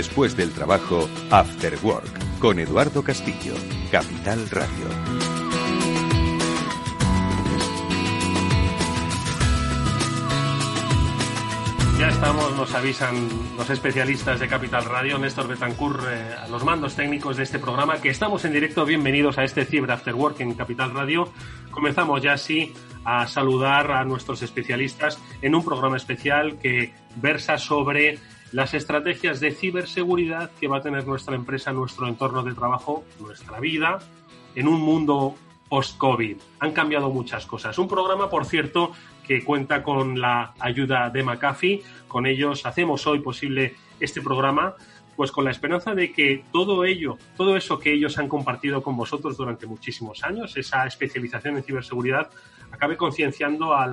Después 0.00 0.34
del 0.34 0.50
trabajo, 0.52 1.10
After 1.30 1.76
Work, 1.82 2.38
con 2.38 2.58
Eduardo 2.58 3.04
Castillo, 3.04 3.52
Capital 3.92 4.48
Radio. 4.48 4.86
Ya 11.98 12.08
estamos, 12.08 12.56
nos 12.56 12.74
avisan 12.74 13.28
los 13.58 13.68
especialistas 13.68 14.40
de 14.40 14.48
Capital 14.48 14.86
Radio, 14.86 15.18
Néstor 15.18 15.46
Betancourt, 15.46 16.00
eh, 16.08 16.34
los 16.50 16.64
mandos 16.64 16.96
técnicos 16.96 17.36
de 17.36 17.42
este 17.42 17.58
programa, 17.58 18.00
que 18.00 18.08
estamos 18.08 18.42
en 18.46 18.54
directo. 18.54 18.86
Bienvenidos 18.86 19.36
a 19.36 19.44
este 19.44 19.66
Cyber 19.66 19.90
After 19.90 20.14
Work 20.14 20.40
en 20.40 20.54
Capital 20.54 20.94
Radio. 20.94 21.30
Comenzamos 21.70 22.22
ya 22.22 22.32
así 22.32 22.72
a 23.04 23.26
saludar 23.26 23.92
a 23.92 24.02
nuestros 24.04 24.40
especialistas 24.40 25.18
en 25.42 25.54
un 25.54 25.62
programa 25.62 25.98
especial 25.98 26.58
que 26.58 26.94
versa 27.16 27.58
sobre 27.58 28.18
las 28.52 28.74
estrategias 28.74 29.40
de 29.40 29.52
ciberseguridad 29.52 30.50
que 30.58 30.68
va 30.68 30.78
a 30.78 30.82
tener 30.82 31.06
nuestra 31.06 31.34
empresa, 31.36 31.72
nuestro 31.72 32.08
entorno 32.08 32.42
de 32.42 32.54
trabajo, 32.54 33.04
nuestra 33.20 33.60
vida, 33.60 33.98
en 34.54 34.66
un 34.68 34.80
mundo 34.80 35.36
post-COVID. 35.68 36.36
Han 36.58 36.72
cambiado 36.72 37.10
muchas 37.10 37.46
cosas. 37.46 37.78
Un 37.78 37.88
programa, 37.88 38.28
por 38.28 38.44
cierto, 38.44 38.92
que 39.26 39.44
cuenta 39.44 39.82
con 39.82 40.20
la 40.20 40.54
ayuda 40.58 41.08
de 41.10 41.22
McAfee. 41.22 41.82
Con 42.08 42.26
ellos 42.26 42.66
hacemos 42.66 43.06
hoy 43.06 43.20
posible 43.20 43.76
este 44.00 44.20
programa, 44.20 44.74
pues 45.14 45.30
con 45.30 45.44
la 45.44 45.52
esperanza 45.52 45.94
de 45.94 46.12
que 46.12 46.44
todo 46.50 46.84
ello, 46.84 47.16
todo 47.36 47.56
eso 47.56 47.78
que 47.78 47.92
ellos 47.92 48.18
han 48.18 48.26
compartido 48.26 48.82
con 48.82 48.96
vosotros 48.96 49.36
durante 49.36 49.66
muchísimos 49.66 50.24
años, 50.24 50.56
esa 50.56 50.86
especialización 50.86 51.56
en 51.56 51.62
ciberseguridad, 51.62 52.30
acabe 52.72 52.96
concienciando 52.96 53.74
a, 53.74 53.84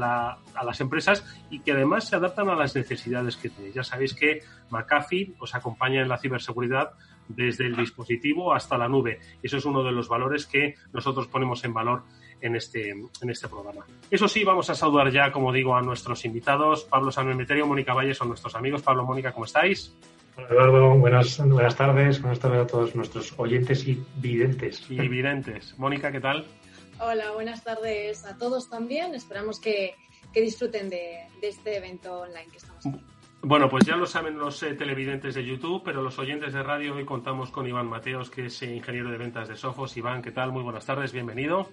a, 0.53 0.63
las 0.63 0.81
empresas 0.81 1.25
y 1.49 1.59
que 1.59 1.71
además 1.71 2.07
se 2.07 2.15
adaptan 2.15 2.49
a 2.49 2.55
las 2.55 2.75
necesidades 2.75 3.37
que 3.37 3.49
tenéis. 3.49 3.75
Ya 3.75 3.83
sabéis 3.83 4.13
que 4.13 4.41
McAfee 4.69 5.35
os 5.39 5.55
acompaña 5.55 6.01
en 6.01 6.09
la 6.09 6.17
ciberseguridad 6.17 6.91
desde 7.27 7.65
el 7.65 7.75
dispositivo 7.75 8.53
hasta 8.53 8.77
la 8.77 8.87
nube. 8.87 9.19
Eso 9.43 9.57
es 9.57 9.65
uno 9.65 9.83
de 9.83 9.91
los 9.91 10.07
valores 10.07 10.45
que 10.45 10.75
nosotros 10.93 11.27
ponemos 11.27 11.63
en 11.65 11.73
valor 11.73 12.03
en 12.41 12.55
este, 12.55 12.91
en 12.91 13.29
este 13.29 13.47
programa. 13.47 13.85
Eso 14.09 14.27
sí, 14.27 14.43
vamos 14.43 14.69
a 14.69 14.75
saludar 14.75 15.11
ya, 15.11 15.31
como 15.31 15.51
digo, 15.51 15.75
a 15.75 15.81
nuestros 15.81 16.23
invitados. 16.25 16.85
Pablo 16.85 17.11
San 17.11 17.27
Mónica 17.65 17.93
Valle 17.93 18.13
son 18.13 18.29
nuestros 18.29 18.55
amigos. 18.55 18.81
Pablo, 18.81 19.05
Mónica, 19.05 19.31
¿cómo 19.31 19.45
estáis? 19.45 19.93
Hola 20.37 20.49
Eduardo, 20.51 20.89
buenas, 20.91 21.47
buenas 21.47 21.75
tardes. 21.75 22.21
Buenas 22.21 22.39
tardes 22.39 22.61
a 22.61 22.67
todos 22.67 22.95
nuestros 22.95 23.33
oyentes 23.37 23.87
y 23.87 24.03
videntes. 24.17 24.85
Y 24.89 25.07
videntes. 25.07 25.73
Mónica, 25.79 26.11
¿qué 26.11 26.21
tal? 26.21 26.45
Hola, 26.99 27.31
buenas 27.31 27.63
tardes 27.63 28.25
a 28.25 28.37
todos 28.37 28.69
también. 28.69 29.13
Esperamos 29.13 29.59
que, 29.59 29.95
que 30.33 30.41
disfruten 30.41 30.89
de, 30.89 31.27
de, 31.41 31.47
este 31.47 31.77
evento 31.77 32.21
online 32.21 32.47
que 32.51 32.57
estamos 32.57 32.79
haciendo. 32.79 33.17
Bueno, 33.43 33.69
pues 33.69 33.85
ya 33.85 33.95
lo 33.95 34.07
saben 34.07 34.37
los 34.39 34.63
eh, 34.63 34.73
televidentes 34.73 35.35
de 35.35 35.45
YouTube, 35.45 35.83
pero 35.85 36.01
los 36.01 36.17
oyentes 36.17 36.53
de 36.53 36.63
radio 36.63 36.95
hoy 36.95 37.05
contamos 37.05 37.51
con 37.51 37.67
Iván 37.67 37.87
Mateos, 37.87 38.31
que 38.31 38.47
es 38.47 38.61
eh, 38.63 38.75
ingeniero 38.75 39.11
de 39.11 39.17
ventas 39.17 39.47
de 39.47 39.55
Sofos. 39.55 39.95
Iván, 39.95 40.23
¿qué 40.23 40.31
tal? 40.31 40.51
Muy 40.51 40.63
buenas 40.63 40.85
tardes, 40.85 41.13
bienvenido. 41.13 41.69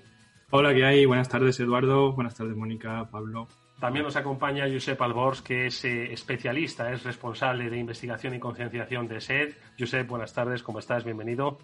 Hola, 0.51 0.75
¿qué 0.75 0.85
hay? 0.85 1.07
Buenas 1.07 1.31
tardes, 1.31 1.59
Eduardo. 1.59 2.13
Buenas 2.13 2.35
tardes, 2.35 2.55
Mónica, 2.55 3.09
Pablo. 3.11 3.49
También 3.81 4.05
nos 4.05 4.17
acompaña 4.17 4.69
Josep 4.71 5.01
Albors, 5.01 5.41
que 5.41 5.67
es 5.67 5.85
eh, 5.85 6.13
especialista, 6.13 6.93
es 6.93 7.03
responsable 7.03 7.71
de 7.71 7.79
investigación 7.79 8.35
y 8.35 8.39
concienciación 8.39 9.09
de 9.09 9.21
SED. 9.21 9.55
Josep, 9.79 10.07
buenas 10.07 10.35
tardes, 10.35 10.63
¿cómo 10.63 10.79
estás? 10.79 11.03
Bienvenido. 11.03 11.59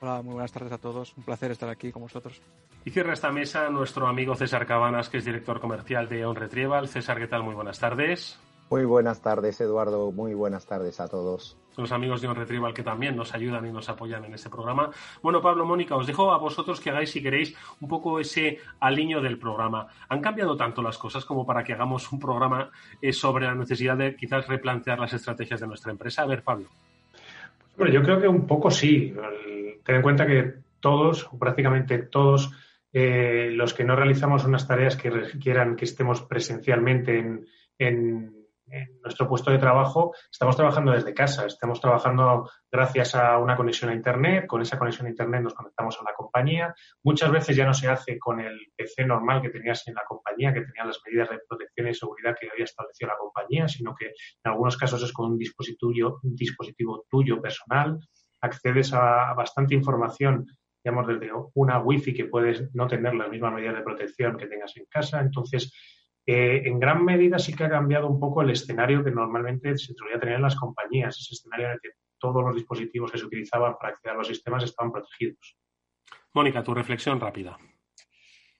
Hola, 0.00 0.20
muy 0.22 0.34
buenas 0.34 0.52
tardes 0.52 0.72
a 0.72 0.78
todos. 0.78 1.16
Un 1.16 1.24
placer 1.24 1.50
estar 1.50 1.68
aquí 1.68 1.90
con 1.90 2.02
vosotros. 2.02 2.42
Y 2.84 2.90
cierra 2.90 3.14
esta 3.14 3.32
mesa 3.32 3.68
nuestro 3.70 4.06
amigo 4.06 4.34
César 4.34 4.66
Cabanas, 4.66 5.08
que 5.08 5.18
es 5.18 5.24
director 5.24 5.60
comercial 5.60 6.08
de 6.08 6.24
On 6.26 6.36
Retrieval. 6.36 6.88
César, 6.88 7.18
¿qué 7.18 7.26
tal? 7.26 7.42
Muy 7.42 7.54
buenas 7.54 7.78
tardes. 7.78 8.38
Muy 8.68 8.84
buenas 8.84 9.22
tardes, 9.22 9.60
Eduardo. 9.60 10.12
Muy 10.12 10.34
buenas 10.34 10.66
tardes 10.66 11.00
a 11.00 11.08
todos. 11.08 11.56
Los 11.76 11.92
amigos 11.92 12.20
de 12.20 12.28
On 12.28 12.34
Retrieval 12.34 12.74
que 12.74 12.82
también 12.82 13.16
nos 13.16 13.32
ayudan 13.34 13.64
y 13.66 13.72
nos 13.72 13.88
apoyan 13.88 14.24
en 14.24 14.34
este 14.34 14.50
programa. 14.50 14.90
Bueno, 15.22 15.40
Pablo, 15.40 15.64
Mónica, 15.64 15.96
os 15.96 16.06
dejo 16.06 16.32
a 16.32 16.38
vosotros 16.38 16.80
que 16.80 16.90
hagáis, 16.90 17.10
si 17.10 17.22
queréis, 17.22 17.56
un 17.80 17.88
poco 17.88 18.20
ese 18.20 18.58
aliño 18.80 19.20
del 19.20 19.38
programa. 19.38 19.86
¿Han 20.08 20.20
cambiado 20.20 20.56
tanto 20.56 20.82
las 20.82 20.98
cosas 20.98 21.24
como 21.24 21.46
para 21.46 21.64
que 21.64 21.72
hagamos 21.72 22.10
un 22.12 22.18
programa 22.18 22.70
eh, 23.00 23.12
sobre 23.12 23.46
la 23.46 23.54
necesidad 23.54 23.96
de 23.96 24.16
quizás 24.16 24.46
replantear 24.46 24.98
las 24.98 25.12
estrategias 25.12 25.60
de 25.60 25.66
nuestra 25.66 25.92
empresa? 25.92 26.22
A 26.22 26.26
ver, 26.26 26.42
Pablo. 26.42 26.68
Bueno, 27.76 27.92
yo 27.92 28.02
creo 28.02 28.20
que 28.20 28.28
un 28.28 28.46
poco 28.46 28.70
sí. 28.70 29.14
Ten 29.84 29.96
en 29.96 30.02
cuenta 30.02 30.26
que 30.26 30.54
todos, 30.80 31.28
o 31.30 31.38
prácticamente 31.38 31.98
todos, 31.98 32.52
eh, 32.92 33.50
los 33.52 33.74
que 33.74 33.84
no 33.84 33.96
realizamos 33.96 34.44
unas 34.44 34.66
tareas 34.66 34.96
que 34.96 35.10
requieran 35.10 35.76
que 35.76 35.84
estemos 35.84 36.22
presencialmente 36.22 37.18
en, 37.18 37.46
en 37.78 38.45
en 38.68 39.00
nuestro 39.02 39.28
puesto 39.28 39.50
de 39.50 39.58
trabajo 39.58 40.14
estamos 40.30 40.56
trabajando 40.56 40.92
desde 40.92 41.14
casa, 41.14 41.46
estamos 41.46 41.80
trabajando 41.80 42.50
gracias 42.70 43.14
a 43.14 43.38
una 43.38 43.56
conexión 43.56 43.90
a 43.90 43.94
Internet, 43.94 44.46
con 44.46 44.62
esa 44.62 44.78
conexión 44.78 45.06
a 45.06 45.10
Internet 45.10 45.42
nos 45.42 45.54
conectamos 45.54 45.96
a 46.00 46.04
la 46.04 46.14
compañía, 46.14 46.74
muchas 47.02 47.30
veces 47.30 47.56
ya 47.56 47.64
no 47.64 47.74
se 47.74 47.88
hace 47.88 48.18
con 48.18 48.40
el 48.40 48.58
PC 48.74 49.06
normal 49.06 49.42
que 49.42 49.50
tenías 49.50 49.86
en 49.88 49.94
la 49.94 50.04
compañía, 50.06 50.52
que 50.52 50.62
tenía 50.62 50.84
las 50.84 51.00
medidas 51.06 51.30
de 51.30 51.38
protección 51.48 51.88
y 51.88 51.94
seguridad 51.94 52.36
que 52.38 52.48
había 52.50 52.64
establecido 52.64 53.10
la 53.10 53.18
compañía, 53.18 53.68
sino 53.68 53.94
que 53.94 54.06
en 54.06 54.50
algunos 54.50 54.76
casos 54.76 55.02
es 55.02 55.12
con 55.12 55.32
un 55.32 55.38
dispositivo, 55.38 56.20
dispositivo 56.22 57.04
tuyo 57.08 57.40
personal, 57.40 57.98
accedes 58.40 58.92
a 58.92 59.32
bastante 59.34 59.74
información 59.74 60.46
digamos, 60.86 61.08
desde 61.08 61.32
una 61.54 61.80
wifi 61.80 62.14
que 62.14 62.26
puedes 62.26 62.72
no 62.72 62.86
tener 62.86 63.12
las 63.12 63.28
mismas 63.28 63.52
medidas 63.52 63.74
de 63.74 63.82
protección 63.82 64.36
que 64.36 64.46
tengas 64.46 64.76
en 64.76 64.84
casa. 64.88 65.20
Entonces, 65.20 65.72
eh, 66.26 66.62
en 66.64 66.80
gran 66.80 67.04
medida 67.04 67.38
sí 67.38 67.54
que 67.54 67.64
ha 67.64 67.70
cambiado 67.70 68.08
un 68.08 68.18
poco 68.18 68.42
el 68.42 68.50
escenario 68.50 69.04
que 69.04 69.12
normalmente 69.12 69.78
se 69.78 69.94
solía 69.94 70.18
tener 70.18 70.34
en 70.36 70.42
las 70.42 70.56
compañías, 70.56 71.16
ese 71.20 71.34
escenario 71.34 71.66
en 71.66 71.72
el 71.74 71.80
que 71.80 71.90
todos 72.18 72.42
los 72.42 72.54
dispositivos 72.54 73.12
que 73.12 73.18
se 73.18 73.26
utilizaban 73.26 73.76
para 73.78 73.92
acceder 73.92 74.14
a 74.14 74.18
los 74.18 74.26
sistemas 74.26 74.64
estaban 74.64 74.90
protegidos. 74.90 75.56
Mónica, 76.32 76.62
tu 76.64 76.74
reflexión 76.74 77.20
rápida. 77.20 77.56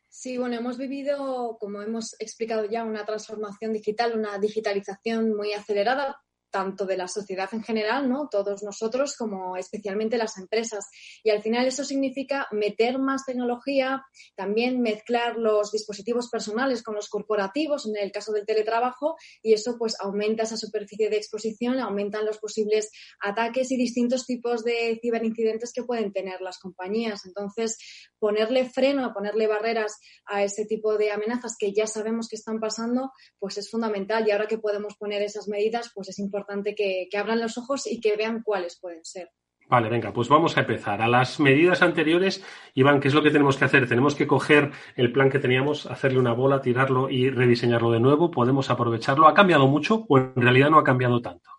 Sí, 0.08 0.38
bueno, 0.38 0.56
hemos 0.56 0.78
vivido, 0.78 1.58
como 1.58 1.82
hemos 1.82 2.18
explicado 2.20 2.64
ya, 2.64 2.84
una 2.84 3.04
transformación 3.04 3.72
digital, 3.72 4.16
una 4.16 4.38
digitalización 4.38 5.36
muy 5.36 5.52
acelerada, 5.52 6.16
tanto 6.50 6.86
de 6.86 6.96
la 6.96 7.08
sociedad 7.08 7.48
en 7.52 7.62
general, 7.62 8.08
¿no? 8.08 8.28
Todos 8.30 8.62
nosotros, 8.62 9.16
como 9.16 9.56
especialmente 9.56 10.16
las 10.16 10.38
empresas. 10.38 10.86
Y 11.22 11.30
al 11.30 11.42
final 11.42 11.66
eso 11.66 11.84
significa 11.84 12.46
meter 12.52 12.98
más 12.98 13.24
tecnología, 13.26 14.04
también 14.36 14.80
mezclar 14.80 15.36
los 15.36 15.70
dispositivos 15.72 16.28
personales 16.30 16.82
con 16.82 16.94
los 16.94 17.08
corporativos, 17.08 17.86
en 17.86 17.96
el 17.96 18.12
caso 18.12 18.32
del 18.32 18.46
teletrabajo, 18.46 19.16
y 19.42 19.52
eso 19.52 19.76
pues 19.78 19.96
aumenta 20.00 20.44
esa 20.44 20.56
superficie 20.56 21.10
de 21.10 21.16
exposición, 21.16 21.78
aumentan 21.78 22.24
los 22.24 22.38
posibles 22.38 22.90
ataques 23.20 23.70
y 23.70 23.76
distintos 23.76 24.24
tipos 24.24 24.64
de 24.64 24.98
ciberincidentes 25.02 25.72
que 25.72 25.82
pueden 25.82 26.12
tener 26.12 26.40
las 26.40 26.58
compañías. 26.58 27.26
Entonces, 27.26 27.76
ponerle 28.18 28.68
freno, 28.70 29.12
ponerle 29.12 29.46
barreras 29.46 29.98
a 30.24 30.42
ese 30.42 30.64
tipo 30.64 30.96
de 30.96 31.10
amenazas 31.10 31.56
que 31.58 31.72
ya 31.72 31.86
sabemos 31.86 32.28
que 32.28 32.36
están 32.36 32.60
pasando, 32.60 33.12
pues 33.38 33.58
es 33.58 33.70
fundamental. 33.70 34.26
Y 34.26 34.30
ahora 34.30 34.46
que 34.46 34.58
podemos 34.58 34.96
poner 34.96 35.22
esas 35.22 35.48
medidas, 35.48 35.90
pues 35.94 36.08
es 36.08 36.18
importante 36.18 36.45
que, 36.76 37.08
abran 37.18 37.40
los 37.40 37.58
ojos 37.58 37.86
y 37.86 38.00
que 38.00 38.16
vean 38.16 38.42
cuáles 38.42 38.78
pueden 38.80 39.04
ser. 39.04 39.30
Vale, 39.68 39.88
venga, 39.88 40.12
pues 40.12 40.28
vamos 40.28 40.56
a 40.56 40.60
empezar. 40.60 41.02
A 41.02 41.08
las 41.08 41.40
medidas 41.40 41.82
anteriores, 41.82 42.44
Iván, 42.74 43.00
¿qué 43.00 43.08
es 43.08 43.14
lo 43.14 43.22
que 43.22 43.32
tenemos 43.32 43.56
que 43.56 43.64
hacer? 43.64 43.88
Tenemos 43.88 44.14
que 44.14 44.26
coger 44.26 44.70
el 44.94 45.10
plan 45.10 45.28
que 45.28 45.40
teníamos, 45.40 45.86
hacerle 45.86 46.20
una 46.20 46.32
bola, 46.32 46.60
tirarlo 46.60 47.10
y 47.10 47.30
rediseñarlo 47.30 47.90
de 47.90 47.98
nuevo. 47.98 48.30
¿Podemos 48.30 48.70
aprovecharlo? 48.70 49.26
¿Ha 49.26 49.34
cambiado 49.34 49.66
mucho 49.66 50.06
o 50.08 50.18
en 50.18 50.34
realidad 50.36 50.70
no 50.70 50.78
ha 50.78 50.84
cambiado 50.84 51.20
tanto? 51.20 51.50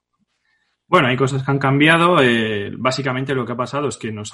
Bueno, 0.89 1.09
hay 1.09 1.17
cosas 1.17 1.43
que 1.43 1.51
han 1.51 1.59
cambiado. 1.59 2.21
Eh, 2.21 2.71
básicamente 2.77 3.35
lo 3.35 3.45
que 3.45 3.51
ha 3.51 3.57
pasado 3.57 3.89
es 3.89 3.97
que 3.97 4.09
nos 4.13 4.31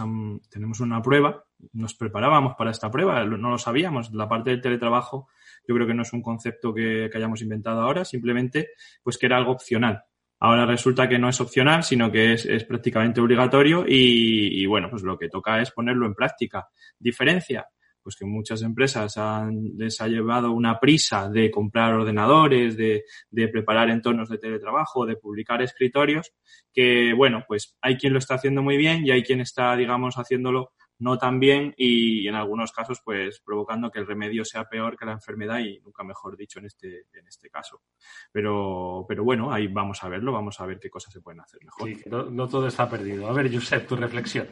tenemos 0.52 0.80
una 0.80 1.02
prueba, 1.02 1.44
nos 1.72 1.96
preparábamos 1.96 2.54
para 2.56 2.70
esta 2.70 2.92
prueba, 2.92 3.26
no 3.26 3.50
lo 3.50 3.58
sabíamos. 3.58 4.12
La 4.14 4.30
parte 4.30 4.52
del 4.52 4.62
teletrabajo 4.62 5.30
yo 5.68 5.74
creo 5.74 5.88
que 5.88 5.96
no 5.96 6.04
es 6.04 6.14
un 6.14 6.22
concepto 6.22 6.72
que, 6.72 7.10
que 7.12 7.18
hayamos 7.18 7.42
inventado 7.42 7.82
ahora, 7.82 8.06
simplemente 8.06 8.70
pues 9.02 9.18
que 9.18 9.26
era 9.26 9.38
algo 9.38 9.52
opcional. 9.52 10.04
Ahora 10.44 10.66
resulta 10.66 11.08
que 11.08 11.18
no 11.18 11.30
es 11.30 11.40
opcional, 11.40 11.86
sino 11.86 12.12
que 12.12 12.34
es, 12.34 12.66
prácticamente 12.66 13.22
obligatorio 13.22 13.86
y, 13.88 14.66
bueno, 14.66 14.90
pues 14.90 15.02
lo 15.02 15.18
que 15.18 15.30
toca 15.30 15.62
es 15.62 15.72
ponerlo 15.72 16.06
en 16.06 16.14
práctica. 16.14 16.68
Diferencia, 17.00 17.66
pues 18.02 18.18
que 18.18 18.26
muchas 18.26 18.62
empresas 18.62 19.16
les 19.78 20.02
ha 20.02 20.08
llevado 20.10 20.52
una 20.52 20.82
prisa 20.82 21.30
de 21.30 21.50
comprar 21.50 21.94
ordenadores, 21.94 22.76
de, 22.76 23.06
de, 23.30 23.48
preparar 23.48 23.90
entornos 23.90 24.28
de 24.28 24.38
teletrabajo, 24.38 25.06
de 25.06 25.16
publicar 25.16 25.62
escritorios, 25.62 26.34
que 26.74 27.14
bueno, 27.14 27.46
pues 27.48 27.78
hay 27.82 27.96
quien 27.96 28.12
lo 28.12 28.20
está 28.20 28.36
haciendo 28.36 28.62
muy 28.62 28.76
bien 28.76 29.08
y 29.08 29.12
hay 29.12 29.24
quien 29.24 29.40
está, 29.40 29.78
digamos, 29.78 30.16
haciéndolo 30.16 30.74
no 31.04 31.18
tan 31.18 31.40
bien 31.40 31.74
y 31.78 32.28
en 32.28 32.36
algunos 32.36 32.72
casos 32.72 33.02
pues 33.04 33.42
provocando 33.42 33.92
que 33.92 34.00
el 34.00 34.08
remedio 34.08 34.46
sea 34.46 34.70
peor 34.70 34.98
que 34.98 35.06
la 35.06 35.12
enfermedad 35.12 35.60
y 35.60 35.80
nunca 35.82 36.04
mejor 36.04 36.38
dicho 36.38 36.60
en 36.60 36.66
este, 36.66 37.08
en 37.14 37.28
este 37.28 37.50
caso. 37.50 37.82
Pero, 38.32 39.06
pero 39.08 39.24
bueno, 39.24 39.52
ahí 39.52 39.68
vamos 39.68 40.02
a 40.04 40.10
verlo, 40.10 40.32
vamos 40.32 40.60
a 40.62 40.66
ver 40.66 40.80
qué 40.80 40.90
cosas 40.90 41.14
se 41.14 41.22
pueden 41.22 41.42
hacer 41.42 41.60
mejor. 41.64 41.90
Sí, 41.90 42.04
no, 42.10 42.48
todo 42.48 42.68
está 42.68 42.90
perdido. 42.90 43.28
A 43.28 43.34
ver, 43.34 43.54
Josep, 43.54 43.86
tu 43.86 43.98
reflexión. 43.98 44.48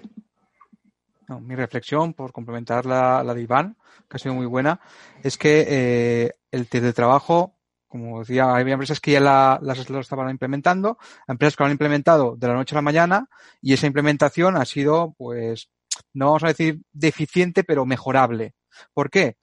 mi 1.40 1.56
reflexión, 1.56 2.14
por 2.14 2.34
complementar 2.34 2.86
la, 2.86 3.24
la, 3.24 3.34
de 3.34 3.42
Iván, 3.44 3.78
que 4.10 4.18
ha 4.18 4.20
sido 4.20 4.36
muy 4.36 4.46
buena, 4.46 4.82
es 5.24 5.38
que 5.38 5.66
eh, 5.68 6.32
el 6.52 6.68
teletrabajo 6.68 7.56
como 7.92 8.20
decía, 8.20 8.56
había 8.56 8.76
empresas 8.76 9.02
que 9.02 9.12
ya 9.12 9.20
la, 9.20 9.60
las 9.62 9.90
lo 9.90 10.00
estaban 10.00 10.30
implementando, 10.30 10.98
empresas 11.28 11.58
que 11.58 11.64
lo 11.64 11.66
han 11.66 11.74
implementado 11.74 12.38
de 12.38 12.48
la 12.48 12.54
noche 12.54 12.74
a 12.74 12.78
la 12.78 12.84
mañana 12.84 13.28
y 13.62 13.74
esa 13.74 13.86
implementación 13.86 14.56
ha 14.56 14.64
sido, 14.64 15.14
pues, 15.18 15.70
no 16.14 16.28
vamos 16.28 16.44
a 16.44 16.48
decir 16.48 16.82
deficiente, 16.92 17.64
pero 17.64 17.86
mejorable. 17.86 18.54
¿Por 18.94 19.10
qué? 19.10 19.38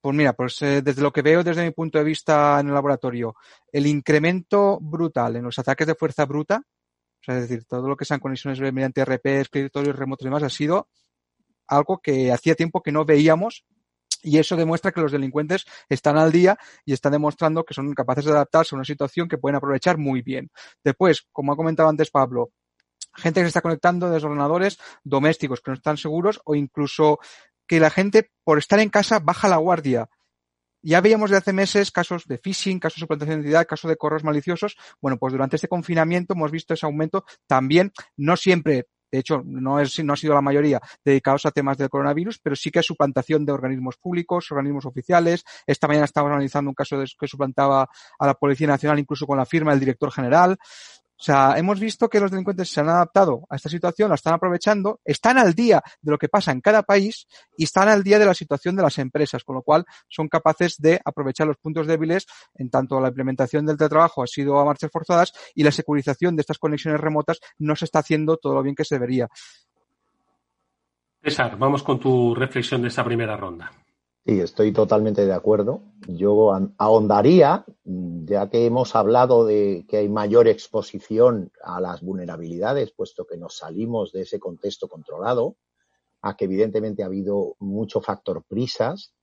Pues 0.00 0.16
mira, 0.16 0.32
pues 0.32 0.62
eh, 0.62 0.82
desde 0.82 1.02
lo 1.02 1.12
que 1.12 1.22
veo 1.22 1.42
desde 1.42 1.64
mi 1.64 1.72
punto 1.72 1.98
de 1.98 2.04
vista 2.04 2.60
en 2.60 2.68
el 2.68 2.74
laboratorio, 2.74 3.34
el 3.72 3.86
incremento 3.86 4.78
brutal 4.80 5.36
en 5.36 5.44
los 5.44 5.58
ataques 5.58 5.86
de 5.86 5.94
fuerza 5.94 6.24
bruta, 6.24 6.62
o 7.20 7.24
sea, 7.24 7.36
es 7.36 7.48
decir, 7.48 7.64
todo 7.64 7.88
lo 7.88 7.96
que 7.96 8.04
sean 8.04 8.20
conexiones 8.20 8.60
mediante 8.60 9.02
RP, 9.04 9.40
escritorios 9.40 9.96
remotos 9.96 10.24
y 10.24 10.28
demás, 10.28 10.44
ha 10.44 10.50
sido 10.50 10.88
algo 11.66 11.98
que 11.98 12.32
hacía 12.32 12.54
tiempo 12.54 12.82
que 12.82 12.92
no 12.92 13.04
veíamos 13.04 13.64
y 14.22 14.38
eso 14.38 14.56
demuestra 14.56 14.92
que 14.92 15.00
los 15.00 15.12
delincuentes 15.12 15.64
están 15.88 16.16
al 16.16 16.32
día 16.32 16.56
y 16.84 16.92
están 16.92 17.12
demostrando 17.12 17.64
que 17.64 17.74
son 17.74 17.92
capaces 17.94 18.24
de 18.24 18.32
adaptarse 18.32 18.74
a 18.74 18.78
una 18.78 18.84
situación 18.84 19.28
que 19.28 19.38
pueden 19.38 19.56
aprovechar 19.56 19.98
muy 19.98 20.22
bien. 20.22 20.50
Después, 20.82 21.26
como 21.32 21.52
ha 21.52 21.56
comentado 21.56 21.88
antes 21.88 22.10
Pablo, 22.10 22.50
gente 23.18 23.40
que 23.40 23.44
se 23.44 23.48
está 23.48 23.60
conectando 23.60 24.10
desde 24.10 24.26
ordenadores 24.26 24.78
domésticos 25.04 25.60
que 25.60 25.70
no 25.70 25.76
están 25.76 25.96
seguros 25.96 26.40
o 26.44 26.54
incluso 26.54 27.18
que 27.66 27.80
la 27.80 27.90
gente 27.90 28.30
por 28.44 28.58
estar 28.58 28.80
en 28.80 28.88
casa 28.88 29.18
baja 29.18 29.48
la 29.48 29.56
guardia. 29.56 30.08
Ya 30.80 31.00
veíamos 31.00 31.30
de 31.30 31.36
hace 31.36 31.52
meses 31.52 31.90
casos 31.90 32.24
de 32.26 32.38
phishing, 32.38 32.78
casos 32.78 32.96
de 32.96 33.00
suplantación 33.00 33.38
de 33.38 33.42
identidad, 33.42 33.66
casos 33.66 33.88
de 33.88 33.96
correos 33.96 34.24
maliciosos. 34.24 34.76
Bueno, 35.02 35.18
pues 35.18 35.32
durante 35.32 35.56
este 35.56 35.68
confinamiento 35.68 36.34
hemos 36.34 36.50
visto 36.50 36.72
ese 36.72 36.86
aumento 36.86 37.24
también, 37.46 37.92
no 38.16 38.36
siempre 38.36 38.86
de 39.10 39.18
hecho, 39.18 39.42
no, 39.44 39.78
ha 39.78 39.86
sido 39.86 40.34
la 40.34 40.42
mayoría 40.42 40.80
dedicados 41.04 41.46
a 41.46 41.50
temas 41.50 41.78
del 41.78 41.88
coronavirus, 41.88 42.38
pero 42.40 42.54
sí 42.54 42.70
que 42.70 42.80
es 42.80 42.86
suplantación 42.86 43.46
de 43.46 43.52
organismos 43.52 43.96
públicos, 43.96 44.50
organismos 44.50 44.84
oficiales. 44.84 45.44
Esta 45.66 45.88
mañana 45.88 46.04
estábamos 46.04 46.34
analizando 46.34 46.70
un 46.70 46.74
caso 46.74 46.98
de, 46.98 47.06
que 47.18 47.26
suplantaba 47.26 47.88
a 48.18 48.26
la 48.26 48.34
Policía 48.34 48.66
Nacional 48.66 48.98
incluso 48.98 49.26
con 49.26 49.38
la 49.38 49.46
firma 49.46 49.70
del 49.70 49.80
director 49.80 50.12
general. 50.12 50.58
O 51.20 51.22
sea, 51.22 51.54
hemos 51.56 51.80
visto 51.80 52.08
que 52.08 52.20
los 52.20 52.30
delincuentes 52.30 52.70
se 52.70 52.78
han 52.78 52.88
adaptado 52.88 53.44
a 53.50 53.56
esta 53.56 53.68
situación, 53.68 54.08
la 54.08 54.14
están 54.14 54.34
aprovechando, 54.34 55.00
están 55.04 55.36
al 55.36 55.52
día 55.52 55.82
de 56.00 56.12
lo 56.12 56.16
que 56.16 56.28
pasa 56.28 56.52
en 56.52 56.60
cada 56.60 56.84
país 56.84 57.26
y 57.56 57.64
están 57.64 57.88
al 57.88 58.04
día 58.04 58.20
de 58.20 58.26
la 58.26 58.34
situación 58.34 58.76
de 58.76 58.82
las 58.82 58.98
empresas, 58.98 59.42
con 59.42 59.56
lo 59.56 59.62
cual 59.62 59.84
son 60.08 60.28
capaces 60.28 60.76
de 60.78 61.00
aprovechar 61.04 61.48
los 61.48 61.56
puntos 61.56 61.88
débiles 61.88 62.26
en 62.54 62.70
tanto 62.70 63.00
la 63.00 63.08
implementación 63.08 63.66
del 63.66 63.76
teletrabajo 63.76 64.22
ha 64.22 64.28
sido 64.28 64.60
a 64.60 64.64
marchas 64.64 64.92
forzadas 64.92 65.32
y 65.56 65.64
la 65.64 65.72
securización 65.72 66.36
de 66.36 66.42
estas 66.42 66.58
conexiones 66.58 67.00
remotas 67.00 67.40
no 67.58 67.74
se 67.74 67.86
está 67.86 67.98
haciendo 67.98 68.36
todo 68.36 68.54
lo 68.54 68.62
bien 68.62 68.76
que 68.76 68.84
se 68.84 68.94
debería. 68.94 69.28
César, 71.20 71.58
vamos 71.58 71.82
con 71.82 71.98
tu 71.98 72.32
reflexión 72.32 72.80
de 72.80 72.88
esta 72.88 73.02
primera 73.04 73.36
ronda. 73.36 73.72
Sí, 74.28 74.40
estoy 74.40 74.74
totalmente 74.74 75.24
de 75.24 75.32
acuerdo. 75.32 75.80
Yo 76.06 76.52
ahondaría, 76.76 77.64
ya 77.84 78.50
que 78.50 78.66
hemos 78.66 78.94
hablado 78.94 79.46
de 79.46 79.86
que 79.88 79.96
hay 79.96 80.10
mayor 80.10 80.48
exposición 80.48 81.50
a 81.64 81.80
las 81.80 82.02
vulnerabilidades, 82.02 82.92
puesto 82.92 83.26
que 83.26 83.38
nos 83.38 83.56
salimos 83.56 84.12
de 84.12 84.20
ese 84.20 84.38
contexto 84.38 84.86
controlado, 84.86 85.56
a 86.20 86.36
que 86.36 86.44
evidentemente 86.44 87.02
ha 87.02 87.06
habido 87.06 87.56
mucho 87.58 88.02
factor 88.02 88.44
prisas. 88.46 89.14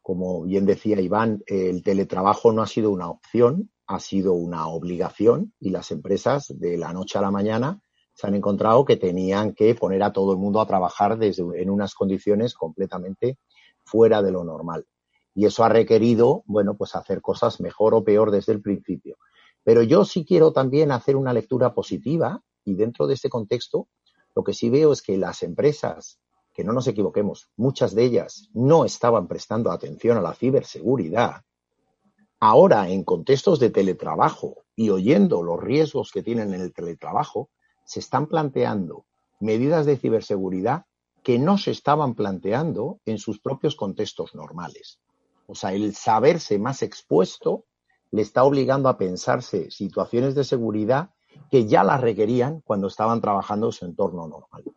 Como 0.00 0.44
bien 0.44 0.64
decía 0.64 1.02
Iván, 1.02 1.42
el 1.46 1.82
teletrabajo 1.82 2.50
no 2.50 2.62
ha 2.62 2.66
sido 2.66 2.90
una 2.90 3.10
opción, 3.10 3.70
ha 3.86 4.00
sido 4.00 4.32
una 4.32 4.68
obligación 4.68 5.52
y 5.60 5.68
las 5.68 5.90
empresas 5.90 6.46
de 6.48 6.78
la 6.78 6.94
noche 6.94 7.18
a 7.18 7.20
la 7.20 7.30
mañana 7.30 7.82
se 8.14 8.26
han 8.26 8.34
encontrado 8.34 8.86
que 8.86 8.96
tenían 8.96 9.52
que 9.52 9.74
poner 9.74 10.02
a 10.02 10.14
todo 10.14 10.32
el 10.32 10.38
mundo 10.38 10.62
a 10.62 10.66
trabajar 10.66 11.18
desde, 11.18 11.42
en 11.60 11.68
unas 11.68 11.94
condiciones 11.94 12.54
completamente 12.54 13.36
fuera 13.86 14.20
de 14.22 14.32
lo 14.32 14.44
normal. 14.44 14.86
Y 15.34 15.46
eso 15.46 15.64
ha 15.64 15.68
requerido, 15.68 16.42
bueno, 16.46 16.76
pues 16.76 16.94
hacer 16.94 17.22
cosas 17.22 17.60
mejor 17.60 17.94
o 17.94 18.04
peor 18.04 18.30
desde 18.30 18.52
el 18.52 18.60
principio. 18.60 19.16
Pero 19.62 19.82
yo 19.82 20.04
sí 20.04 20.24
quiero 20.24 20.52
también 20.52 20.92
hacer 20.92 21.16
una 21.16 21.32
lectura 21.32 21.72
positiva 21.72 22.42
y 22.64 22.74
dentro 22.74 23.06
de 23.06 23.14
este 23.14 23.28
contexto 23.28 23.88
lo 24.34 24.44
que 24.44 24.52
sí 24.52 24.68
veo 24.68 24.92
es 24.92 25.02
que 25.02 25.16
las 25.16 25.42
empresas, 25.42 26.18
que 26.52 26.64
no 26.64 26.72
nos 26.72 26.86
equivoquemos, 26.88 27.48
muchas 27.56 27.94
de 27.94 28.04
ellas 28.04 28.48
no 28.52 28.84
estaban 28.84 29.28
prestando 29.28 29.70
atención 29.70 30.18
a 30.18 30.22
la 30.22 30.34
ciberseguridad, 30.34 31.42
ahora 32.38 32.88
en 32.90 33.02
contextos 33.04 33.58
de 33.58 33.70
teletrabajo 33.70 34.64
y 34.74 34.90
oyendo 34.90 35.42
los 35.42 35.62
riesgos 35.62 36.10
que 36.12 36.22
tienen 36.22 36.52
en 36.52 36.60
el 36.60 36.72
teletrabajo, 36.72 37.50
se 37.84 38.00
están 38.00 38.26
planteando 38.26 39.06
medidas 39.40 39.86
de 39.86 39.96
ciberseguridad 39.96 40.84
que 41.26 41.40
no 41.40 41.58
se 41.58 41.72
estaban 41.72 42.14
planteando 42.14 43.00
en 43.04 43.18
sus 43.18 43.40
propios 43.40 43.74
contextos 43.74 44.36
normales. 44.36 45.00
O 45.48 45.56
sea, 45.56 45.72
el 45.72 45.92
saberse 45.92 46.56
más 46.60 46.82
expuesto 46.82 47.64
le 48.12 48.22
está 48.22 48.44
obligando 48.44 48.88
a 48.88 48.96
pensarse 48.96 49.68
situaciones 49.72 50.36
de 50.36 50.44
seguridad 50.44 51.10
que 51.50 51.66
ya 51.66 51.82
las 51.82 52.00
requerían 52.00 52.60
cuando 52.60 52.86
estaban 52.86 53.20
trabajando 53.20 53.66
en 53.66 53.72
su 53.72 53.84
entorno 53.86 54.28
normal. 54.28 54.72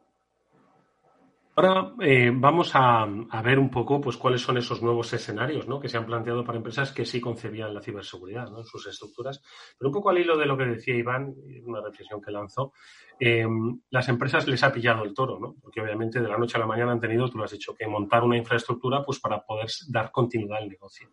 Ahora 1.60 1.94
eh, 2.00 2.32
vamos 2.34 2.72
a, 2.74 3.06
ver 3.44 3.60
un 3.60 3.70
poco 3.70 4.00
pues, 4.00 4.16
cuáles 4.16 4.40
son 4.40 4.58
esos 4.58 4.82
nuevos 4.82 5.12
escenarios 5.12 5.68
¿no? 5.68 5.78
que 5.78 5.90
se 5.90 5.98
han 5.98 6.06
planteado 6.06 6.46
para 6.46 6.58
empresas 6.58 6.94
que 6.94 7.04
sí 7.04 7.20
concebían 7.20 7.74
la 7.74 7.82
ciberseguridad 7.82 8.48
en 8.58 8.64
sus 8.64 8.88
estructuras. 8.88 9.44
Pero 9.78 9.90
un 9.90 9.94
poco 9.94 10.10
al 10.10 10.20
hilo 10.20 10.38
de 10.38 10.46
lo 10.46 10.56
que 10.56 10.64
decía 10.64 10.96
Iván, 10.96 11.36
una 11.66 11.82
reflexión 11.82 12.22
que 12.22 12.32
lanzó, 12.32 12.72
eh, 13.20 13.46
las 13.90 14.08
empresas 14.08 14.48
les 14.48 14.64
ha 14.64 14.72
pillado 14.72 15.04
el 15.04 15.14
toro, 15.14 15.38
¿no? 15.38 15.58
porque 15.62 15.82
obviamente 15.82 16.22
de 16.22 16.30
la 16.30 16.38
noche 16.38 16.56
a 16.56 16.62
la 16.62 16.66
mañana 16.66 16.94
han 16.94 17.02
tenido, 17.02 17.28
tú 17.28 17.38
lo 17.38 17.44
has 17.44 17.52
dicho, 17.52 17.76
que 17.76 17.86
montar 17.88 18.24
una 18.24 18.38
infraestructura 18.38 19.04
pues, 19.04 19.20
para 19.20 19.46
poder 19.46 19.68
dar 19.90 20.12
continuidad 20.12 20.60
al 20.60 20.70
negocio. 20.70 21.10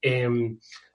Eh, 0.00 0.30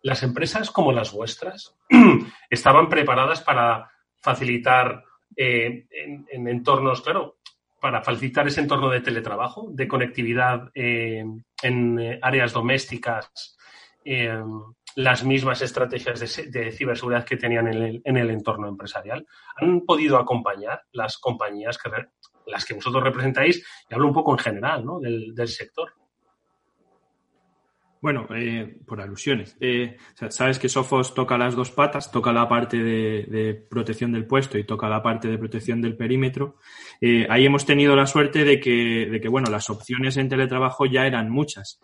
las 0.02 0.24
empresas 0.24 0.72
como 0.72 0.94
las 0.94 1.12
vuestras 1.12 1.76
estaban 2.50 2.88
preparadas 2.88 3.42
para 3.42 3.92
facilitar 4.22 5.04
en 5.36 6.48
entornos, 6.48 7.02
claro, 7.02 7.37
para 7.80 8.04
facilitar 8.04 8.48
ese 8.48 8.62
entorno 8.62 8.90
de 8.90 9.02
teletrabajo, 9.02 9.68
de 9.72 9.88
conectividad 9.88 10.70
eh, 10.74 11.24
en 11.62 12.00
eh, 12.00 12.20
áreas 12.22 12.54
domésticas, 12.54 13.58
eh, 14.04 14.42
las 14.96 15.24
mismas 15.24 15.62
estrategias 15.62 16.20
de, 16.20 16.72
ciberseguridad 16.72 17.24
que 17.24 17.38
tenían 17.38 17.68
en 17.68 18.18
el, 18.18 18.30
entorno 18.32 18.68
empresarial. 18.68 19.28
¿Han 19.58 19.82
podido 19.82 20.18
acompañar 20.18 20.82
las 20.92 21.20
compañías 21.20 21.78
que 21.78 21.92
las 22.48 22.66
que 22.66 22.74
vosotros 22.74 23.04
representáis? 23.04 23.64
Y 23.90 23.94
hablo 23.94 24.08
un 24.08 24.14
poco 24.14 24.32
en 24.32 24.40
general 24.40 24.84
¿no? 24.84 25.00
del 25.00 25.48
sector. 25.48 25.94
Bueno, 28.02 28.28
eh, 28.36 28.78
por 28.86 29.02
alusiones. 29.02 29.58
Eh, 29.60 29.98
sabes 30.30 30.60
que 30.60 30.70
Sophos 30.70 31.14
toca 31.14 31.38
las 31.38 31.56
dos 31.56 31.72
patas, 31.72 32.12
toca 32.12 32.32
la 32.32 32.48
parte 32.48 32.78
de, 32.78 33.54
protección 33.70 34.12
del 34.12 34.26
puesto 34.26 34.58
y 34.58 34.64
toca 34.64 34.88
la 34.88 35.02
parte 35.02 35.28
de 35.28 35.38
protección 35.38 35.82
del 35.82 35.98
perímetro. 35.98 36.58
Eh, 37.02 37.26
ahí 37.30 37.46
hemos 37.46 37.66
tenido 37.66 37.96
la 37.96 38.06
suerte 38.06 38.44
de 38.44 38.60
que, 38.60 39.08
de 39.10 39.20
que, 39.20 39.28
bueno, 39.28 39.50
las 39.50 39.70
opciones 39.70 40.18
en 40.18 40.30
teletrabajo 40.30 40.86
ya 40.86 41.08
eran 41.08 41.30
muchas. 41.30 41.80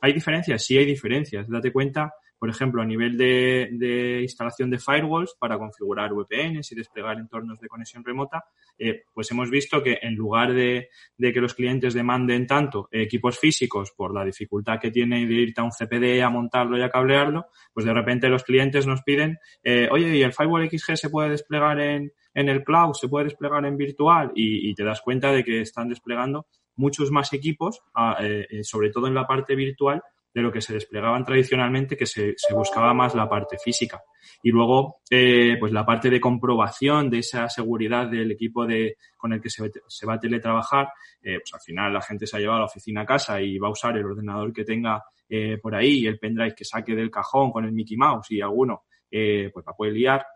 ¿Hay 0.00 0.12
diferencias? 0.12 0.64
Sí 0.64 0.78
hay 0.78 0.84
diferencias. 0.84 1.48
Date 1.48 1.72
cuenta 1.72 2.12
por 2.38 2.50
ejemplo, 2.50 2.82
a 2.82 2.84
nivel 2.84 3.16
de, 3.16 4.20
instalación 4.22 4.70
de 4.70 4.78
firewalls 4.78 5.36
para 5.38 5.58
configurar 5.58 6.12
VPNs 6.12 6.70
y 6.72 6.74
desplegar 6.74 7.18
entornos 7.18 7.58
de 7.60 7.68
conexión 7.68 8.04
remota, 8.04 8.44
eh, 8.78 9.04
pues 9.12 9.30
hemos 9.30 9.50
visto 9.50 9.82
que 9.82 9.98
en 10.02 10.14
lugar 10.14 10.52
de, 10.52 10.88
que 11.18 11.40
los 11.40 11.54
clientes 11.54 11.94
demanden 11.94 12.46
tanto 12.46 12.88
equipos 12.92 13.38
físicos 13.38 13.92
por 13.96 14.14
la 14.14 14.24
dificultad 14.24 14.78
que 14.78 14.90
tiene 14.90 15.26
de 15.26 15.34
irte 15.34 15.60
a 15.60 15.64
un 15.64 15.70
CPD 15.70 16.22
a 16.22 16.30
montarlo 16.30 16.76
y 16.76 16.82
a 16.82 16.90
cablearlo, 16.90 17.46
pues 17.72 17.86
de 17.86 17.94
repente 17.94 18.28
los 18.28 18.44
clientes 18.44 18.86
nos 18.86 19.02
piden, 19.02 19.38
eh, 19.62 19.88
oye, 19.90 20.16
¿y 20.16 20.22
el 20.22 20.32
firewall 20.32 20.68
XG 20.68 20.96
se 20.96 21.10
puede 21.10 21.30
desplegar 21.30 21.80
en, 21.80 22.12
el 22.34 22.64
cloud? 22.64 22.92
¿Se 22.92 23.08
puede 23.08 23.24
desplegar 23.24 23.64
en 23.64 23.78
virtual? 23.78 24.32
Y, 24.34 24.74
te 24.74 24.84
das 24.84 25.00
cuenta 25.00 25.32
de 25.32 25.42
que 25.42 25.62
están 25.62 25.88
desplegando 25.88 26.46
muchos 26.74 27.10
más 27.10 27.32
equipos, 27.32 27.80
eh, 28.20 28.60
sobre 28.62 28.90
todo 28.90 29.06
en 29.06 29.14
la 29.14 29.26
parte 29.26 29.54
virtual, 29.54 30.02
de 30.36 30.42
lo 30.42 30.52
que 30.52 30.60
se 30.60 30.74
desplegaban 30.74 31.24
tradicionalmente, 31.24 31.96
que 31.96 32.04
se, 32.04 32.34
buscaba 32.50 32.92
más 32.92 33.14
la 33.14 33.26
parte 33.26 33.56
física. 33.56 34.02
Y 34.42 34.50
luego, 34.50 34.96
eh, 35.10 35.56
pues 35.58 35.72
la 35.72 35.86
parte 35.86 36.10
de 36.10 36.20
comprobación 36.20 37.08
de 37.08 37.20
esa 37.20 37.48
seguridad 37.48 38.06
del 38.06 38.32
equipo 38.32 38.66
de, 38.66 38.98
con 39.16 39.32
el 39.32 39.40
que 39.40 39.48
se, 39.48 39.62
va 40.06 40.14
a 40.14 40.20
teletrabajar, 40.20 40.88
eh, 41.22 41.38
pues 41.38 41.54
al 41.54 41.60
final 41.60 41.94
la 41.94 42.02
gente 42.02 42.26
se 42.26 42.36
ha 42.36 42.40
llevado 42.40 42.58
a 42.58 42.60
la 42.60 42.66
oficina 42.66 43.00
a 43.00 43.06
casa 43.06 43.40
y 43.40 43.56
va 43.56 43.68
a 43.68 43.70
usar 43.70 43.96
el 43.96 44.04
ordenador 44.04 44.52
que 44.52 44.64
tenga 44.64 45.02
eh, 45.26 45.56
por 45.56 45.74
ahí 45.74 46.00
y 46.00 46.06
el 46.06 46.18
pendrive 46.18 46.54
que 46.54 46.66
saque 46.66 46.94
del 46.94 47.10
cajón 47.10 47.50
con 47.50 47.64
el 47.64 47.72
Mickey 47.72 47.96
Mouse 47.96 48.30
y 48.32 48.42
alguno, 48.42 48.82
pues 49.08 49.64
la 49.66 49.72
puede 49.72 49.92
liar. 49.92 50.26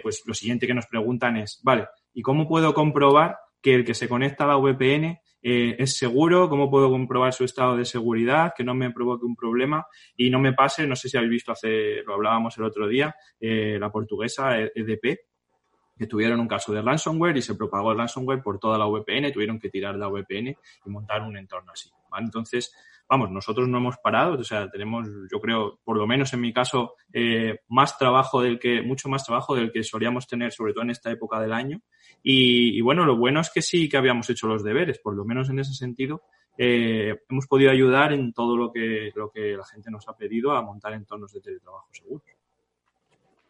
pues 0.00 0.22
lo 0.24 0.34
siguiente 0.34 0.68
que 0.68 0.74
nos 0.74 0.86
preguntan 0.86 1.36
es, 1.38 1.60
vale, 1.64 1.88
¿y 2.14 2.22
cómo 2.22 2.46
puedo 2.46 2.72
comprobar 2.74 3.38
que 3.60 3.74
el 3.74 3.84
que 3.84 3.94
se 3.94 4.08
conecta 4.08 4.44
a 4.44 4.46
la 4.46 4.56
VPN 4.56 5.18
eh, 5.42 5.76
es 5.78 5.96
seguro, 5.96 6.48
cómo 6.48 6.70
puedo 6.70 6.88
comprobar 6.88 7.32
su 7.32 7.44
estado 7.44 7.76
de 7.76 7.84
seguridad, 7.84 8.52
que 8.56 8.62
no 8.62 8.74
me 8.74 8.90
provoque 8.92 9.24
un 9.24 9.34
problema 9.34 9.86
y 10.16 10.30
no 10.30 10.38
me 10.38 10.52
pase, 10.52 10.86
no 10.86 10.94
sé 10.94 11.08
si 11.08 11.16
habéis 11.16 11.32
visto 11.32 11.52
hace, 11.52 12.02
lo 12.04 12.14
hablábamos 12.14 12.56
el 12.58 12.64
otro 12.64 12.86
día, 12.86 13.14
eh, 13.40 13.76
la 13.80 13.90
portuguesa 13.90 14.56
EDP, 14.58 15.18
que 15.98 16.06
tuvieron 16.06 16.40
un 16.40 16.48
caso 16.48 16.72
de 16.72 16.80
ransomware 16.80 17.36
y 17.36 17.42
se 17.42 17.54
propagó 17.54 17.92
el 17.92 17.98
ransomware 17.98 18.42
por 18.42 18.58
toda 18.58 18.78
la 18.78 18.86
VPN, 18.86 19.32
tuvieron 19.32 19.58
que 19.58 19.68
tirar 19.68 19.96
la 19.96 20.08
VPN 20.08 20.56
y 20.84 20.90
montar 20.90 21.22
un 21.22 21.36
entorno 21.36 21.72
así. 21.72 21.90
Entonces, 22.18 22.74
vamos, 23.12 23.30
nosotros 23.30 23.68
no 23.68 23.76
hemos 23.76 23.98
parado, 23.98 24.38
o 24.38 24.42
sea, 24.42 24.70
tenemos, 24.70 25.06
yo 25.30 25.38
creo, 25.38 25.78
por 25.84 25.98
lo 25.98 26.06
menos 26.06 26.32
en 26.32 26.40
mi 26.40 26.50
caso, 26.50 26.94
eh, 27.12 27.58
más 27.68 27.98
trabajo 27.98 28.40
del 28.40 28.58
que, 28.58 28.80
mucho 28.80 29.10
más 29.10 29.22
trabajo 29.22 29.54
del 29.54 29.70
que 29.70 29.84
solíamos 29.84 30.26
tener, 30.26 30.50
sobre 30.50 30.72
todo 30.72 30.84
en 30.84 30.92
esta 30.92 31.10
época 31.10 31.38
del 31.38 31.52
año. 31.52 31.82
Y, 32.22 32.80
bueno, 32.80 33.04
lo 33.04 33.18
bueno 33.18 33.40
es 33.40 33.50
que 33.50 33.60
sí 33.60 33.86
que 33.86 33.98
habíamos 33.98 34.30
hecho 34.30 34.46
los 34.46 34.64
deberes, 34.64 34.98
por 34.98 35.14
lo 35.14 35.26
menos 35.26 35.50
en 35.50 35.58
ese 35.58 35.74
sentido. 35.74 36.22
Eh, 36.56 37.14
hemos 37.28 37.46
podido 37.46 37.70
ayudar 37.70 38.14
en 38.14 38.32
todo 38.32 38.56
lo 38.56 38.72
que, 38.72 39.12
lo 39.14 39.30
que 39.30 39.58
la 39.58 39.64
gente 39.66 39.90
nos 39.90 40.08
ha 40.08 40.16
pedido 40.16 40.52
a 40.52 40.62
montar 40.62 40.94
entornos 40.94 41.34
de 41.34 41.42
teletrabajo 41.42 41.88
seguros. 41.92 42.24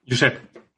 Josep. 0.08 0.71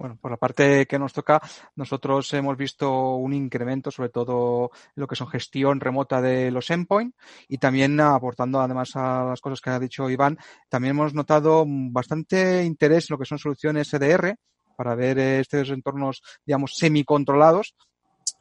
Bueno, 0.00 0.16
por 0.18 0.30
la 0.30 0.38
parte 0.38 0.86
que 0.86 0.98
nos 0.98 1.12
toca, 1.12 1.42
nosotros 1.76 2.32
hemos 2.32 2.56
visto 2.56 3.16
un 3.16 3.34
incremento, 3.34 3.90
sobre 3.90 4.08
todo 4.08 4.70
en 4.96 5.00
lo 5.02 5.06
que 5.06 5.14
son 5.14 5.28
gestión 5.28 5.78
remota 5.78 6.22
de 6.22 6.50
los 6.50 6.70
endpoint 6.70 7.14
y 7.48 7.58
también 7.58 8.00
aportando 8.00 8.62
además 8.62 8.96
a 8.96 9.24
las 9.24 9.42
cosas 9.42 9.60
que 9.60 9.68
ha 9.68 9.78
dicho 9.78 10.08
Iván, 10.08 10.38
también 10.70 10.92
hemos 10.92 11.12
notado 11.12 11.66
bastante 11.68 12.64
interés 12.64 13.10
en 13.10 13.14
lo 13.14 13.18
que 13.18 13.26
son 13.26 13.38
soluciones 13.38 13.88
SDR 13.88 14.36
para 14.74 14.94
ver 14.94 15.18
estos 15.18 15.68
entornos, 15.68 16.22
digamos, 16.46 16.76
semicontrolados. 16.76 17.74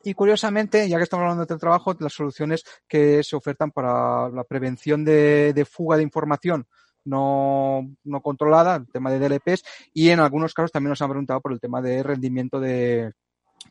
Y 0.06 0.14
curiosamente, 0.14 0.88
ya 0.88 0.96
que 0.96 1.04
estamos 1.04 1.24
hablando 1.26 1.46
de 1.46 1.58
trabajo, 1.58 1.94
las 2.00 2.14
soluciones 2.14 2.64
que 2.88 3.22
se 3.22 3.36
ofertan 3.36 3.72
para 3.72 4.30
la 4.30 4.46
prevención 4.46 5.04
de, 5.04 5.52
de 5.52 5.66
fuga 5.66 5.98
de 5.98 6.04
información 6.04 6.70
no, 7.06 7.88
no 8.04 8.22
controlada, 8.22 8.78
el 8.78 8.88
tema 8.92 9.12
de 9.12 9.20
DLPs, 9.20 9.64
y 9.94 10.10
en 10.10 10.20
algunos 10.20 10.54
casos 10.54 10.72
también 10.72 10.90
nos 10.90 11.02
han 11.02 11.10
preguntado 11.10 11.42
por 11.42 11.54
el 11.54 11.60
tema 11.60 11.82
de 11.82 12.04
rendimiento 12.04 12.60
de 12.60 13.12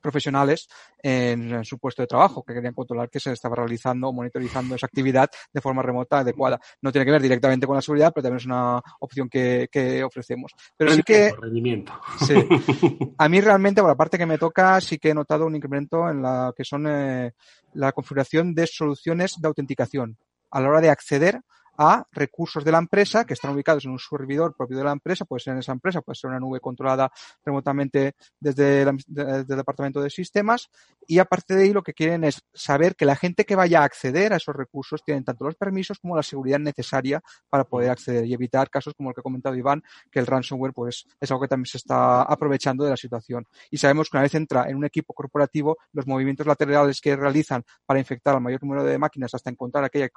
profesionales 0.00 0.68
en, 1.02 1.64
su 1.64 1.78
puesto 1.78 2.02
de 2.02 2.06
trabajo, 2.06 2.42
que 2.42 2.54
querían 2.54 2.74
controlar 2.74 3.10
que 3.10 3.20
se 3.20 3.32
estaba 3.32 3.56
realizando 3.56 4.08
o 4.08 4.12
monitorizando 4.12 4.74
esa 4.74 4.86
actividad 4.86 5.30
de 5.52 5.60
forma 5.60 5.82
remota 5.82 6.20
adecuada. 6.20 6.60
No 6.82 6.92
tiene 6.92 7.04
que 7.04 7.12
ver 7.12 7.22
directamente 7.22 7.66
con 7.66 7.76
la 7.76 7.82
seguridad, 7.82 8.12
pero 8.14 8.22
también 8.22 8.38
es 8.38 8.46
una 8.46 8.80
opción 9.00 9.28
que, 9.28 9.68
que 9.70 10.02
ofrecemos. 10.04 10.52
Pero 10.76 10.92
sí 10.92 11.02
que... 11.02 11.32
Rendimiento. 11.38 11.92
Sí. 12.26 12.34
A 13.18 13.28
mí 13.28 13.40
realmente, 13.40 13.80
por 13.80 13.90
la 13.90 13.96
parte 13.96 14.18
que 14.18 14.26
me 14.26 14.38
toca, 14.38 14.80
sí 14.80 14.98
que 14.98 15.10
he 15.10 15.14
notado 15.14 15.46
un 15.46 15.56
incremento 15.56 16.08
en 16.08 16.22
la 16.22 16.52
que 16.56 16.64
son 16.64 16.86
eh, 16.86 17.32
la 17.74 17.92
configuración 17.92 18.54
de 18.54 18.66
soluciones 18.66 19.36
de 19.40 19.48
autenticación 19.48 20.18
a 20.50 20.60
la 20.60 20.68
hora 20.68 20.80
de 20.80 20.90
acceder 20.90 21.40
a 21.78 22.04
recursos 22.10 22.64
de 22.64 22.72
la 22.72 22.78
empresa 22.78 23.24
que 23.24 23.34
están 23.34 23.52
ubicados 23.52 23.84
en 23.84 23.92
un 23.92 23.98
servidor 23.98 24.54
propio 24.56 24.76
de 24.76 24.84
la 24.84 24.92
empresa, 24.92 25.24
puede 25.24 25.40
ser 25.40 25.54
en 25.54 25.60
esa 25.60 25.72
empresa, 25.72 26.02
puede 26.02 26.16
ser 26.16 26.30
una 26.30 26.40
nube 26.40 26.60
controlada 26.60 27.10
remotamente 27.44 28.16
desde, 28.40 28.82
el 28.82 29.46
departamento 29.46 30.02
de 30.02 30.10
sistemas 30.10 30.68
y 31.06 31.20
aparte 31.20 31.54
de 31.54 31.64
ahí 31.64 31.72
lo 31.72 31.82
que 31.82 31.94
quieren 31.94 32.24
es 32.24 32.42
saber 32.52 32.96
que 32.96 33.04
la 33.04 33.14
gente 33.14 33.44
que 33.44 33.54
vaya 33.54 33.80
a 33.80 33.84
acceder 33.84 34.32
a 34.32 34.36
esos 34.36 34.54
recursos 34.54 35.02
tienen 35.04 35.24
tanto 35.24 35.44
los 35.44 35.54
permisos 35.54 36.00
como 36.00 36.16
la 36.16 36.22
seguridad 36.22 36.58
necesaria 36.58 37.22
para 37.48 37.64
poder 37.64 37.90
acceder 37.90 38.26
y 38.26 38.34
evitar 38.34 38.68
casos 38.70 38.94
como 38.94 39.10
el 39.10 39.14
que 39.14 39.20
ha 39.20 39.22
comentado 39.22 39.54
Iván, 39.54 39.82
que 40.10 40.18
el 40.18 40.26
ransomware 40.26 40.72
pues 40.72 41.06
es 41.20 41.30
algo 41.30 41.42
que 41.42 41.48
también 41.48 41.66
se 41.66 41.78
está 41.78 42.22
aprovechando 42.22 42.84
de 42.84 42.90
la 42.90 42.96
situación. 42.96 43.46
Y 43.70 43.78
sabemos 43.78 44.10
que 44.10 44.16
una 44.16 44.22
vez 44.22 44.34
entra 44.34 44.68
en 44.68 44.76
un 44.76 44.84
equipo 44.84 45.14
corporativo, 45.14 45.78
los 45.92 46.06
movimientos 46.06 46.46
laterales 46.46 47.00
que 47.00 47.14
realizan 47.14 47.64
para 47.86 48.00
infectar 48.00 48.34
al 48.34 48.40
mayor 48.40 48.62
número 48.62 48.84
de 48.84 48.98
máquinas 48.98 49.32
hasta 49.34 49.50
encontrar 49.50 49.84
aquella 49.84 50.08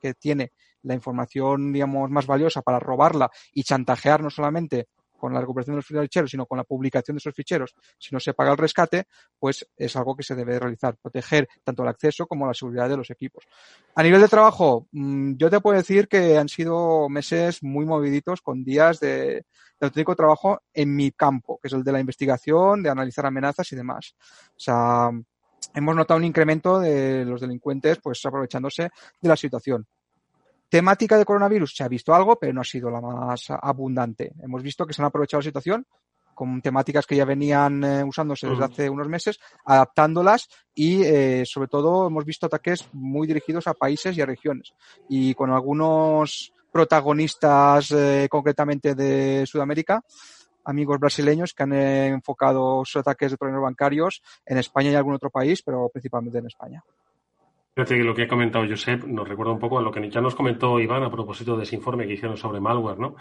que 0.00 0.14
tiene 0.14 0.52
la 0.82 0.94
información, 1.02 1.72
digamos, 1.72 2.10
más 2.10 2.26
valiosa 2.26 2.62
para 2.62 2.78
robarla 2.78 3.30
y 3.52 3.64
chantajear 3.64 4.22
no 4.22 4.30
solamente 4.30 4.86
con 5.22 5.32
la 5.32 5.40
recuperación 5.40 5.74
de 5.74 5.76
los 5.76 5.86
ficheros, 5.86 6.32
sino 6.32 6.46
con 6.46 6.58
la 6.58 6.64
publicación 6.64 7.14
de 7.14 7.18
esos 7.18 7.32
ficheros, 7.32 7.76
si 7.96 8.12
no 8.12 8.18
se 8.18 8.34
paga 8.34 8.50
el 8.50 8.58
rescate, 8.58 9.04
pues 9.38 9.64
es 9.76 9.94
algo 9.94 10.16
que 10.16 10.24
se 10.24 10.34
debe 10.34 10.58
realizar, 10.58 10.96
proteger 11.00 11.48
tanto 11.62 11.84
el 11.84 11.90
acceso 11.90 12.26
como 12.26 12.44
la 12.44 12.54
seguridad 12.54 12.88
de 12.88 12.96
los 12.96 13.08
equipos. 13.08 13.44
A 13.94 14.02
nivel 14.02 14.20
de 14.20 14.26
trabajo, 14.26 14.88
mm, 14.90 15.34
yo 15.36 15.48
te 15.48 15.60
puedo 15.60 15.76
decir 15.76 16.08
que 16.08 16.36
han 16.38 16.48
sido 16.48 17.08
meses 17.08 17.62
muy 17.62 17.86
moviditos 17.86 18.40
con 18.40 18.64
días 18.64 18.98
de, 18.98 19.44
de 19.78 19.86
auténtico 19.86 20.16
trabajo 20.16 20.60
en 20.74 20.96
mi 20.96 21.12
campo, 21.12 21.60
que 21.62 21.68
es 21.68 21.74
el 21.74 21.84
de 21.84 21.92
la 21.92 22.00
investigación, 22.00 22.82
de 22.82 22.90
analizar 22.90 23.24
amenazas 23.24 23.70
y 23.70 23.76
demás. 23.76 24.16
O 24.48 24.60
sea, 24.60 25.08
hemos 25.72 25.94
notado 25.94 26.18
un 26.18 26.24
incremento 26.24 26.80
de 26.80 27.24
los 27.24 27.40
delincuentes 27.40 27.98
pues 28.02 28.24
aprovechándose 28.26 28.90
de 29.20 29.28
la 29.28 29.36
situación. 29.36 29.86
Temática 30.72 31.18
de 31.18 31.26
coronavirus, 31.26 31.76
se 31.76 31.84
ha 31.84 31.88
visto 31.88 32.14
algo, 32.14 32.36
pero 32.36 32.54
no 32.54 32.62
ha 32.62 32.64
sido 32.64 32.88
la 32.88 32.98
más 32.98 33.50
abundante. 33.50 34.32
Hemos 34.42 34.62
visto 34.62 34.86
que 34.86 34.94
se 34.94 35.02
han 35.02 35.06
aprovechado 35.06 35.42
la 35.42 35.44
situación 35.44 35.86
con 36.34 36.62
temáticas 36.62 37.04
que 37.04 37.14
ya 37.14 37.26
venían 37.26 37.84
eh, 37.84 38.02
usándose 38.02 38.48
desde 38.48 38.64
hace 38.64 38.88
unos 38.88 39.06
meses, 39.06 39.38
adaptándolas 39.66 40.48
y 40.74 41.02
eh, 41.02 41.42
sobre 41.44 41.68
todo 41.68 42.06
hemos 42.06 42.24
visto 42.24 42.46
ataques 42.46 42.88
muy 42.94 43.26
dirigidos 43.26 43.66
a 43.66 43.74
países 43.74 44.16
y 44.16 44.22
a 44.22 44.26
regiones 44.26 44.72
y 45.10 45.34
con 45.34 45.50
algunos 45.50 46.54
protagonistas 46.72 47.90
eh, 47.90 48.28
concretamente 48.30 48.94
de 48.94 49.44
Sudamérica, 49.44 50.02
amigos 50.64 50.98
brasileños 50.98 51.52
que 51.52 51.64
han 51.64 51.74
enfocado 51.74 52.82
sus 52.86 52.96
ataques 52.96 53.30
de 53.30 53.36
problemas 53.36 53.64
bancarios 53.64 54.22
en 54.46 54.56
España 54.56 54.90
y 54.90 54.94
algún 54.94 55.12
otro 55.12 55.28
país, 55.28 55.62
pero 55.62 55.90
principalmente 55.90 56.38
en 56.38 56.46
España. 56.46 56.82
Fíjate 57.74 57.96
que 57.96 58.04
lo 58.04 58.14
que 58.14 58.24
ha 58.24 58.28
comentado 58.28 58.66
Josep 58.68 59.04
nos 59.04 59.26
recuerda 59.26 59.52
un 59.52 59.58
poco 59.58 59.78
a 59.78 59.82
lo 59.82 59.90
que 59.90 60.10
ya 60.10 60.20
nos 60.20 60.34
comentó 60.34 60.78
Iván 60.78 61.02
a 61.04 61.10
propósito 61.10 61.56
de 61.56 61.62
ese 61.62 61.76
informe 61.76 62.06
que 62.06 62.12
hicieron 62.12 62.36
sobre 62.36 62.60
malware, 62.60 62.98
¿no? 62.98 63.16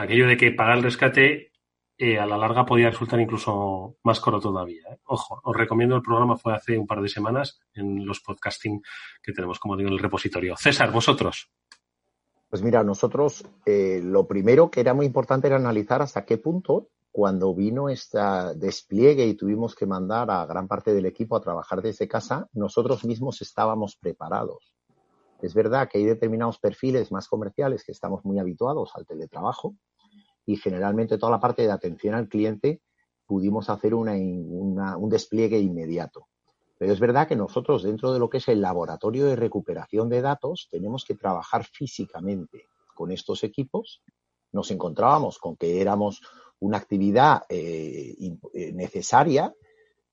aquello 0.00 0.28
de 0.28 0.36
que 0.36 0.52
pagar 0.52 0.78
el 0.78 0.84
rescate 0.84 1.52
eh, 1.98 2.18
a 2.18 2.26
la 2.26 2.38
larga 2.38 2.64
podía 2.64 2.90
resultar 2.90 3.20
incluso 3.20 3.96
más 4.04 4.20
caro 4.20 4.40
todavía. 4.40 4.82
¿eh? 4.92 4.98
Ojo, 5.04 5.40
os 5.44 5.56
recomiendo 5.56 5.94
el 5.96 6.02
programa, 6.02 6.36
fue 6.36 6.54
hace 6.54 6.78
un 6.78 6.86
par 6.86 7.00
de 7.00 7.08
semanas 7.08 7.60
en 7.74 8.06
los 8.06 8.20
podcasting 8.20 8.82
que 9.22 9.32
tenemos, 9.32 9.58
como 9.58 9.76
digo, 9.76 9.88
en 9.88 9.94
el 9.94 10.00
repositorio. 10.00 10.56
César, 10.56 10.90
vosotros. 10.90 11.50
Pues 12.48 12.62
mira, 12.62 12.82
nosotros 12.82 13.44
eh, 13.66 14.00
lo 14.02 14.26
primero 14.26 14.70
que 14.70 14.80
era 14.80 14.94
muy 14.94 15.06
importante 15.06 15.46
era 15.46 15.56
analizar 15.56 16.02
hasta 16.02 16.24
qué 16.24 16.38
punto 16.38 16.88
cuando 17.12 17.54
vino 17.54 17.90
este 17.90 18.18
despliegue 18.56 19.26
y 19.26 19.34
tuvimos 19.34 19.74
que 19.74 19.84
mandar 19.84 20.30
a 20.30 20.46
gran 20.46 20.66
parte 20.66 20.94
del 20.94 21.04
equipo 21.04 21.36
a 21.36 21.42
trabajar 21.42 21.82
desde 21.82 22.08
casa, 22.08 22.48
nosotros 22.54 23.04
mismos 23.04 23.42
estábamos 23.42 23.96
preparados. 23.96 24.74
Es 25.42 25.52
verdad 25.54 25.88
que 25.90 25.98
hay 25.98 26.04
determinados 26.04 26.58
perfiles 26.58 27.12
más 27.12 27.28
comerciales 27.28 27.84
que 27.84 27.92
estamos 27.92 28.24
muy 28.24 28.38
habituados 28.38 28.92
al 28.94 29.04
teletrabajo 29.04 29.74
y 30.46 30.56
generalmente 30.56 31.18
toda 31.18 31.32
la 31.32 31.40
parte 31.40 31.62
de 31.62 31.70
atención 31.70 32.14
al 32.14 32.28
cliente 32.28 32.80
pudimos 33.26 33.68
hacer 33.68 33.94
un 33.94 35.08
despliegue 35.10 35.58
inmediato. 35.58 36.28
Pero 36.78 36.92
es 36.92 36.98
verdad 36.98 37.28
que 37.28 37.36
nosotros 37.36 37.82
dentro 37.82 38.12
de 38.12 38.18
lo 38.18 38.30
que 38.30 38.38
es 38.38 38.48
el 38.48 38.60
laboratorio 38.62 39.26
de 39.26 39.36
recuperación 39.36 40.08
de 40.08 40.22
datos 40.22 40.68
tenemos 40.70 41.04
que 41.04 41.14
trabajar 41.14 41.64
físicamente 41.64 42.68
con 42.94 43.12
estos 43.12 43.44
equipos. 43.44 44.02
Nos 44.50 44.70
encontrábamos 44.70 45.38
con 45.38 45.56
que 45.56 45.80
éramos 45.80 46.22
una 46.62 46.78
actividad 46.78 47.42
eh, 47.48 48.14
eh, 48.54 48.72
necesaria 48.72 49.52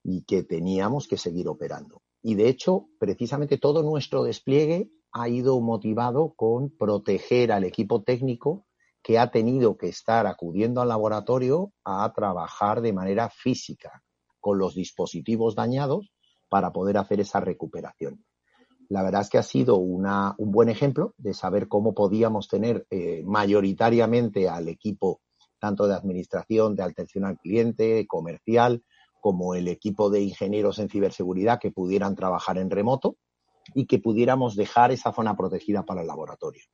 y 0.02 0.22
que 0.24 0.42
teníamos 0.42 1.06
que 1.06 1.16
seguir 1.16 1.46
operando. 1.46 2.02
Y 2.22 2.34
de 2.34 2.48
hecho, 2.48 2.88
precisamente 2.98 3.56
todo 3.56 3.84
nuestro 3.84 4.24
despliegue 4.24 4.90
ha 5.12 5.28
ido 5.28 5.60
motivado 5.60 6.34
con 6.34 6.70
proteger 6.76 7.52
al 7.52 7.62
equipo 7.62 8.02
técnico 8.02 8.66
que 9.00 9.18
ha 9.18 9.30
tenido 9.30 9.76
que 9.76 9.88
estar 9.88 10.26
acudiendo 10.26 10.80
al 10.80 10.88
laboratorio 10.88 11.72
a 11.84 12.12
trabajar 12.12 12.80
de 12.80 12.92
manera 12.92 13.30
física 13.30 14.02
con 14.40 14.58
los 14.58 14.74
dispositivos 14.74 15.54
dañados 15.54 16.12
para 16.48 16.72
poder 16.72 16.98
hacer 16.98 17.20
esa 17.20 17.38
recuperación. 17.38 18.24
La 18.88 19.04
verdad 19.04 19.20
es 19.20 19.30
que 19.30 19.38
ha 19.38 19.44
sido 19.44 19.76
un 19.76 20.50
buen 20.50 20.68
ejemplo 20.68 21.14
de 21.16 21.32
saber 21.32 21.68
cómo 21.68 21.94
podíamos 21.94 22.48
tener 22.48 22.88
eh, 22.90 23.22
mayoritariamente 23.24 24.48
al 24.48 24.66
equipo 24.66 25.20
tanto 25.60 25.86
de 25.86 25.94
administración, 25.94 26.74
de 26.74 26.82
atención 26.82 27.24
al 27.24 27.38
cliente, 27.38 28.06
comercial, 28.08 28.82
como 29.20 29.54
el 29.54 29.68
equipo 29.68 30.10
de 30.10 30.22
ingenieros 30.22 30.78
en 30.78 30.88
ciberseguridad 30.88 31.60
que 31.60 31.70
pudieran 31.70 32.16
trabajar 32.16 32.58
en 32.58 32.70
remoto 32.70 33.16
y 33.74 33.86
que 33.86 33.98
pudiéramos 33.98 34.56
dejar 34.56 34.90
esa 34.90 35.12
zona 35.12 35.36
protegida 35.36 35.84
para 35.84 36.00
el 36.00 36.06
laboratorio. 36.06 36.64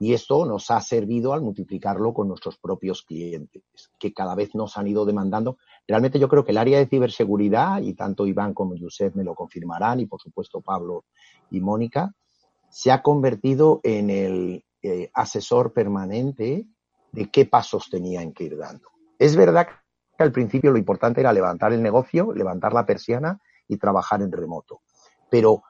Y 0.00 0.12
esto 0.12 0.46
nos 0.46 0.70
ha 0.70 0.80
servido 0.80 1.32
al 1.32 1.42
multiplicarlo 1.42 2.14
con 2.14 2.28
nuestros 2.28 2.56
propios 2.56 3.02
clientes, 3.02 3.64
que 3.98 4.12
cada 4.12 4.36
vez 4.36 4.54
nos 4.54 4.78
han 4.78 4.86
ido 4.86 5.04
demandando. 5.04 5.58
Realmente 5.88 6.20
yo 6.20 6.28
creo 6.28 6.44
que 6.44 6.52
el 6.52 6.58
área 6.58 6.78
de 6.78 6.86
ciberseguridad, 6.86 7.82
y 7.82 7.94
tanto 7.94 8.24
Iván 8.24 8.54
como 8.54 8.76
Josep 8.78 9.16
me 9.16 9.24
lo 9.24 9.34
confirmarán, 9.34 9.98
y 9.98 10.06
por 10.06 10.20
supuesto 10.20 10.60
Pablo 10.60 11.04
y 11.50 11.60
Mónica, 11.60 12.14
se 12.70 12.92
ha 12.92 13.02
convertido 13.02 13.80
en 13.82 14.10
el 14.10 14.64
eh, 14.82 15.10
asesor 15.14 15.72
permanente 15.72 16.66
de 17.12 17.30
qué 17.30 17.46
pasos 17.46 17.88
tenían 17.90 18.32
que 18.32 18.44
ir 18.44 18.56
dando. 18.56 18.88
Es 19.18 19.36
verdad 19.36 19.68
que 20.16 20.22
al 20.22 20.32
principio 20.32 20.70
lo 20.70 20.78
importante 20.78 21.20
era 21.20 21.32
levantar 21.32 21.72
el 21.72 21.82
negocio, 21.82 22.32
levantar 22.32 22.72
la 22.72 22.86
persiana 22.86 23.40
y 23.66 23.76
trabajar 23.76 24.22
en 24.22 24.32
remoto. 24.32 24.80
Pero 25.30 25.62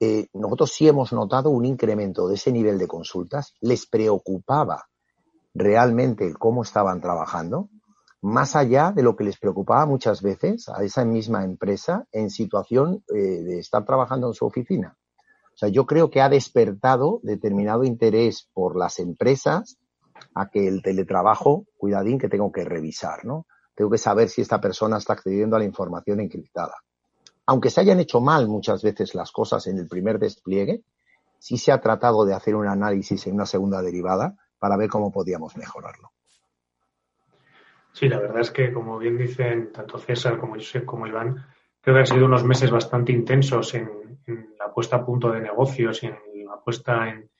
eh, 0.00 0.28
nosotros 0.34 0.72
sí 0.72 0.86
hemos 0.86 1.12
notado 1.12 1.50
un 1.50 1.64
incremento 1.64 2.28
de 2.28 2.36
ese 2.36 2.52
nivel 2.52 2.78
de 2.78 2.86
consultas. 2.86 3.54
Les 3.60 3.86
preocupaba 3.86 4.88
realmente 5.54 6.32
cómo 6.34 6.62
estaban 6.62 7.00
trabajando, 7.00 7.68
más 8.20 8.56
allá 8.56 8.92
de 8.92 9.02
lo 9.02 9.16
que 9.16 9.24
les 9.24 9.38
preocupaba 9.38 9.86
muchas 9.86 10.22
veces 10.22 10.68
a 10.68 10.82
esa 10.82 11.04
misma 11.04 11.44
empresa 11.44 12.06
en 12.12 12.30
situación 12.30 13.04
eh, 13.14 13.18
de 13.18 13.58
estar 13.58 13.84
trabajando 13.84 14.28
en 14.28 14.34
su 14.34 14.44
oficina. 14.44 14.96
O 14.96 15.54
O 15.54 15.58
sea, 15.58 15.68
yo 15.68 15.86
creo 15.86 16.10
que 16.10 16.20
ha 16.20 16.28
despertado 16.28 17.20
determinado 17.22 17.82
interés 17.82 18.48
por 18.52 18.76
las 18.76 19.00
empresas 19.00 19.78
a 20.34 20.48
que 20.48 20.66
el 20.66 20.82
teletrabajo, 20.82 21.66
cuidadín, 21.76 22.18
que 22.18 22.28
tengo 22.28 22.52
que 22.52 22.64
revisar, 22.64 23.24
¿no? 23.24 23.46
Tengo 23.74 23.90
que 23.90 23.98
saber 23.98 24.28
si 24.28 24.42
esta 24.42 24.60
persona 24.60 24.98
está 24.98 25.12
accediendo 25.12 25.56
a 25.56 25.58
la 25.58 25.64
información 25.64 26.20
encriptada. 26.20 26.74
Aunque 27.46 27.70
se 27.70 27.80
hayan 27.80 28.00
hecho 28.00 28.20
mal 28.20 28.48
muchas 28.48 28.82
veces 28.82 29.14
las 29.14 29.32
cosas 29.32 29.66
en 29.68 29.78
el 29.78 29.88
primer 29.88 30.18
despliegue, 30.18 30.82
sí 31.38 31.56
se 31.56 31.72
ha 31.72 31.80
tratado 31.80 32.24
de 32.24 32.34
hacer 32.34 32.54
un 32.54 32.66
análisis 32.66 33.26
en 33.26 33.34
una 33.34 33.46
segunda 33.46 33.80
derivada 33.80 34.36
para 34.58 34.76
ver 34.76 34.88
cómo 34.88 35.12
podíamos 35.12 35.56
mejorarlo. 35.56 36.10
Sí, 37.92 38.08
la 38.08 38.18
verdad 38.18 38.40
es 38.40 38.50
que, 38.50 38.72
como 38.72 38.98
bien 38.98 39.16
dicen 39.16 39.72
tanto 39.72 39.98
César 39.98 40.38
como 40.38 40.54
Josep 40.54 40.84
como 40.84 41.06
Iván, 41.06 41.46
creo 41.80 41.94
que 41.94 42.00
han 42.00 42.06
sido 42.06 42.26
unos 42.26 42.44
meses 42.44 42.70
bastante 42.70 43.12
intensos 43.12 43.74
en, 43.74 44.20
en 44.26 44.54
la 44.58 44.72
puesta 44.72 44.96
a 44.96 45.04
punto 45.04 45.32
de 45.32 45.40
negocios 45.40 46.02
y 46.02 46.06
en 46.06 46.46
la 46.46 46.60
puesta 46.60 47.08
en, 47.08 47.30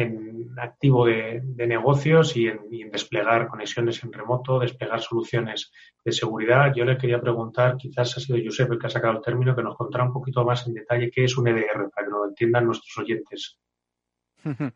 en 0.00 0.58
activo 0.58 1.06
de, 1.06 1.42
negocios 1.56 2.36
y 2.36 2.48
en, 2.48 2.90
desplegar 2.90 3.48
conexiones 3.48 4.02
en 4.02 4.12
remoto, 4.12 4.58
desplegar 4.58 5.00
soluciones 5.00 5.70
de 6.04 6.12
seguridad. 6.12 6.72
Yo 6.74 6.84
le 6.84 6.98
quería 6.98 7.20
preguntar, 7.20 7.76
quizás 7.76 8.16
ha 8.16 8.20
sido 8.20 8.38
Josep 8.44 8.72
el 8.72 8.78
que 8.78 8.86
ha 8.86 8.90
sacado 8.90 9.14
el 9.14 9.22
término, 9.22 9.54
que 9.54 9.62
nos 9.62 9.76
contara 9.76 10.04
un 10.04 10.12
poquito 10.12 10.44
más 10.44 10.66
en 10.66 10.74
detalle 10.74 11.10
qué 11.10 11.24
es 11.24 11.36
un 11.36 11.48
EDR, 11.48 11.90
para 11.94 12.06
que 12.06 12.10
lo 12.10 12.28
entiendan 12.28 12.66
nuestros 12.66 12.98
oyentes. 12.98 13.58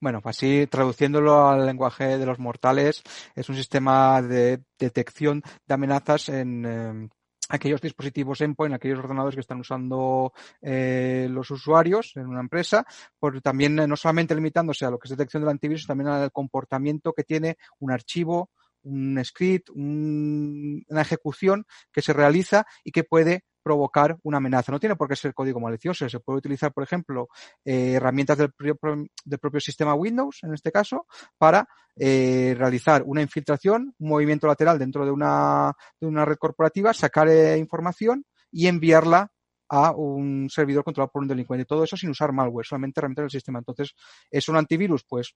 Bueno, 0.00 0.20
así 0.24 0.66
traduciéndolo 0.66 1.48
al 1.48 1.64
lenguaje 1.64 2.18
de 2.18 2.26
los 2.26 2.38
mortales, 2.38 3.02
es 3.34 3.48
un 3.48 3.54
sistema 3.54 4.20
de 4.20 4.60
detección 4.78 5.42
de 5.66 5.72
amenazas 5.72 6.28
en, 6.28 6.66
em, 6.66 7.08
aquellos 7.48 7.80
dispositivos 7.80 8.40
endpoint, 8.40 8.74
aquellos 8.74 8.98
ordenadores 8.98 9.34
que 9.34 9.40
están 9.40 9.60
usando 9.60 10.32
eh, 10.62 11.28
los 11.30 11.50
usuarios 11.50 12.12
en 12.16 12.26
una 12.26 12.40
empresa, 12.40 12.86
por 13.18 13.40
también 13.40 13.78
eh, 13.78 13.86
no 13.86 13.96
solamente 13.96 14.34
limitándose 14.34 14.84
a 14.84 14.90
lo 14.90 14.98
que 14.98 15.06
es 15.06 15.10
detección 15.10 15.42
del 15.42 15.50
antivirus, 15.50 15.86
también 15.86 16.08
al 16.08 16.32
comportamiento 16.32 17.12
que 17.12 17.24
tiene 17.24 17.56
un 17.78 17.90
archivo, 17.90 18.50
un 18.82 19.22
script, 19.24 19.70
una 19.70 21.00
ejecución 21.00 21.66
que 21.92 22.02
se 22.02 22.12
realiza 22.12 22.66
y 22.84 22.92
que 22.92 23.04
puede 23.04 23.44
provocar 23.64 24.18
una 24.22 24.36
amenaza. 24.36 24.70
No 24.70 24.78
tiene 24.78 24.94
por 24.94 25.08
qué 25.08 25.16
ser 25.16 25.34
código 25.34 25.58
malicioso. 25.58 26.08
Se 26.08 26.20
puede 26.20 26.38
utilizar, 26.38 26.72
por 26.72 26.84
ejemplo, 26.84 27.28
eh, 27.64 27.94
herramientas 27.94 28.38
del, 28.38 28.52
propio 28.52 29.60
sistema 29.60 29.94
Windows, 29.94 30.40
en 30.42 30.52
este 30.52 30.70
caso, 30.70 31.06
para 31.38 31.66
eh, 31.96 32.54
realizar 32.56 33.02
una 33.06 33.22
infiltración, 33.22 33.94
un 33.98 34.08
movimiento 34.08 34.46
lateral 34.46 34.78
dentro 34.78 35.04
de 35.04 35.10
una, 35.10 35.72
de 35.98 36.06
una 36.06 36.24
red 36.24 36.36
corporativa, 36.36 36.92
sacar 36.92 37.28
eh, 37.28 37.56
información 37.56 38.24
y 38.52 38.68
enviarla 38.68 39.32
a 39.70 39.92
un 39.92 40.48
servidor 40.50 40.84
controlado 40.84 41.10
por 41.10 41.22
un 41.22 41.28
delincuente. 41.28 41.64
Todo 41.64 41.84
eso 41.84 41.96
sin 41.96 42.10
usar 42.10 42.32
malware, 42.32 42.66
solamente 42.66 43.00
herramientas 43.00 43.24
del 43.24 43.30
sistema. 43.30 43.58
Entonces, 43.58 43.94
¿es 44.30 44.48
un 44.48 44.56
antivirus? 44.56 45.04
Pues 45.08 45.34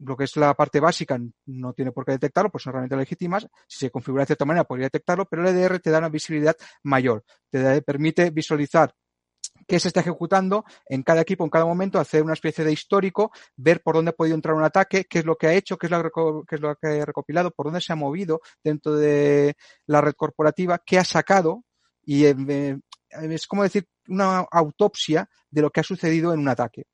lo 0.00 0.16
que 0.16 0.24
es 0.24 0.36
la 0.36 0.54
parte 0.54 0.80
básica 0.80 1.18
no 1.46 1.72
tiene 1.72 1.92
por 1.92 2.04
qué 2.04 2.12
detectarlo, 2.12 2.50
pues 2.50 2.64
son 2.64 2.72
herramientas 2.72 2.98
legítimas. 2.98 3.46
Si 3.68 3.78
se 3.78 3.90
configura 3.90 4.22
de 4.22 4.26
cierta 4.26 4.44
manera, 4.44 4.64
podría 4.64 4.86
detectarlo, 4.86 5.26
pero 5.26 5.42
el 5.42 5.56
EDR 5.56 5.78
te 5.80 5.90
da 5.90 5.98
una 5.98 6.08
visibilidad 6.08 6.56
mayor. 6.82 7.24
Te 7.50 7.82
permite 7.82 8.30
visualizar 8.30 8.94
qué 9.66 9.78
se 9.78 9.88
está 9.88 10.00
ejecutando 10.00 10.64
en 10.86 11.02
cada 11.02 11.20
equipo, 11.20 11.44
en 11.44 11.50
cada 11.50 11.64
momento, 11.64 11.98
hacer 11.98 12.22
una 12.22 12.32
especie 12.32 12.64
de 12.64 12.72
histórico, 12.72 13.30
ver 13.56 13.82
por 13.82 13.94
dónde 13.94 14.10
ha 14.10 14.14
podido 14.14 14.34
entrar 14.34 14.54
un 14.54 14.64
ataque, 14.64 15.04
qué 15.04 15.20
es 15.20 15.24
lo 15.24 15.36
que 15.36 15.46
ha 15.46 15.54
hecho, 15.54 15.76
qué 15.76 15.86
es 15.86 15.90
lo, 15.90 16.44
qué 16.44 16.54
es 16.56 16.60
lo 16.60 16.74
que 16.76 17.00
ha 17.00 17.04
recopilado, 17.04 17.50
por 17.50 17.66
dónde 17.66 17.80
se 17.80 17.92
ha 17.92 17.96
movido 17.96 18.40
dentro 18.64 18.94
de 18.96 19.54
la 19.86 20.00
red 20.00 20.14
corporativa, 20.14 20.82
qué 20.84 20.98
ha 20.98 21.04
sacado 21.04 21.64
y 22.02 22.24
eh, 22.24 22.78
es 23.10 23.46
como 23.46 23.62
decir 23.62 23.86
una 24.08 24.40
autopsia 24.50 25.28
de 25.50 25.62
lo 25.62 25.70
que 25.70 25.80
ha 25.80 25.84
sucedido 25.84 26.32
en 26.32 26.40
un 26.40 26.48
ataque. 26.48 26.86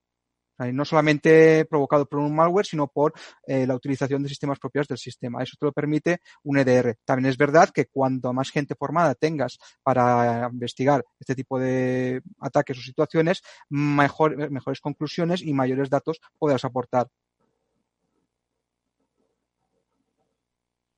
No 0.59 0.85
solamente 0.85 1.65
provocado 1.67 2.07
por 2.07 2.21
un 2.21 2.35
malware, 2.35 2.67
sino 2.67 2.89
por 2.89 3.13
eh, 3.47 3.67
la 3.67 3.75
utilización 3.75 4.23
de 4.23 4.29
sistemas 4.29 4.59
propios 4.59 4.89
del 4.89 4.99
sistema. 4.99 5.43
Eso 5.43 5.57
te 5.59 5.67
lo 5.67 5.73
permite 5.73 6.21
un 6.45 6.59
EDR. 6.59 6.97
También 7.05 7.31
es 7.31 7.37
verdad 7.37 7.71
que 7.71 7.87
cuanto 7.87 8.33
más 8.33 8.51
gente 8.51 8.75
formada 8.75 9.15
tengas 9.15 9.59
para 9.83 10.49
investigar 10.51 11.05
este 11.21 11.35
tipo 11.35 11.59
de 11.59 12.23
ataques 12.41 12.79
o 12.79 12.83
situaciones, 12.83 13.43
mejor, 13.69 14.51
mejores 14.51 14.81
conclusiones 14.81 15.43
y 15.43 15.53
mayores 15.53 15.91
datos 15.91 16.21
podrás 16.39 16.65
aportar. 16.65 17.09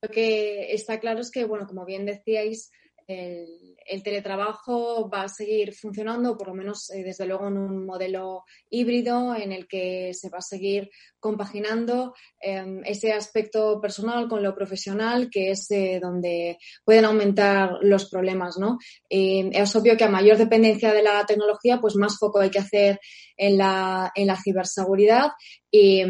Lo 0.01 0.09
que 0.09 0.73
está 0.73 0.99
claro 0.99 1.19
es 1.19 1.29
que, 1.29 1.43
bueno, 1.43 1.67
como 1.67 1.85
bien 1.85 2.05
decíais, 2.05 2.71
el, 3.09 4.03
teletrabajo 4.03 5.09
va 5.09 5.23
a 5.23 5.27
seguir 5.27 5.73
funcionando, 5.73 6.37
por 6.37 6.49
lo 6.49 6.53
menos 6.53 6.91
eh, 6.91 7.03
desde 7.03 7.25
luego 7.25 7.47
en 7.47 7.57
un 7.57 7.85
modelo 7.85 8.43
híbrido 8.69 9.35
en 9.35 9.51
el 9.51 9.67
que 9.67 10.13
se 10.13 10.29
va 10.29 10.37
a 10.37 10.41
seguir 10.41 10.91
compaginando 11.19 12.13
em, 12.39 12.81
ese 12.85 13.11
aspecto 13.11 13.81
personal 13.81 14.29
con 14.29 14.43
lo 14.43 14.53
profesional, 14.53 15.29
que 15.31 15.51
es 15.51 15.71
eh, 15.71 15.99
donde 15.99 16.59
pueden 16.85 17.05
aumentar 17.05 17.79
los 17.81 18.09
problemas. 18.09 18.57
¿no? 18.59 18.77
es 19.09 19.75
obvio 19.75 19.97
que 19.97 20.03
a 20.03 20.09
mayor 20.09 20.37
dependencia 20.37 20.93
de 20.93 21.01
la 21.01 21.25
tecnología, 21.25 21.79
pues 21.81 21.95
más 21.95 22.17
foco 22.19 22.39
hay 22.39 22.51
que 22.51 22.59
hacer 22.59 22.99
en 23.35 23.57
la, 23.57 24.11
en 24.13 24.27
la 24.27 24.37
ciberseguridad 24.37 25.31
y, 25.71 26.03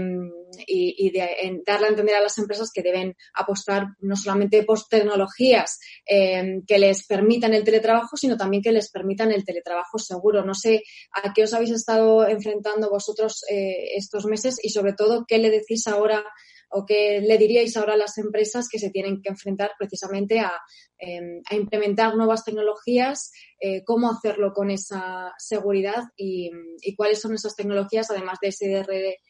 y, 0.68 1.12
de, 1.12 1.62
darle 1.66 1.88
a 1.88 1.90
entender 1.90 2.16
a 2.16 2.22
las 2.22 2.38
empresas 2.38 2.72
que 2.74 2.82
deben 2.82 3.16
apostar 3.34 3.88
no 4.00 4.16
solamente 4.16 4.64
por 4.64 4.80
tecnologías 4.88 5.80
em, 6.06 6.64
que 6.66 6.80
les 6.80 7.06
permitan 7.06 7.54
el 7.54 7.64
teletrabajo, 7.64 8.18
sino 8.18 8.38
también 8.38 8.64
que 8.64 8.72
les 8.72 8.90
permitan 8.90 9.32
el 9.32 9.46
teletrabajo 9.46 10.00
seguro. 10.00 10.46
No 10.46 10.54
sé 10.54 10.84
a 11.12 11.34
qué 11.34 11.44
os 11.44 11.54
habéis 11.54 11.72
estado 11.72 12.28
enfrentando 12.28 12.90
vosotros 12.90 13.44
eh, 13.50 13.96
estos 13.96 14.26
meses 14.26 14.58
y 14.62 14.70
sobre 14.70 14.94
todo 14.94 15.26
qué 15.28 15.38
le 15.38 15.50
decís 15.50 15.88
ahora 15.88 16.24
o 16.70 16.86
qué 16.86 17.22
le 17.22 17.38
diríais 17.38 17.76
ahora 17.78 17.94
a 17.94 17.98
las 17.98 18.18
empresas 18.18 18.68
que 18.70 18.80
se 18.80 18.90
tienen 18.90 19.22
que 19.22 19.30
enfrentar 19.30 19.72
precisamente 19.78 20.40
a, 20.40 20.52
em, 20.98 21.42
implementar 21.52 22.16
nuevas 22.16 22.44
tecnologías, 22.44 23.32
eh, 23.60 23.84
cómo 23.84 24.10
hacerlo 24.12 24.54
con 24.54 24.72
esa 24.72 25.34
seguridad 25.38 26.04
y, 26.16 26.52
cuáles 26.96 27.22
son 27.22 27.34
esas 27.34 27.56
tecnologías, 27.56 28.10
además 28.12 28.40
de 28.42 28.50
ese 28.50 28.84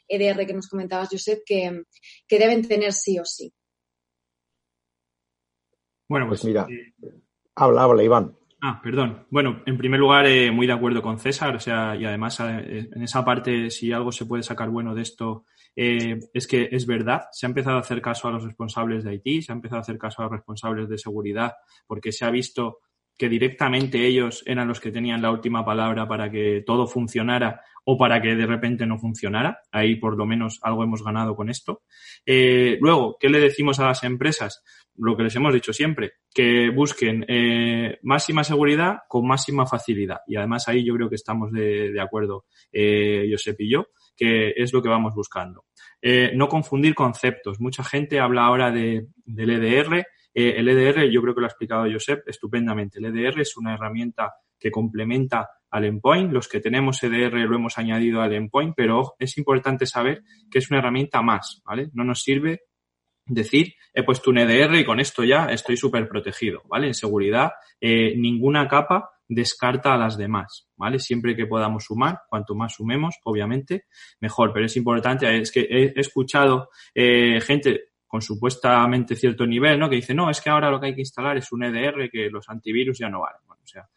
EDR, 0.07 0.45
que 0.45 0.53
nos 0.53 0.67
comentabas, 0.67 1.09
Josep, 1.11 1.41
que, 1.45 1.83
que 2.27 2.39
deben 2.39 2.67
tener 2.67 2.93
sí 2.93 3.19
o 3.19 3.25
sí. 3.25 3.53
Bueno, 6.07 6.27
pues, 6.27 6.41
pues 6.41 6.49
mira, 6.49 6.67
habla, 7.55 7.83
habla, 7.83 8.03
Iván. 8.03 8.35
Ah, 8.61 8.81
perdón. 8.83 9.25
Bueno, 9.29 9.61
en 9.65 9.77
primer 9.77 9.99
lugar, 9.99 10.25
eh, 10.25 10.51
muy 10.51 10.67
de 10.67 10.73
acuerdo 10.73 11.01
con 11.01 11.19
César, 11.19 11.55
o 11.55 11.59
sea, 11.59 11.95
y 11.95 12.03
además 12.03 12.39
eh, 12.41 12.89
en 12.91 13.03
esa 13.03 13.23
parte, 13.23 13.69
si 13.69 13.91
algo 13.93 14.11
se 14.11 14.25
puede 14.25 14.43
sacar 14.43 14.69
bueno 14.69 14.93
de 14.93 15.01
esto, 15.01 15.45
eh, 15.81 16.19
es 16.33 16.45
que 16.45 16.67
es 16.71 16.85
verdad, 16.85 17.27
se 17.31 17.45
ha 17.45 17.49
empezado 17.49 17.77
a 17.77 17.79
hacer 17.79 18.01
caso 18.01 18.27
a 18.27 18.31
los 18.31 18.43
responsables 18.43 19.05
de 19.05 19.11
Haití, 19.11 19.41
se 19.41 19.53
ha 19.53 19.55
empezado 19.55 19.77
a 19.77 19.81
hacer 19.81 19.97
caso 19.97 20.21
a 20.21 20.25
los 20.25 20.33
responsables 20.33 20.89
de 20.89 20.97
seguridad, 20.97 21.53
porque 21.87 22.11
se 22.11 22.25
ha 22.25 22.31
visto 22.31 22.79
que 23.17 23.29
directamente 23.29 24.05
ellos 24.05 24.43
eran 24.45 24.67
los 24.67 24.81
que 24.81 24.91
tenían 24.91 25.21
la 25.21 25.31
última 25.31 25.63
palabra 25.63 26.05
para 26.05 26.29
que 26.29 26.63
todo 26.65 26.85
funcionara 26.85 27.61
o 27.85 27.97
para 27.97 28.21
que 28.21 28.35
de 28.35 28.45
repente 28.45 28.85
no 28.85 28.97
funcionara. 28.97 29.59
Ahí 29.71 29.95
por 29.95 30.17
lo 30.17 30.25
menos 30.25 30.59
algo 30.63 30.83
hemos 30.83 31.03
ganado 31.03 31.35
con 31.35 31.49
esto. 31.49 31.83
luego, 32.25 33.17
¿qué 33.19 33.29
le 33.29 33.39
decimos 33.39 33.79
a 33.79 33.87
las 33.87 34.03
empresas? 34.03 34.63
lo 34.99 35.15
que 35.15 35.23
les 35.23 35.35
hemos 35.35 35.53
dicho 35.53 35.73
siempre, 35.73 36.13
que 36.33 36.69
busquen 36.69 37.25
eh, 37.27 37.99
máxima 38.03 38.43
seguridad 38.43 38.99
con 39.07 39.25
máxima 39.25 39.65
facilidad. 39.65 40.19
Y 40.27 40.35
además 40.35 40.67
ahí 40.67 40.85
yo 40.85 40.93
creo 40.95 41.09
que 41.09 41.15
estamos 41.15 41.51
de, 41.51 41.91
de 41.91 42.01
acuerdo, 42.01 42.45
eh, 42.71 43.27
Josep 43.31 43.59
y 43.61 43.71
yo, 43.71 43.87
que 44.19 44.53
es 44.57 44.73
lo 44.73 44.81
que 44.81 44.89
vamos 44.89 45.15
buscando. 45.15 45.63
Eh, 46.01 46.31
no 46.35 46.49
confundir 46.49 46.93
conceptos. 46.93 47.61
Mucha 47.61 47.85
gente 47.85 48.19
habla 48.19 48.43
ahora 48.43 48.69
de, 48.69 49.07
del 49.23 49.51
EDR. 49.51 50.05
Eh, 50.33 50.55
el 50.57 50.67
EDR, 50.67 51.09
yo 51.09 51.21
creo 51.21 51.33
que 51.33 51.39
lo 51.39 51.47
ha 51.47 51.49
explicado 51.49 51.89
Josep 51.89 52.27
estupendamente. 52.27 52.99
El 52.99 53.05
EDR 53.05 53.39
es 53.39 53.55
una 53.55 53.73
herramienta 53.73 54.33
que 54.59 54.71
complementa 54.71 55.47
al 55.71 55.85
endpoint. 55.85 56.33
Los 56.33 56.49
que 56.49 56.59
tenemos 56.59 57.01
EDR 57.01 57.33
lo 57.47 57.55
hemos 57.55 57.77
añadido 57.77 58.21
al 58.21 58.33
endpoint, 58.33 58.73
pero 58.75 59.15
es 59.19 59.37
importante 59.37 59.85
saber 59.85 60.21
que 60.51 60.59
es 60.59 60.69
una 60.69 60.79
herramienta 60.79 61.21
más, 61.21 61.61
¿vale? 61.65 61.89
No 61.93 62.03
nos 62.03 62.21
sirve 62.21 62.63
decir, 63.25 63.75
he 63.93 64.03
puesto 64.03 64.31
un 64.31 64.39
EDR 64.39 64.75
y 64.75 64.85
con 64.85 64.99
esto 64.99 65.23
ya 65.23 65.45
estoy 65.45 65.77
súper 65.77 66.09
protegido, 66.09 66.61
¿vale? 66.67 66.87
En 66.87 66.93
seguridad, 66.93 67.51
eh, 67.79 68.15
ninguna 68.17 68.67
capa 68.67 69.11
descarta 69.29 69.93
a 69.93 69.97
las 69.97 70.17
demás, 70.17 70.67
¿vale? 70.75 70.99
Siempre 70.99 71.35
que 71.35 71.45
podamos 71.45 71.85
sumar, 71.85 72.23
cuanto 72.27 72.55
más 72.55 72.73
sumemos, 72.73 73.15
obviamente, 73.23 73.85
mejor. 74.19 74.51
Pero 74.51 74.65
es 74.65 74.75
importante, 74.75 75.39
es 75.39 75.51
que 75.51 75.61
he, 75.61 75.93
escuchado 75.99 76.69
eh, 76.95 77.39
gente 77.39 77.91
con 78.07 78.23
supuestamente 78.23 79.15
cierto 79.15 79.45
nivel, 79.45 79.79
¿no? 79.79 79.87
Que 79.87 79.97
dice, 79.97 80.15
no, 80.15 80.31
es 80.31 80.41
que 80.41 80.49
ahora 80.49 80.71
lo 80.71 80.79
que 80.79 80.87
hay 80.87 80.95
que 80.95 81.01
instalar 81.01 81.37
es 81.37 81.51
un 81.51 81.63
EDR 81.63 82.09
que 82.09 82.29
los 82.31 82.49
antivirus 82.49 82.97
ya 82.97 83.07
no 83.07 83.21
valen. 83.21 83.41
Bueno, 83.45 83.61
o 83.63 83.67
sea, 83.67 83.87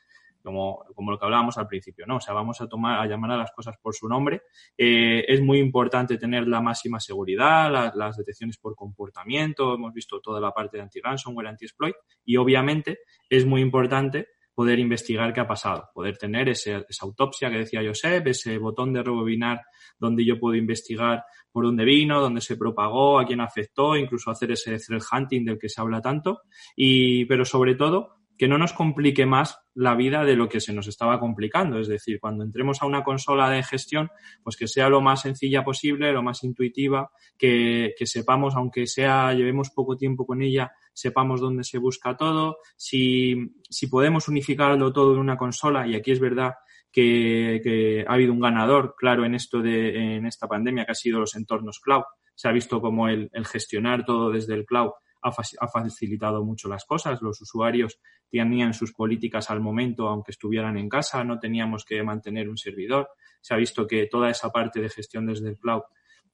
como, 0.42 0.84
como 0.94 1.12
lo 1.12 1.18
que 1.18 1.24
hablábamos 1.24 1.56
al 1.56 1.66
principio, 1.66 2.04
¿no? 2.06 2.16
O 2.16 2.20
sea, 2.20 2.34
vamos 2.34 2.60
a 2.60 2.68
tomar, 2.68 3.00
a 3.00 3.06
llamar 3.06 3.30
a 3.30 3.38
las 3.38 3.52
cosas 3.52 3.76
por 3.80 3.94
su 3.94 4.08
nombre. 4.08 4.42
Eh, 4.76 5.24
es 5.26 5.40
muy 5.40 5.60
importante 5.60 6.18
tener 6.18 6.46
la 6.46 6.60
máxima 6.60 7.00
seguridad, 7.00 7.92
las 7.94 8.16
detecciones 8.18 8.58
por 8.58 8.74
comportamiento, 8.74 9.74
hemos 9.74 9.94
visto 9.94 10.20
toda 10.20 10.40
la 10.40 10.52
parte 10.52 10.76
de 10.76 10.82
anti-ransomware, 10.82 11.48
anti-exploit, 11.48 11.94
y 12.22 12.36
obviamente 12.36 12.98
es 13.30 13.46
muy 13.46 13.62
importante 13.62 14.28
poder 14.54 14.78
investigar 14.78 15.32
qué 15.32 15.40
ha 15.40 15.46
pasado, 15.46 15.88
poder 15.94 16.18
tener 16.18 16.48
esa 16.48 16.84
autopsia 17.00 17.50
que 17.50 17.58
decía 17.58 17.82
Josep, 17.84 18.26
ese 18.26 18.58
botón 18.58 18.92
de 18.92 19.02
rebobinar 19.02 19.60
donde 19.98 20.24
yo 20.24 20.38
puedo 20.38 20.56
investigar 20.56 21.24
por 21.50 21.64
dónde 21.64 21.84
vino, 21.84 22.20
dónde 22.20 22.40
se 22.40 22.56
propagó, 22.56 23.18
a 23.18 23.26
quién 23.26 23.40
afectó, 23.40 23.96
incluso 23.96 24.30
hacer 24.30 24.52
ese 24.52 24.78
thread 24.78 25.02
hunting 25.12 25.44
del 25.44 25.58
que 25.58 25.68
se 25.68 25.80
habla 25.80 26.00
tanto, 26.00 26.42
y, 26.76 27.24
pero 27.26 27.44
sobre 27.44 27.74
todo 27.74 28.21
que 28.42 28.48
no 28.48 28.58
nos 28.58 28.72
complique 28.72 29.24
más 29.24 29.60
la 29.72 29.94
vida 29.94 30.24
de 30.24 30.34
lo 30.34 30.48
que 30.48 30.58
se 30.58 30.72
nos 30.72 30.88
estaba 30.88 31.20
complicando. 31.20 31.78
Es 31.78 31.86
decir, 31.86 32.18
cuando 32.18 32.42
entremos 32.42 32.82
a 32.82 32.86
una 32.86 33.04
consola 33.04 33.48
de 33.48 33.62
gestión, 33.62 34.10
pues 34.42 34.56
que 34.56 34.66
sea 34.66 34.88
lo 34.88 35.00
más 35.00 35.20
sencilla 35.20 35.62
posible, 35.62 36.10
lo 36.10 36.24
más 36.24 36.42
intuitiva, 36.42 37.12
que, 37.38 37.94
que 37.96 38.04
sepamos, 38.04 38.56
aunque 38.56 38.88
sea, 38.88 39.32
llevemos 39.32 39.70
poco 39.70 39.96
tiempo 39.96 40.26
con 40.26 40.42
ella, 40.42 40.72
sepamos 40.92 41.40
dónde 41.40 41.62
se 41.62 41.78
busca 41.78 42.16
todo, 42.16 42.56
si, 42.76 43.36
si 43.70 43.86
podemos 43.86 44.26
unificarlo 44.26 44.92
todo 44.92 45.12
en 45.12 45.20
una 45.20 45.36
consola, 45.36 45.86
y 45.86 45.94
aquí 45.94 46.10
es 46.10 46.18
verdad 46.18 46.54
que, 46.90 47.60
que, 47.62 48.04
ha 48.08 48.14
habido 48.14 48.32
un 48.32 48.40
ganador, 48.40 48.96
claro, 48.98 49.24
en 49.24 49.36
esto 49.36 49.62
de, 49.62 50.16
en 50.16 50.26
esta 50.26 50.48
pandemia, 50.48 50.84
que 50.84 50.90
ha 50.90 50.96
sido 50.96 51.20
los 51.20 51.36
entornos 51.36 51.78
cloud. 51.78 52.02
Se 52.34 52.48
ha 52.48 52.50
visto 52.50 52.80
como 52.80 53.06
el, 53.06 53.30
el 53.34 53.46
gestionar 53.46 54.04
todo 54.04 54.32
desde 54.32 54.54
el 54.54 54.64
cloud 54.64 54.90
ha, 55.22 55.68
facilitado 55.68 56.44
mucho 56.44 56.68
las 56.68 56.84
cosas. 56.84 57.22
Los 57.22 57.40
usuarios 57.40 58.00
tenían 58.30 58.74
sus 58.74 58.92
políticas 58.92 59.50
al 59.50 59.60
momento, 59.60 60.08
aunque 60.08 60.32
estuvieran 60.32 60.76
en 60.76 60.88
casa, 60.88 61.24
no 61.24 61.38
teníamos 61.38 61.84
que 61.84 62.02
mantener 62.02 62.48
un 62.48 62.56
servidor. 62.56 63.10
Se 63.40 63.54
ha 63.54 63.56
visto 63.56 63.86
que 63.86 64.06
toda 64.06 64.30
esa 64.30 64.50
parte 64.50 64.80
de 64.80 64.88
gestión 64.88 65.26
desde 65.26 65.50
el 65.50 65.58
cloud 65.58 65.82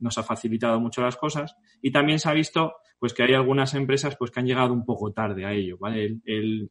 nos 0.00 0.16
ha 0.18 0.22
facilitado 0.22 0.80
mucho 0.80 1.02
las 1.02 1.16
cosas 1.16 1.56
y 1.82 1.90
también 1.90 2.18
se 2.18 2.28
ha 2.28 2.32
visto 2.32 2.76
pues 2.98 3.14
que 3.14 3.22
hay 3.22 3.34
algunas 3.34 3.74
empresas 3.74 4.16
pues 4.16 4.30
que 4.30 4.40
han 4.40 4.46
llegado 4.46 4.72
un 4.72 4.84
poco 4.84 5.12
tarde 5.12 5.44
a 5.44 5.52
ello, 5.52 5.76
¿vale? 5.78 6.20
El, 6.24 6.70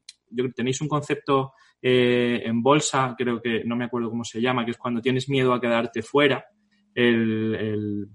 tenéis 0.56 0.82
un 0.82 0.88
concepto 0.88 1.53
eh, 1.82 2.41
en 2.43 2.62
bolsa, 2.62 3.15
creo 3.17 3.41
que 3.41 3.63
no 3.63 3.75
me 3.75 3.86
acuerdo 3.86 4.10
cómo 4.10 4.23
se 4.23 4.41
llama, 4.41 4.65
que 4.65 4.71
es 4.71 4.77
cuando 4.77 5.01
tienes 5.01 5.30
miedo 5.30 5.53
a 5.53 5.62
quedarte 5.62 6.01
fuera. 6.01 6.45
El, 6.93 8.10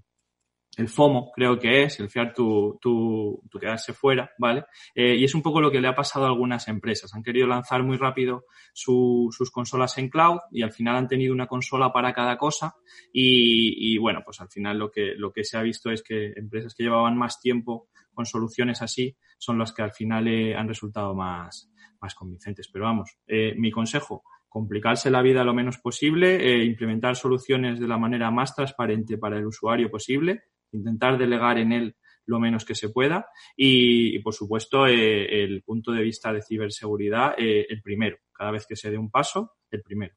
el 0.77 0.89
FOMO, 0.89 1.31
creo 1.35 1.59
que 1.59 1.83
es, 1.83 2.01
el 2.01 2.09
fiar 2.09 2.33
tu, 2.33 2.79
tu, 2.81 3.43
tu 3.51 3.59
quedarse 3.59 3.93
fuera, 3.93 4.31
¿vale? 4.39 4.65
Eh, 4.95 5.17
y 5.17 5.25
es 5.25 5.35
un 5.35 5.43
poco 5.43 5.61
lo 5.61 5.71
que 5.71 5.81
le 5.81 5.89
ha 5.89 5.95
pasado 5.95 6.25
a 6.25 6.29
algunas 6.29 6.67
empresas. 6.69 7.13
Han 7.15 7.23
querido 7.23 7.47
lanzar 7.47 7.83
muy 7.83 7.99
rápido 7.99 8.47
su, 8.73 9.29
sus 9.37 9.51
consolas 9.51 9.99
en 9.99 10.09
cloud 10.09 10.39
y 10.51 10.63
al 10.63 10.73
final 10.73 10.97
han 10.97 11.09
tenido 11.09 11.35
una 11.35 11.47
consola 11.47 11.93
para 11.93 12.15
cada 12.15 12.39
cosa 12.39 12.75
y, 13.13 13.95
y, 13.95 13.99
bueno, 13.99 14.23
pues 14.25 14.41
al 14.41 14.49
final 14.49 14.79
lo 14.79 14.91
que, 14.91 15.15
lo 15.15 15.31
que 15.31 15.45
se 15.45 15.59
ha 15.59 15.63
visto 15.63 15.91
es 15.91 16.03
que 16.03 16.33
empresas 16.37 16.75
que 16.75 16.85
llevaban 16.85 17.19
más 17.19 17.39
tiempo 17.39 17.89
con 18.15 18.25
soluciones 18.25 18.81
así 18.81 19.17
son 19.39 19.59
las 19.59 19.73
que 19.73 19.83
al 19.83 19.93
final 19.93 20.27
eh, 20.29 20.55
han 20.55 20.69
resultado 20.69 21.15
más, 21.15 21.71
más 22.01 22.15
convincentes. 22.15 22.69
Pero 22.73 22.87
vamos, 22.87 23.19
eh, 23.27 23.55
mi 23.59 23.71
consejo, 23.71 24.25
complicarse 24.49 25.11
la 25.11 25.23
vida 25.23 25.45
lo 25.45 25.53
menos 25.53 25.79
posible, 25.79 26.37
eh, 26.37 26.65
implementar 26.65 27.17
soluciones 27.17 27.79
de 27.79 27.89
la 27.89 27.99
manera 27.99 28.31
más 28.31 28.55
transparente 28.55 29.19
para 29.19 29.37
el 29.37 29.47
usuario 29.47 29.91
posible 29.91 30.45
intentar 30.73 31.19
delegar 31.19 31.59
en 31.59 31.73
él 31.73 31.97
lo 32.27 32.39
menos 32.39 32.65
que 32.65 32.75
se 32.75 32.89
pueda 32.89 33.27
y, 33.57 34.19
por 34.21 34.35
supuesto, 34.35 34.87
eh, 34.87 35.45
el 35.45 35.63
punto 35.63 35.93
de 35.93 36.03
vista 36.03 36.33
de 36.33 36.43
ciberseguridad, 36.43 37.35
eh, 37.39 37.67
el 37.69 37.83
primero. 37.83 38.17
Cada 38.33 38.53
vez 38.53 38.67
que 38.67 38.77
se 38.77 38.91
dé 38.91 38.99
un 38.99 39.11
paso, 39.11 39.53
el 39.71 39.83
primero. 39.83 40.15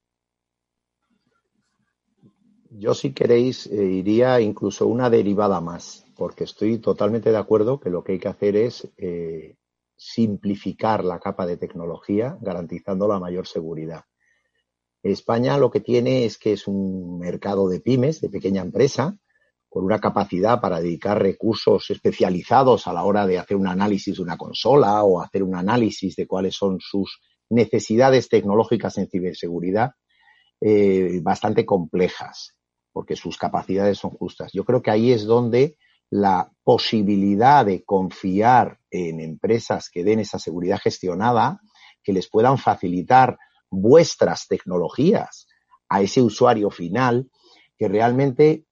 Yo, 2.69 2.93
si 2.93 3.13
queréis, 3.13 3.67
eh, 3.67 3.85
iría 3.85 4.39
incluso 4.41 4.87
una 4.87 5.09
derivada 5.09 5.61
más, 5.61 6.05
porque 6.15 6.43
estoy 6.43 6.79
totalmente 6.79 7.31
de 7.31 7.37
acuerdo 7.37 7.79
que 7.79 7.89
lo 7.89 8.03
que 8.03 8.13
hay 8.13 8.19
que 8.19 8.27
hacer 8.27 8.55
es 8.55 8.91
simplificar 9.97 11.05
la 11.05 11.19
capa 11.19 11.45
de 11.45 11.57
tecnología, 11.57 12.37
garantizando 12.41 13.07
la 13.07 13.19
mayor 13.19 13.47
seguridad. 13.47 14.03
España 15.01 15.57
lo 15.57 15.71
que 15.71 15.79
tiene 15.79 16.25
es 16.25 16.37
que 16.37 16.53
es 16.53 16.67
un 16.67 17.19
mercado 17.19 17.69
de 17.69 17.79
pymes, 17.79 18.19
de 18.19 18.29
pequeña 18.29 18.61
empresa, 18.61 19.17
con 19.75 19.83
una 19.83 19.99
capacidad 19.99 20.61
para 20.61 20.79
dedicar 20.79 21.21
recursos 21.21 21.89
especializados 21.89 22.87
a 22.87 22.93
la 22.93 23.03
hora 23.03 23.27
de 23.27 23.37
hacer 23.37 23.57
un 23.57 23.67
análisis 23.67 24.15
de 24.15 24.23
una 24.23 24.37
consola 24.37 25.03
o 25.03 25.19
hacer 25.19 25.43
un 25.43 25.53
análisis 25.53 26.15
de 26.15 26.25
cuáles 26.25 26.55
son 26.55 26.77
sus 26.79 27.19
necesidades 27.49 28.29
tecnológicas 28.29 28.97
en 28.97 29.09
ciberseguridad, 29.09 29.91
eh, 30.61 31.19
bastante 31.21 31.65
complejas, 31.65 32.55
porque 32.93 33.17
sus 33.17 33.37
capacidades 33.37 33.97
son 33.97 34.11
justas. 34.11 34.53
Yo 34.53 34.63
creo 34.63 34.81
que 34.81 34.91
ahí 34.91 35.11
es 35.11 35.25
donde 35.25 35.75
la 36.09 36.49
posibilidad 36.63 37.65
de 37.65 37.83
confiar 37.83 38.79
en 38.89 39.19
empresas 39.19 39.89
que 39.89 40.05
den 40.05 40.21
esa 40.21 40.39
seguridad 40.39 40.79
gestionada, 40.81 41.59
que 42.01 42.13
les 42.13 42.29
puedan 42.29 42.57
facilitar 42.57 43.37
vuestras 43.69 44.47
tecnologías 44.47 45.47
a 45.89 46.01
ese 46.01 46.21
usuario 46.21 46.69
final, 46.69 47.29
que 47.77 47.89
realmente 47.89 48.63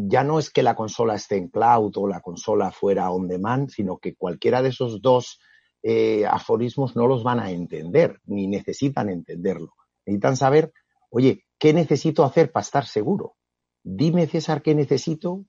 ya 0.00 0.22
no 0.22 0.38
es 0.38 0.50
que 0.50 0.62
la 0.62 0.76
consola 0.76 1.16
esté 1.16 1.36
en 1.36 1.48
cloud 1.48 1.92
o 1.96 2.06
la 2.06 2.20
consola 2.20 2.70
fuera 2.70 3.10
on 3.10 3.26
demand, 3.26 3.68
sino 3.68 3.98
que 3.98 4.14
cualquiera 4.14 4.62
de 4.62 4.68
esos 4.68 5.02
dos 5.02 5.40
eh, 5.82 6.24
aforismos 6.24 6.94
no 6.94 7.08
los 7.08 7.24
van 7.24 7.40
a 7.40 7.50
entender, 7.50 8.20
ni 8.24 8.46
necesitan 8.46 9.08
entenderlo. 9.10 9.74
Necesitan 10.06 10.36
saber, 10.36 10.72
oye, 11.10 11.44
¿qué 11.58 11.72
necesito 11.72 12.22
hacer 12.22 12.52
para 12.52 12.62
estar 12.62 12.86
seguro? 12.86 13.34
Dime, 13.82 14.28
César, 14.28 14.62
qué 14.62 14.72
necesito, 14.76 15.44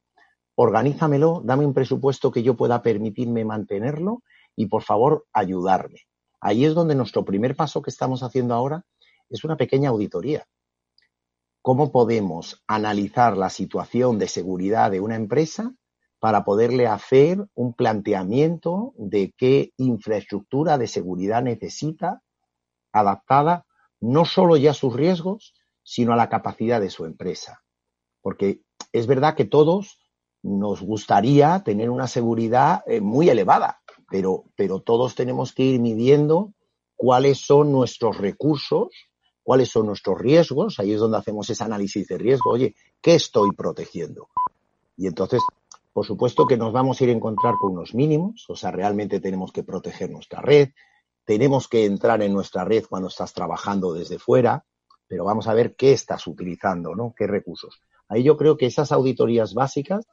organízamelo, 0.56 1.42
dame 1.46 1.68
un 1.68 1.76
presupuesto 1.76 2.32
que 2.32 2.42
yo 2.42 2.58
pueda 2.58 2.82
permitirme 2.82 3.46
mantenerlo 3.46 4.24
y, 4.56 4.66
por 4.66 4.82
favor, 4.82 5.28
ayudarme. 5.32 6.08
Ahí 6.42 6.66
es 6.66 6.74
donde 6.74 6.96
nuestro 6.96 7.24
primer 7.24 7.56
paso 7.56 7.84
que 7.84 7.92
estamos 7.92 8.24
haciendo 8.24 8.56
ahora 8.56 8.84
es 9.30 9.44
una 9.44 9.58
pequeña 9.58 9.90
auditoría 9.90 10.48
cómo 11.62 11.92
podemos 11.92 12.64
analizar 12.68 13.38
la 13.38 13.50
situación 13.50 14.18
de 14.18 14.28
seguridad 14.28 14.92
de 14.92 15.00
una 15.00 15.16
empresa 15.16 15.74
para 16.20 16.44
poderle 16.44 16.88
hacer 16.88 17.48
un 17.54 17.74
planteamiento 17.74 18.94
de 18.98 19.34
qué 19.38 19.72
infraestructura 19.78 20.78
de 20.78 20.88
seguridad 20.88 21.42
necesita 21.42 22.22
adaptada 22.92 23.66
no 24.02 24.26
solo 24.26 24.58
ya 24.58 24.72
a 24.72 24.74
sus 24.74 24.94
riesgos, 24.94 25.54
sino 25.84 26.14
a 26.14 26.16
la 26.16 26.30
capacidad 26.30 26.80
de 26.80 26.90
su 26.90 27.06
empresa. 27.06 27.64
Porque 28.22 28.62
es 28.92 29.08
verdad 29.08 29.36
que 29.36 29.46
todos 29.46 30.00
nos 30.42 30.82
gustaría 30.82 31.62
tener 31.64 31.90
una 31.90 32.08
seguridad 32.08 32.82
eh, 32.88 33.02
muy 33.02 33.30
elevada, 33.30 33.82
pero, 34.10 34.46
pero 34.56 34.82
todos 34.82 35.16
tenemos 35.16 35.54
que 35.54 35.64
ir 35.64 35.80
midiendo 35.82 36.54
cuáles 36.96 37.46
son 37.46 37.72
nuestros 37.72 38.18
recursos 38.18 38.90
cuáles 39.50 39.70
son 39.70 39.88
nuestros 39.88 40.20
riesgos, 40.20 40.80
ahí 40.80 40.94
es 40.94 41.00
donde 41.00 41.18
hacemos 41.18 41.50
ese 41.50 41.64
análisis 41.64 42.08
de 42.08 42.20
riesgo, 42.20 42.52
oye, 42.52 42.76
¿qué 43.02 43.16
estoy 43.16 43.50
protegiendo? 43.58 44.30
Y 44.96 45.08
entonces, 45.08 45.42
por 45.92 46.06
supuesto 46.06 46.46
que 46.46 46.56
nos 46.56 46.72
vamos 46.72 47.02
a 47.02 47.04
ir 47.04 47.10
a 47.10 47.14
encontrar 47.14 47.56
con 47.60 47.72
unos 47.72 47.96
mínimos, 47.96 48.46
o 48.48 48.56
sea, 48.56 48.70
realmente 48.70 49.20
tenemos 49.20 49.52
que 49.52 49.64
proteger 49.64 50.12
nuestra 50.12 50.40
red, 50.40 50.70
tenemos 51.26 51.68
que 51.68 51.86
entrar 51.86 52.22
en 52.22 52.32
nuestra 52.32 52.64
red 52.64 52.86
cuando 52.88 53.08
estás 53.08 53.34
trabajando 53.34 53.92
desde 53.92 54.20
fuera, 54.20 54.64
pero 55.08 55.26
vamos 55.26 55.48
a 55.48 55.56
ver 55.56 55.76
qué 55.76 55.94
estás 55.94 56.28
utilizando, 56.28 56.94
¿no? 56.94 57.16
¿Qué 57.18 57.26
recursos? 57.26 57.82
Ahí 58.08 58.22
yo 58.22 58.38
creo 58.38 58.56
que 58.56 58.68
esas 58.68 58.92
auditorías 58.92 59.56
básicas 59.56 60.06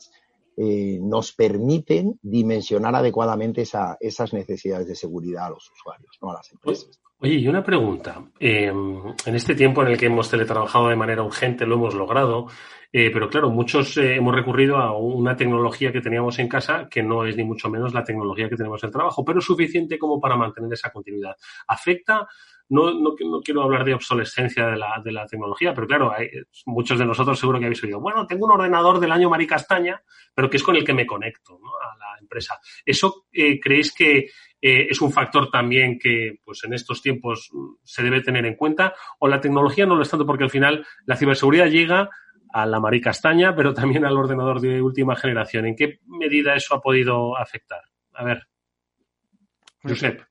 eh, 0.57 0.99
nos 1.03 1.35
permiten 1.35 2.19
dimensionar 2.23 2.95
adecuadamente 2.95 3.61
esa, 3.61 3.99
esas 4.01 4.33
necesidades 4.33 4.87
de 4.87 4.95
seguridad 4.95 5.45
a 5.45 5.51
los 5.51 5.71
usuarios, 5.71 6.17
no 6.23 6.31
a 6.31 6.37
las 6.37 6.51
empresas. 6.53 6.99
Oye, 7.19 7.35
y 7.37 7.49
una 7.49 7.65
pregunta. 7.65 8.23
Eh, 8.39 8.67
en 8.67 9.35
este 9.35 9.55
tiempo 9.55 9.83
en 9.83 9.89
el 9.89 9.99
que 9.99 10.07
hemos 10.07 10.31
teletrabajado 10.31 10.89
de 10.89 10.97
manera 10.97 11.23
urgente, 11.23 11.65
lo 11.65 11.77
hemos 11.77 11.95
logrado, 11.95 12.47
eh, 12.93 13.11
pero 13.11 13.31
claro, 13.31 13.49
muchos 13.51 13.97
eh, 13.97 14.17
hemos 14.17 14.35
recurrido 14.35 14.77
a 14.77 14.95
una 14.97 15.35
tecnología 15.35 15.91
que 15.93 16.03
teníamos 16.03 16.39
en 16.39 16.49
casa 16.49 16.89
que 16.91 17.03
no 17.03 17.25
es 17.25 17.35
ni 17.35 17.43
mucho 17.43 17.71
menos 17.71 17.95
la 17.95 18.05
tecnología 18.05 18.51
que 18.51 18.57
tenemos 18.57 18.83
en 18.83 18.89
el 18.89 18.93
trabajo, 18.93 19.25
pero 19.25 19.41
suficiente 19.41 19.99
como 19.99 20.21
para 20.21 20.37
mantener 20.37 20.71
esa 20.75 20.91
continuidad. 20.91 21.37
¿Afecta 21.67 22.29
no, 22.69 22.93
no, 22.95 23.15
quiero 23.45 23.63
hablar 23.63 23.85
de 23.85 23.95
obsolescencia 23.95 24.67
de 24.67 24.77
la, 24.77 25.27
tecnología, 25.27 25.73
pero 25.73 25.87
claro, 25.87 26.13
hay, 26.13 26.29
muchos 26.67 26.99
de 26.99 27.07
nosotros 27.07 27.39
seguro 27.39 27.59
que 27.59 27.67
habéis 27.67 27.83
oído, 27.85 28.01
bueno, 28.01 28.27
tengo 28.27 28.47
un 28.47 28.53
ordenador 28.53 28.99
del 28.99 29.13
año 29.13 29.31
Maricastaña, 29.31 30.03
pero 30.35 30.51
que 30.51 30.57
es 30.57 30.63
con 30.63 30.75
el 30.75 30.85
que 30.85 30.93
me 30.93 31.07
conecto 31.07 31.55
a 31.55 31.97
la 31.97 32.19
empresa. 32.21 32.59
¿Eso 32.85 33.27
eh, 33.33 33.61
creéis 33.61 33.95
que 33.95 34.31
eh, 34.61 34.87
es 34.91 35.01
un 35.01 35.13
factor 35.13 35.51
también 35.51 35.99
que 35.99 36.41
pues 36.45 36.65
en 36.65 36.73
estos 36.73 37.03
tiempos 37.03 37.51
se 37.85 38.03
debe 38.03 38.23
tener 38.23 38.47
en 38.47 38.57
cuenta? 38.57 38.95
¿O 39.19 39.29
la 39.29 39.41
tecnología 39.41 39.87
no 39.87 39.97
lo 39.97 40.03
es 40.03 40.11
tanto 40.11 40.27
porque 40.27 40.45
al 40.45 40.51
final 40.51 40.87
la 41.05 41.17
ciberseguridad 41.17 41.67
llega 41.67 42.11
a 42.53 42.67
la 42.67 42.81
Maricastaña, 42.81 43.55
pero 43.55 43.75
también 43.75 44.05
al 44.05 44.17
ordenador 44.17 44.61
de 44.61 44.81
última 44.81 45.17
generación? 45.17 45.67
¿En 45.67 45.77
qué 45.77 46.01
medida 46.07 46.55
eso 46.55 46.75
ha 46.75 46.81
podido 46.81 47.37
afectar? 47.37 47.83
A 48.15 48.25
ver. 48.25 48.47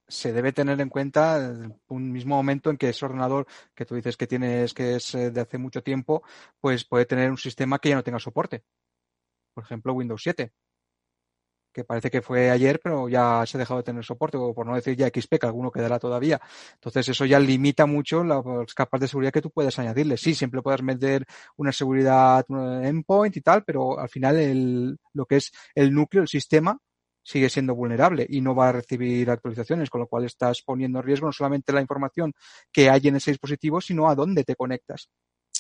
Se 0.08 0.34
debe 0.34 0.52
tener 0.52 0.82
en 0.82 0.90
cuenta 0.90 1.54
un 1.88 2.12
mismo 2.12 2.36
momento 2.36 2.70
en 2.70 2.78
que 2.78 2.90
ese 2.90 3.06
ordenador 3.06 3.48
que 3.74 3.86
tú 3.86 3.96
dices 3.96 4.18
que 4.18 4.28
tienes 4.28 4.74
que 4.74 4.96
es 4.96 5.16
eh, 5.16 5.32
de 5.32 5.42
hace 5.42 5.58
mucho 5.58 5.82
tiempo, 5.82 6.24
pues 6.60 6.84
puede 6.84 7.06
tener 7.06 7.30
un 7.30 7.38
sistema 7.38 7.80
que 7.80 7.90
ya 7.90 7.96
no 7.96 8.04
tenga 8.04 8.20
soporte. 8.20 8.64
Por 9.54 9.64
ejemplo, 9.64 9.94
Windows 9.94 10.22
7. 10.22 10.52
Que 11.76 11.84
parece 11.84 12.10
que 12.10 12.22
fue 12.22 12.50
ayer, 12.50 12.80
pero 12.82 13.10
ya 13.10 13.44
se 13.46 13.58
ha 13.58 13.60
dejado 13.60 13.82
de 13.82 13.84
tener 13.84 14.06
soporte, 14.06 14.38
o 14.38 14.54
por 14.54 14.66
no 14.66 14.76
decir 14.76 14.96
ya 14.96 15.08
XP, 15.08 15.38
que 15.40 15.46
alguno 15.46 15.72
quedará 15.72 16.00
todavía. 16.00 16.40
Entonces 16.76 17.10
eso 17.10 17.26
ya 17.26 17.38
limita 17.38 17.86
mucho 17.86 18.24
las 18.24 18.74
capas 18.74 19.02
de 19.02 19.10
seguridad 19.10 19.34
que 19.34 19.42
tú 19.42 19.52
puedes 19.52 19.78
añadirle. 19.78 20.16
Sí, 20.16 20.34
siempre 20.34 20.62
puedes 20.62 20.82
meter 20.82 21.26
una 21.58 21.74
seguridad 21.74 22.46
endpoint 22.50 23.36
y 23.36 23.42
tal, 23.42 23.64
pero 23.66 24.00
al 24.00 24.08
final 24.10 24.38
el, 24.38 24.98
lo 25.14 25.26
que 25.26 25.38
es 25.38 25.52
el 25.76 25.94
núcleo, 25.94 26.22
el 26.24 26.30
sistema, 26.30 26.80
sigue 27.22 27.50
siendo 27.50 27.76
vulnerable 27.76 28.26
y 28.30 28.40
no 28.40 28.56
va 28.56 28.70
a 28.70 28.72
recibir 28.72 29.30
actualizaciones, 29.30 29.90
con 29.90 30.00
lo 30.00 30.08
cual 30.08 30.26
estás 30.26 30.62
poniendo 30.62 31.00
en 31.00 31.06
riesgo 31.06 31.26
no 31.26 31.34
solamente 31.34 31.74
la 31.74 31.82
información 31.82 32.34
que 32.72 32.90
hay 32.90 33.08
en 33.08 33.18
ese 33.18 33.32
dispositivo, 33.32 33.82
sino 33.82 34.08
a 34.08 34.16
dónde 34.16 34.44
te 34.44 34.56
conectas 34.56 35.10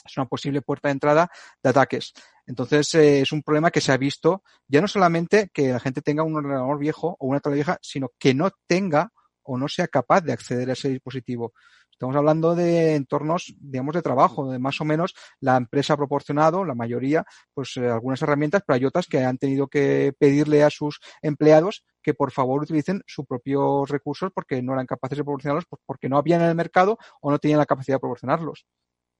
es 0.05 0.17
una 0.17 0.27
posible 0.27 0.61
puerta 0.61 0.87
de 0.87 0.93
entrada 0.93 1.29
de 1.61 1.69
ataques. 1.69 2.13
Entonces, 2.45 2.93
eh, 2.95 3.21
es 3.21 3.31
un 3.31 3.41
problema 3.41 3.71
que 3.71 3.81
se 3.81 3.91
ha 3.91 3.97
visto 3.97 4.43
ya 4.67 4.81
no 4.81 4.87
solamente 4.87 5.49
que 5.53 5.69
la 5.69 5.79
gente 5.79 6.01
tenga 6.01 6.23
un 6.23 6.35
ordenador 6.35 6.77
viejo 6.77 7.15
o 7.19 7.27
una 7.27 7.39
tablet 7.39 7.57
vieja, 7.57 7.79
sino 7.81 8.11
que 8.19 8.33
no 8.33 8.51
tenga 8.67 9.11
o 9.43 9.57
no 9.57 9.67
sea 9.67 9.87
capaz 9.87 10.21
de 10.21 10.33
acceder 10.33 10.69
a 10.69 10.73
ese 10.73 10.89
dispositivo. 10.89 11.53
Estamos 11.95 12.17
hablando 12.17 12.55
de 12.55 12.95
entornos, 12.95 13.55
digamos, 13.57 13.95
de 13.95 14.01
trabajo, 14.01 14.51
de 14.51 14.59
más 14.59 14.81
o 14.81 14.85
menos 14.85 15.15
la 15.39 15.55
empresa 15.55 15.93
ha 15.93 15.97
proporcionado, 15.97 16.65
la 16.65 16.75
mayoría, 16.75 17.23
pues 17.53 17.77
eh, 17.77 17.87
algunas 17.87 18.21
herramientas, 18.21 18.63
pero 18.67 18.75
hay 18.75 18.83
otras 18.83 19.07
que 19.07 19.23
han 19.23 19.37
tenido 19.37 19.67
que 19.67 20.13
pedirle 20.19 20.63
a 20.65 20.69
sus 20.69 20.99
empleados 21.21 21.85
que 22.03 22.13
por 22.13 22.31
favor 22.31 22.63
utilicen 22.63 23.01
sus 23.07 23.25
propios 23.25 23.89
recursos 23.89 24.29
porque 24.35 24.61
no 24.61 24.73
eran 24.73 24.85
capaces 24.85 25.19
de 25.19 25.23
proporcionarlos, 25.23 25.65
pues, 25.69 25.81
porque 25.85 26.09
no 26.09 26.17
habían 26.17 26.41
en 26.41 26.49
el 26.49 26.55
mercado 26.55 26.97
o 27.21 27.31
no 27.31 27.39
tenían 27.39 27.59
la 27.59 27.65
capacidad 27.65 27.95
de 27.95 28.01
proporcionarlos. 28.01 28.65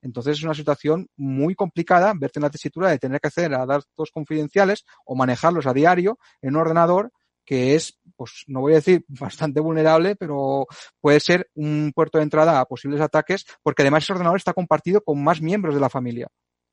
Entonces 0.05 0.37
es 0.37 0.43
una 0.43 0.53
situación 0.53 1.09
muy 1.17 1.55
complicada 1.55 2.13
verte 2.15 2.37
en 2.37 2.43
la 2.43 2.51
tesitura 2.51 2.89
de 2.89 2.99
tener 2.99 3.19
que 3.19 3.27
acceder 3.27 3.55
a 3.55 3.65
datos 3.65 4.11
confidenciales 4.13 4.85
o 5.03 5.15
manejarlos 5.15 5.65
a 5.65 5.73
diario 5.73 6.19
en 6.43 6.55
un 6.55 6.61
ordenador 6.61 7.11
que 7.43 7.75
es, 7.75 7.99
pues 8.15 8.43
no 8.47 8.61
voy 8.61 8.73
a 8.73 8.75
decir 8.75 9.03
bastante 9.19 9.59
vulnerable, 9.59 10.15
pero 10.15 10.67
puede 11.01 11.19
ser 11.19 11.49
un 11.55 11.91
puerto 11.93 12.19
de 12.19 12.23
entrada 12.23 12.59
a 12.59 12.65
posibles 12.65 13.01
ataques, 13.01 13.45
porque 13.63 13.81
además 13.81 14.03
ese 14.03 14.13
ordenador 14.13 14.37
está 14.37 14.53
compartido 14.53 15.01
con 15.01 15.23
más 15.23 15.41
miembros 15.41 15.73
de 15.73 15.81
la 15.81 15.89
familia. 15.89 16.27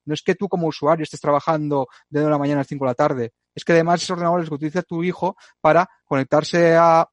No 0.04 0.12
es 0.12 0.22
que 0.22 0.34
tú 0.34 0.48
como 0.48 0.66
usuario 0.66 1.04
estés 1.04 1.20
trabajando 1.20 1.88
de 2.10 2.28
la 2.28 2.38
mañana 2.38 2.58
a 2.58 2.62
las 2.62 2.68
5 2.68 2.84
de 2.84 2.90
la 2.90 2.94
tarde, 2.94 3.32
es 3.54 3.64
que 3.64 3.72
además 3.72 4.02
ese 4.02 4.12
ordenador 4.12 4.42
es 4.42 4.48
que 4.48 4.54
utiliza 4.54 4.82
tu 4.82 5.02
hijo 5.02 5.36
para 5.60 5.88
conectarse 6.04 6.74
a 6.76 7.08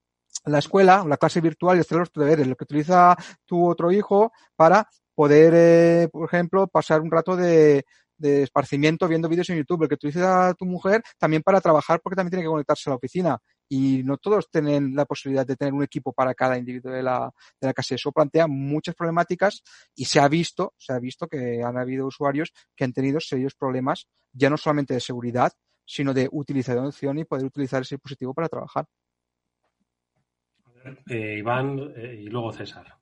la 0.46 0.60
escuela, 0.60 1.06
la 1.08 1.18
clase 1.18 1.40
virtual 1.40 1.78
y 1.78 1.82
hacer 1.82 2.00
los 2.00 2.12
deberes, 2.12 2.48
lo 2.48 2.56
que 2.56 2.64
utiliza 2.64 3.16
tu 3.46 3.70
otro 3.70 3.92
hijo 3.92 4.32
para 4.56 4.90
poder, 5.20 5.54
eh, 5.54 6.08
por 6.10 6.26
ejemplo, 6.30 6.66
pasar 6.68 7.02
un 7.02 7.12
rato 7.12 7.36
de, 7.36 7.84
esparcimiento 8.18 9.06
viendo 9.06 9.28
vídeos 9.28 9.50
en 9.50 9.58
YouTube, 9.58 9.84
el 9.84 9.90
que 9.90 9.96
utiliza 9.96 10.54
tu 10.54 10.66
mujer 10.66 11.02
también 11.18 11.44
para 11.44 11.60
trabajar 11.60 12.00
porque 12.02 12.16
también 12.16 12.32
tiene 12.32 12.44
que 12.44 12.50
conectarse 12.50 12.90
a 12.90 12.92
la 12.92 12.96
oficina. 12.96 13.38
Y 13.68 14.02
no 14.06 14.16
todos 14.16 14.50
tienen 14.50 14.96
la 14.96 15.04
posibilidad 15.04 15.46
de 15.46 15.58
tener 15.58 15.74
un 15.74 15.84
equipo 15.84 16.14
para 16.14 16.34
cada 16.34 16.58
individuo 16.58 16.94
de 16.94 17.04
la, 17.04 17.30
de 17.60 17.68
la 17.68 17.74
casa. 17.74 17.96
Eso 17.96 18.14
plantea 18.14 18.48
muchas 18.48 18.96
problemáticas 18.96 19.62
y 19.94 20.06
se 20.06 20.22
ha 20.22 20.30
visto, 20.30 20.74
se 20.78 20.94
ha 20.94 21.00
visto 21.00 21.28
que 21.28 21.64
han 21.64 21.78
habido 21.78 22.08
usuarios 22.08 22.54
que 22.74 22.86
han 22.86 22.94
tenido 22.94 23.20
serios 23.20 23.56
problemas, 23.56 24.08
ya 24.32 24.50
no 24.50 24.56
solamente 24.56 24.94
de 24.94 25.02
seguridad, 25.02 25.52
sino 25.84 26.14
de 26.14 26.30
utilización 26.32 27.20
y 27.20 27.26
poder 27.26 27.46
utilizar 27.46 27.82
ese 27.82 27.96
dispositivo 27.96 28.34
para 28.34 28.48
trabajar. 28.48 28.86
Eh, 31.10 31.40
Iván 31.40 31.92
eh, 31.98 32.22
y 32.22 32.30
luego 32.30 32.54
César. 32.54 33.00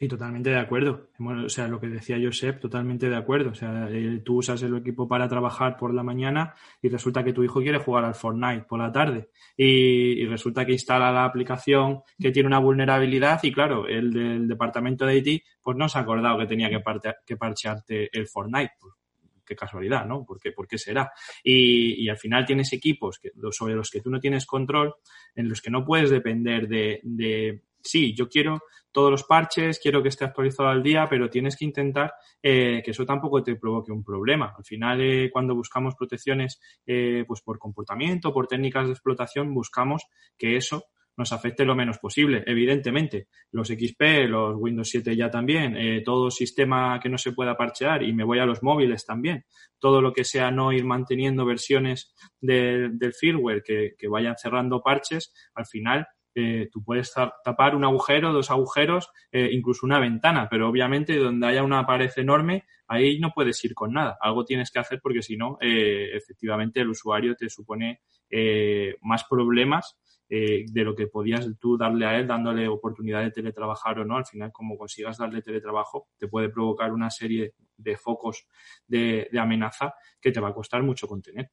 Sí, 0.00 0.08
totalmente 0.08 0.48
de 0.48 0.56
acuerdo. 0.58 1.10
o 1.18 1.48
sea, 1.50 1.68
lo 1.68 1.78
que 1.78 1.86
decía 1.86 2.16
Josep, 2.18 2.58
totalmente 2.58 3.10
de 3.10 3.16
acuerdo. 3.16 3.50
O 3.50 3.54
sea, 3.54 3.86
eh, 3.90 4.22
tú 4.24 4.38
usas 4.38 4.62
el 4.62 4.74
equipo 4.74 5.06
para 5.06 5.28
trabajar 5.28 5.76
por 5.76 5.92
la 5.92 6.02
mañana 6.02 6.54
y 6.80 6.88
resulta 6.88 7.22
que 7.22 7.34
tu 7.34 7.44
hijo 7.44 7.60
quiere 7.60 7.76
jugar 7.76 8.06
al 8.06 8.14
Fortnite 8.14 8.64
por 8.66 8.78
la 8.78 8.90
tarde. 8.90 9.28
Y, 9.58 10.24
resulta 10.24 10.64
que 10.64 10.72
instala 10.72 11.12
la 11.12 11.26
aplicación 11.26 12.00
que 12.18 12.30
tiene 12.30 12.46
una 12.46 12.60
vulnerabilidad 12.60 13.40
y 13.42 13.52
claro, 13.52 13.86
el 13.86 14.10
del 14.10 14.48
departamento 14.48 15.04
de 15.04 15.18
IT 15.18 15.42
pues 15.60 15.76
no 15.76 15.86
se 15.86 15.98
ha 15.98 16.00
acordado 16.00 16.38
que 16.38 16.46
tenía 16.46 16.70
que, 16.70 16.82
que 17.26 17.36
parchearte 17.36 18.08
el 18.10 18.26
Fortnite. 18.26 18.72
Pues, 18.80 18.94
qué 19.44 19.54
casualidad, 19.54 20.06
¿no? 20.06 20.24
¿Por 20.24 20.40
qué, 20.40 20.52
por 20.52 20.66
qué 20.66 20.78
será? 20.78 21.12
Y, 21.44 22.08
al 22.08 22.16
final 22.16 22.46
tienes 22.46 22.72
equipos 22.72 23.20
sobre 23.50 23.74
los 23.74 23.90
que 23.90 24.00
tú 24.00 24.08
no 24.08 24.18
tienes 24.18 24.46
control, 24.46 24.94
en 25.34 25.46
los 25.46 25.60
que 25.60 25.70
no 25.70 25.84
puedes 25.84 26.08
depender 26.08 26.68
de, 26.68 27.00
de 27.02 27.64
sí, 27.82 28.14
yo 28.14 28.28
quiero 28.28 28.60
todos 28.92 29.10
los 29.10 29.24
parches, 29.24 29.78
quiero 29.78 30.02
que 30.02 30.08
esté 30.08 30.24
actualizado 30.24 30.68
al 30.68 30.82
día, 30.82 31.06
pero 31.08 31.30
tienes 31.30 31.56
que 31.56 31.64
intentar 31.64 32.12
eh, 32.42 32.82
que 32.84 32.90
eso 32.90 33.06
tampoco 33.06 33.42
te 33.42 33.56
provoque 33.56 33.92
un 33.92 34.04
problema. 34.04 34.54
Al 34.56 34.64
final, 34.64 35.00
eh, 35.00 35.30
cuando 35.32 35.54
buscamos 35.54 35.94
protecciones 35.94 36.60
eh, 36.86 37.24
pues 37.26 37.40
por 37.42 37.58
comportamiento, 37.58 38.32
por 38.32 38.46
técnicas 38.46 38.86
de 38.86 38.92
explotación, 38.92 39.54
buscamos 39.54 40.04
que 40.36 40.56
eso 40.56 40.84
nos 41.16 41.32
afecte 41.32 41.66
lo 41.66 41.76
menos 41.76 41.98
posible. 41.98 42.42
Evidentemente, 42.46 43.28
los 43.52 43.68
XP, 43.68 44.26
los 44.26 44.56
Windows 44.56 44.88
7 44.88 45.14
ya 45.14 45.30
también, 45.30 46.02
todo 46.02 46.30
sistema 46.30 46.98
que 46.98 47.10
no 47.10 47.18
se 47.18 47.32
pueda 47.32 47.58
parchear 47.58 48.02
y 48.02 48.14
me 48.14 48.24
voy 48.24 48.38
a 48.38 48.46
los 48.46 48.62
móviles 48.62 49.04
también. 49.04 49.44
Todo 49.78 50.00
lo 50.00 50.14
que 50.14 50.24
sea 50.24 50.50
no 50.50 50.72
ir 50.72 50.86
manteniendo 50.86 51.44
versiones 51.44 52.14
del 52.40 53.12
firmware 53.12 53.62
que 53.62 54.08
vayan 54.08 54.36
cerrando 54.38 54.80
parches, 54.80 55.34
al 55.54 55.66
final 55.66 56.06
eh, 56.34 56.68
tú 56.72 56.84
puedes 56.84 57.12
tapar 57.12 57.74
un 57.74 57.84
agujero, 57.84 58.32
dos 58.32 58.50
agujeros, 58.50 59.10
eh, 59.32 59.50
incluso 59.52 59.84
una 59.84 59.98
ventana, 59.98 60.48
pero 60.48 60.68
obviamente 60.68 61.16
donde 61.16 61.46
haya 61.46 61.64
una 61.64 61.86
pared 61.86 62.10
enorme, 62.16 62.64
ahí 62.86 63.18
no 63.18 63.32
puedes 63.34 63.62
ir 63.64 63.74
con 63.74 63.92
nada. 63.92 64.16
Algo 64.20 64.44
tienes 64.44 64.70
que 64.70 64.78
hacer 64.78 65.00
porque 65.02 65.22
si 65.22 65.36
no, 65.36 65.58
eh, 65.60 66.10
efectivamente 66.14 66.80
el 66.80 66.90
usuario 66.90 67.34
te 67.34 67.48
supone 67.48 68.00
más 69.02 69.24
problemas 69.24 69.98
de 70.28 70.84
lo 70.84 70.94
que 70.94 71.08
podías 71.08 71.48
tú 71.58 71.76
darle 71.76 72.06
a 72.06 72.16
él, 72.16 72.28
dándole 72.28 72.68
oportunidad 72.68 73.22
de 73.22 73.32
teletrabajar 73.32 73.98
o 73.98 74.04
no. 74.04 74.16
Al 74.16 74.24
final, 74.24 74.52
como 74.52 74.78
consigas 74.78 75.18
darle 75.18 75.42
teletrabajo, 75.42 76.06
te 76.16 76.28
puede 76.28 76.48
provocar 76.48 76.92
una 76.92 77.10
serie 77.10 77.54
de 77.76 77.96
focos 77.96 78.46
de 78.86 79.28
amenaza 79.36 79.94
que 80.20 80.30
te 80.30 80.38
va 80.38 80.50
a 80.50 80.54
costar 80.54 80.84
mucho 80.84 81.08
contener. 81.08 81.50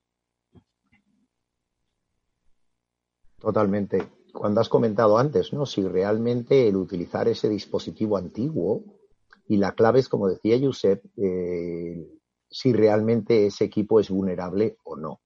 Totalmente 3.40 4.18
cuando 4.34 4.62
has 4.62 4.70
comentado 4.70 5.18
antes, 5.18 5.54
¿no? 5.54 5.66
Si 5.66 5.82
realmente 5.84 6.68
el 6.68 6.76
utilizar 6.76 7.28
ese 7.28 7.50
dispositivo 7.50 8.18
antiguo 8.18 8.84
y 9.48 9.58
la 9.58 9.74
clave 9.74 10.00
es, 10.00 10.10
como 10.10 10.28
decía 10.28 10.60
Josep, 10.62 11.04
eh, 11.18 12.08
si 12.50 12.74
realmente 12.74 13.48
ese 13.48 13.66
equipo 13.66 14.00
es 14.00 14.10
vulnerable 14.10 14.78
o 14.84 14.96
no. 14.96 15.22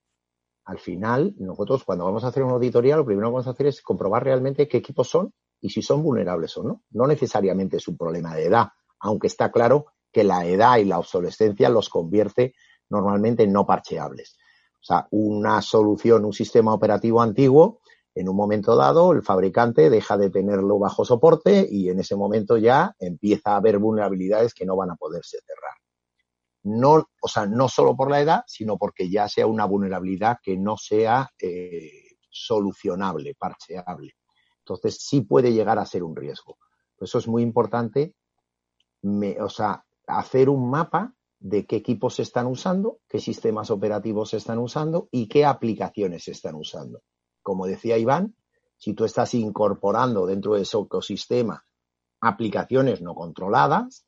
Al 0.66 0.80
final, 0.80 1.34
nosotros 1.38 1.84
cuando 1.84 2.06
vamos 2.06 2.24
a 2.24 2.28
hacer 2.28 2.44
una 2.44 2.54
auditoría, 2.54 2.96
lo 2.96 3.06
primero 3.06 3.28
que 3.28 3.34
vamos 3.34 3.48
a 3.48 3.52
hacer 3.52 3.68
es 3.68 3.82
comprobar 3.82 4.24
realmente 4.24 4.68
qué 4.68 4.78
equipos 4.78 5.10
son 5.10 5.34
y 5.60 5.70
si 5.70 5.82
son 5.82 6.04
vulnerables 6.04 6.56
o 6.58 6.64
no. 6.64 6.84
No 6.92 7.08
necesariamente 7.08 7.78
es 7.78 7.88
un 7.88 7.98
problema 7.98 8.36
de 8.36 8.46
edad, 8.46 8.70
aunque 9.00 9.28
está 9.28 9.52
claro 9.52 9.88
que 10.12 10.24
la 10.24 10.46
edad 10.46 10.78
y 10.78 10.86
la 10.86 11.00
obsolescencia 11.00 11.70
los 11.70 11.90
convierte 11.90 12.54
normalmente 12.90 13.44
en 13.44 13.54
no 13.54 13.66
parcheables. 13.66 14.38
O 14.82 14.84
sea, 14.84 15.08
una 15.12 15.62
solución, 15.62 16.26
un 16.26 16.34
sistema 16.34 16.74
operativo 16.74 17.22
antiguo 17.22 17.81
en 18.14 18.28
un 18.28 18.36
momento 18.36 18.76
dado 18.76 19.14
el 19.14 19.22
fabricante 19.22 19.90
deja 19.90 20.18
de 20.18 20.30
tenerlo 20.30 20.80
bajo 20.80 21.06
soporte 21.06 21.66
y 21.70 21.90
en 21.90 22.00
ese 22.00 22.16
momento 22.16 22.58
ya 22.58 22.94
empieza 23.00 23.52
a 23.52 23.58
haber 23.58 23.78
vulnerabilidades 23.78 24.54
que 24.54 24.66
no 24.66 24.76
van 24.76 24.92
a 24.92 24.96
poderse 24.96 25.40
cerrar. 25.46 25.76
No, 26.64 27.06
o 27.22 27.28
sea, 27.28 27.46
no 27.46 27.70
solo 27.70 27.96
por 27.96 28.12
la 28.12 28.22
edad, 28.22 28.44
sino 28.48 28.78
porque 28.78 29.10
ya 29.10 29.28
sea 29.28 29.48
una 29.48 29.66
vulnerabilidad 29.66 30.38
que 30.44 30.58
no 30.58 30.78
sea 30.78 31.30
eh, 31.40 31.90
solucionable, 32.30 33.36
parcheable. 33.36 34.14
Entonces 34.60 34.98
sí 35.02 35.22
puede 35.22 35.54
llegar 35.54 35.80
a 35.80 35.86
ser 35.86 36.04
un 36.04 36.16
riesgo. 36.16 36.58
Por 36.96 37.08
eso 37.08 37.18
es 37.18 37.28
muy 37.28 37.42
importante, 37.42 38.14
o 39.40 39.50
sea, 39.50 39.84
hacer 40.06 40.50
un 40.50 40.70
mapa 40.70 41.16
de 41.40 41.66
qué 41.66 41.78
equipos 41.78 42.16
se 42.16 42.22
están 42.22 42.46
usando, 42.46 43.00
qué 43.08 43.20
sistemas 43.20 43.72
operativos 43.72 44.30
se 44.30 44.38
están 44.38 44.60
usando 44.60 45.08
y 45.12 45.28
qué 45.28 45.46
aplicaciones 45.46 46.26
se 46.26 46.32
están 46.32 46.54
usando 46.54 47.02
como 47.42 47.66
decía 47.66 47.98
Iván, 47.98 48.36
si 48.78 48.94
tú 48.94 49.06
estás 49.06 49.34
incorporando 49.34 50.26
dentro 50.26 50.56
de 50.56 50.64
ese 50.64 50.78
ecosistema 50.78 51.64
aplicaciones 52.20 53.02
no 53.02 53.16
controladas, 53.16 54.06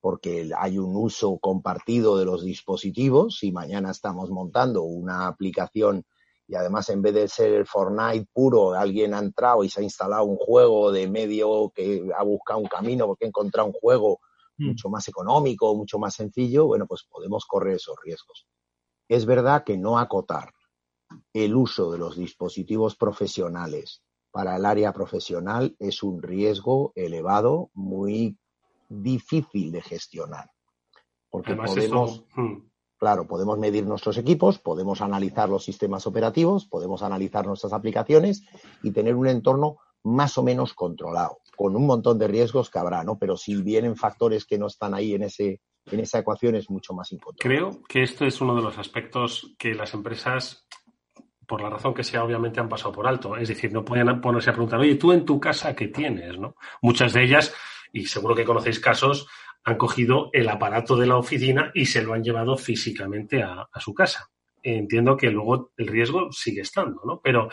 porque 0.00 0.50
hay 0.58 0.78
un 0.78 0.94
uso 0.96 1.38
compartido 1.38 2.18
de 2.18 2.26
los 2.26 2.44
dispositivos, 2.44 3.38
si 3.38 3.52
mañana 3.52 3.90
estamos 3.90 4.30
montando 4.30 4.82
una 4.82 5.26
aplicación 5.26 6.04
y 6.46 6.56
además 6.56 6.90
en 6.90 7.00
vez 7.00 7.14
de 7.14 7.28
ser 7.28 7.54
el 7.54 7.66
Fortnite 7.66 8.28
puro, 8.32 8.74
alguien 8.74 9.14
ha 9.14 9.18
entrado 9.18 9.64
y 9.64 9.70
se 9.70 9.80
ha 9.80 9.82
instalado 9.82 10.24
un 10.24 10.36
juego 10.36 10.92
de 10.92 11.08
medio 11.08 11.72
que 11.74 12.06
ha 12.14 12.22
buscado 12.22 12.60
un 12.60 12.66
camino 12.66 13.06
porque 13.06 13.24
ha 13.24 13.28
encontrado 13.28 13.68
un 13.68 13.72
juego 13.72 14.20
mm. 14.58 14.68
mucho 14.68 14.90
más 14.90 15.08
económico, 15.08 15.74
mucho 15.74 15.98
más 15.98 16.14
sencillo, 16.14 16.66
bueno, 16.66 16.86
pues 16.86 17.04
podemos 17.10 17.46
correr 17.46 17.76
esos 17.76 17.96
riesgos. 18.04 18.46
Es 19.08 19.24
verdad 19.24 19.64
que 19.64 19.78
no 19.78 19.98
acotar 19.98 20.52
el 21.32 21.54
uso 21.54 21.90
de 21.90 21.98
los 21.98 22.16
dispositivos 22.16 22.96
profesionales 22.96 24.02
para 24.30 24.56
el 24.56 24.64
área 24.64 24.92
profesional 24.92 25.76
es 25.78 26.02
un 26.02 26.22
riesgo 26.22 26.92
elevado, 26.94 27.70
muy 27.74 28.36
difícil 28.88 29.70
de 29.72 29.82
gestionar. 29.82 30.50
Porque 31.30 31.54
podemos. 31.54 32.24
Hmm, 32.34 32.58
Claro, 33.04 33.26
podemos 33.26 33.58
medir 33.58 33.86
nuestros 33.86 34.16
equipos, 34.16 34.58
podemos 34.58 35.02
analizar 35.02 35.48
los 35.48 35.64
sistemas 35.64 36.06
operativos, 36.06 36.64
podemos 36.64 37.02
analizar 37.02 37.46
nuestras 37.46 37.72
aplicaciones 37.72 38.46
y 38.82 38.92
tener 38.92 39.14
un 39.14 39.26
entorno 39.26 39.76
más 40.04 40.38
o 40.38 40.42
menos 40.42 40.74
controlado, 40.74 41.38
con 41.56 41.76
un 41.76 41.86
montón 41.86 42.18
de 42.18 42.28
riesgos 42.28 42.70
que 42.70 42.78
habrá, 42.78 43.04
¿no? 43.04 43.18
Pero 43.18 43.36
si 43.36 43.60
vienen 43.62 43.96
factores 43.96 44.46
que 44.46 44.58
no 44.58 44.68
están 44.68 44.94
ahí 44.94 45.14
en 45.14 45.24
ese 45.24 45.60
en 45.90 46.00
esa 46.00 46.20
ecuación 46.20 46.54
es 46.54 46.70
mucho 46.70 46.94
más 46.94 47.12
incontrolable. 47.12 47.58
Creo 47.58 47.82
que 47.86 48.02
esto 48.02 48.24
es 48.24 48.40
uno 48.40 48.54
de 48.54 48.62
los 48.62 48.78
aspectos 48.78 49.54
que 49.58 49.74
las 49.74 49.92
empresas 49.92 50.66
por 51.46 51.60
la 51.60 51.70
razón 51.70 51.94
que 51.94 52.04
sea, 52.04 52.24
obviamente 52.24 52.60
han 52.60 52.68
pasado 52.68 52.92
por 52.92 53.06
alto. 53.06 53.36
Es 53.36 53.48
decir, 53.48 53.72
no 53.72 53.84
pueden 53.84 54.20
ponerse 54.20 54.50
a 54.50 54.52
preguntar, 54.52 54.80
oye, 54.80 54.96
tú 54.96 55.12
en 55.12 55.24
tu 55.24 55.40
casa, 55.40 55.74
¿qué 55.74 55.88
tienes? 55.88 56.38
¿no? 56.38 56.56
Muchas 56.82 57.12
de 57.12 57.24
ellas, 57.24 57.54
y 57.92 58.06
seguro 58.06 58.34
que 58.34 58.44
conocéis 58.44 58.80
casos, 58.80 59.26
han 59.64 59.76
cogido 59.76 60.30
el 60.32 60.48
aparato 60.48 60.96
de 60.96 61.06
la 61.06 61.16
oficina 61.16 61.70
y 61.74 61.86
se 61.86 62.02
lo 62.02 62.12
han 62.12 62.22
llevado 62.22 62.56
físicamente 62.56 63.42
a, 63.42 63.66
su 63.78 63.94
casa. 63.94 64.28
Entiendo 64.62 65.16
que 65.16 65.30
luego 65.30 65.72
el 65.76 65.86
riesgo 65.86 66.30
sigue 66.32 66.62
estando, 66.62 67.02
¿no? 67.04 67.20
Pero, 67.22 67.48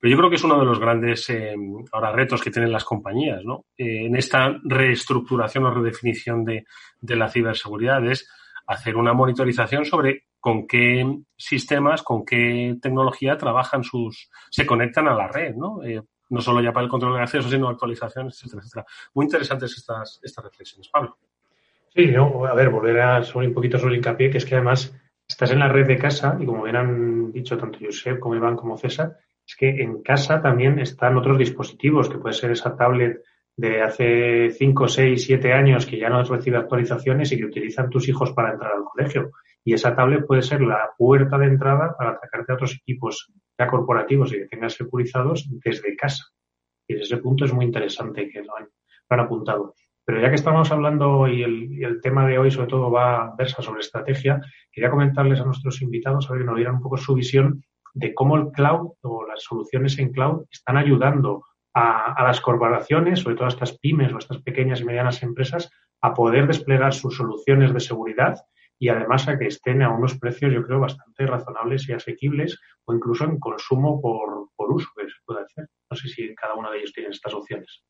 pero 0.00 0.10
yo 0.10 0.16
creo 0.16 0.30
que 0.30 0.36
es 0.36 0.44
uno 0.44 0.58
de 0.58 0.64
los 0.64 0.78
grandes 0.78 1.28
eh, 1.30 1.54
ahora 1.92 2.12
retos 2.12 2.42
que 2.42 2.50
tienen 2.50 2.72
las 2.72 2.84
compañías, 2.84 3.44
¿no? 3.44 3.66
Eh, 3.76 4.06
en 4.06 4.16
esta 4.16 4.58
reestructuración 4.62 5.64
o 5.64 5.74
redefinición 5.74 6.44
de, 6.44 6.64
de 7.00 7.16
la 7.16 7.28
ciberseguridad 7.28 8.04
es 8.06 8.28
hacer 8.66 8.96
una 8.96 9.12
monitorización 9.12 9.84
sobre 9.84 10.24
con 10.44 10.66
qué 10.66 11.02
sistemas, 11.38 12.02
con 12.02 12.22
qué 12.22 12.76
tecnología 12.82 13.38
trabajan 13.38 13.82
sus, 13.82 14.28
se 14.50 14.66
conectan 14.66 15.08
a 15.08 15.14
la 15.14 15.26
red, 15.26 15.54
¿no? 15.54 15.82
Eh, 15.82 16.02
no 16.28 16.42
solo 16.42 16.60
ya 16.60 16.70
para 16.70 16.84
el 16.84 16.90
control 16.90 17.14
de 17.14 17.22
acceso, 17.22 17.48
sino 17.48 17.66
actualizaciones, 17.66 18.34
etcétera, 18.34 18.60
etcétera. 18.60 18.86
Muy 19.14 19.24
interesantes 19.24 19.74
estas, 19.74 20.20
estas 20.22 20.44
reflexiones. 20.44 20.90
Pablo. 20.90 21.16
Sí, 21.94 22.08
no, 22.08 22.44
a 22.44 22.52
ver, 22.52 22.68
volver 22.68 23.00
a 23.00 23.22
sobre 23.22 23.48
un 23.48 23.54
poquito 23.54 23.78
sobre 23.78 23.94
el 23.94 24.00
hincapié, 24.00 24.28
que 24.28 24.36
es 24.36 24.44
que 24.44 24.56
además 24.56 24.94
estás 25.26 25.50
en 25.50 25.60
la 25.60 25.68
red 25.68 25.86
de 25.86 25.96
casa 25.96 26.36
y 26.38 26.44
como 26.44 26.64
bien 26.64 26.76
han 26.76 27.32
dicho 27.32 27.56
tanto 27.56 27.78
Josep 27.80 28.18
como 28.18 28.36
Iván 28.36 28.54
como 28.54 28.76
César, 28.76 29.16
es 29.48 29.56
que 29.56 29.70
en 29.70 30.02
casa 30.02 30.42
también 30.42 30.78
están 30.78 31.16
otros 31.16 31.38
dispositivos, 31.38 32.10
que 32.10 32.18
puede 32.18 32.34
ser 32.34 32.50
esa 32.50 32.76
tablet 32.76 33.22
de 33.56 33.80
hace 33.80 34.50
5, 34.50 34.88
6, 34.88 35.24
7 35.24 35.54
años 35.54 35.86
que 35.86 35.98
ya 35.98 36.10
no 36.10 36.22
recibe 36.22 36.58
actualizaciones 36.58 37.32
y 37.32 37.38
que 37.38 37.46
utilizan 37.46 37.88
tus 37.88 38.06
hijos 38.10 38.32
para 38.32 38.52
entrar 38.52 38.72
al 38.72 38.84
colegio. 38.84 39.30
Y 39.64 39.72
esa 39.72 39.96
tablet 39.96 40.26
puede 40.26 40.42
ser 40.42 40.60
la 40.60 40.90
puerta 40.96 41.38
de 41.38 41.46
entrada 41.46 41.96
para 41.96 42.10
atacarte 42.10 42.52
a 42.52 42.54
otros 42.54 42.74
equipos 42.74 43.32
ya 43.58 43.66
corporativos 43.66 44.32
y 44.32 44.38
que 44.38 44.46
tengas 44.46 44.74
securizados 44.74 45.48
desde 45.64 45.96
casa. 45.96 46.24
Y 46.86 46.94
desde 46.94 47.14
ese 47.14 47.22
punto 47.22 47.46
es 47.46 47.52
muy 47.52 47.64
interesante 47.64 48.28
que 48.28 48.42
lo 48.42 48.56
han, 48.56 48.68
apuntado. 49.08 49.74
Pero 50.04 50.20
ya 50.20 50.28
que 50.28 50.34
estamos 50.34 50.72
hablando 50.72 51.28
y 51.28 51.44
el, 51.44 52.00
tema 52.02 52.26
de 52.26 52.36
hoy 52.36 52.50
sobre 52.50 52.66
todo 52.66 52.90
va 52.90 53.32
versa 53.38 53.62
sobre 53.62 53.80
estrategia, 53.80 54.40
quería 54.72 54.90
comentarles 54.90 55.40
a 55.40 55.44
nuestros 55.44 55.80
invitados 55.82 56.28
a 56.28 56.32
ver 56.32 56.42
que 56.42 56.46
nos 56.46 56.56
dieran 56.56 56.74
un 56.76 56.82
poco 56.82 56.96
su 56.96 57.14
visión 57.14 57.62
de 57.94 58.12
cómo 58.12 58.36
el 58.36 58.50
cloud 58.50 58.94
o 59.02 59.24
las 59.24 59.44
soluciones 59.44 59.96
en 60.00 60.10
cloud 60.10 60.46
están 60.50 60.76
ayudando 60.76 61.44
a, 61.74 62.22
las 62.24 62.40
corporaciones, 62.40 63.20
sobre 63.20 63.36
todo 63.36 63.46
a 63.46 63.50
estas 63.50 63.78
pymes 63.78 64.12
o 64.12 64.16
a 64.16 64.18
estas 64.18 64.42
pequeñas 64.42 64.80
y 64.80 64.84
medianas 64.84 65.22
empresas, 65.22 65.70
a 66.00 66.12
poder 66.12 66.46
desplegar 66.46 66.92
sus 66.92 67.16
soluciones 67.16 67.72
de 67.72 67.80
seguridad 67.80 68.36
y 68.84 68.88
además 68.90 69.26
a 69.28 69.38
que 69.38 69.46
estén 69.46 69.80
a 69.80 69.88
unos 69.88 70.18
precios, 70.18 70.52
yo 70.52 70.62
creo, 70.62 70.78
bastante 70.78 71.26
razonables 71.26 71.88
y 71.88 71.94
asequibles 71.94 72.60
o 72.84 72.92
incluso 72.92 73.24
en 73.24 73.38
consumo 73.38 73.98
por, 73.98 74.50
por 74.54 74.70
uso 74.70 74.90
que 74.94 75.08
se 75.08 75.16
puede 75.24 75.42
hacer. 75.42 75.70
No 75.88 75.96
sé 75.96 76.06
si 76.06 76.34
cada 76.34 76.52
uno 76.52 76.70
de 76.70 76.80
ellos 76.80 76.92
tiene 76.92 77.08
estas 77.08 77.32
opciones. 77.32 77.82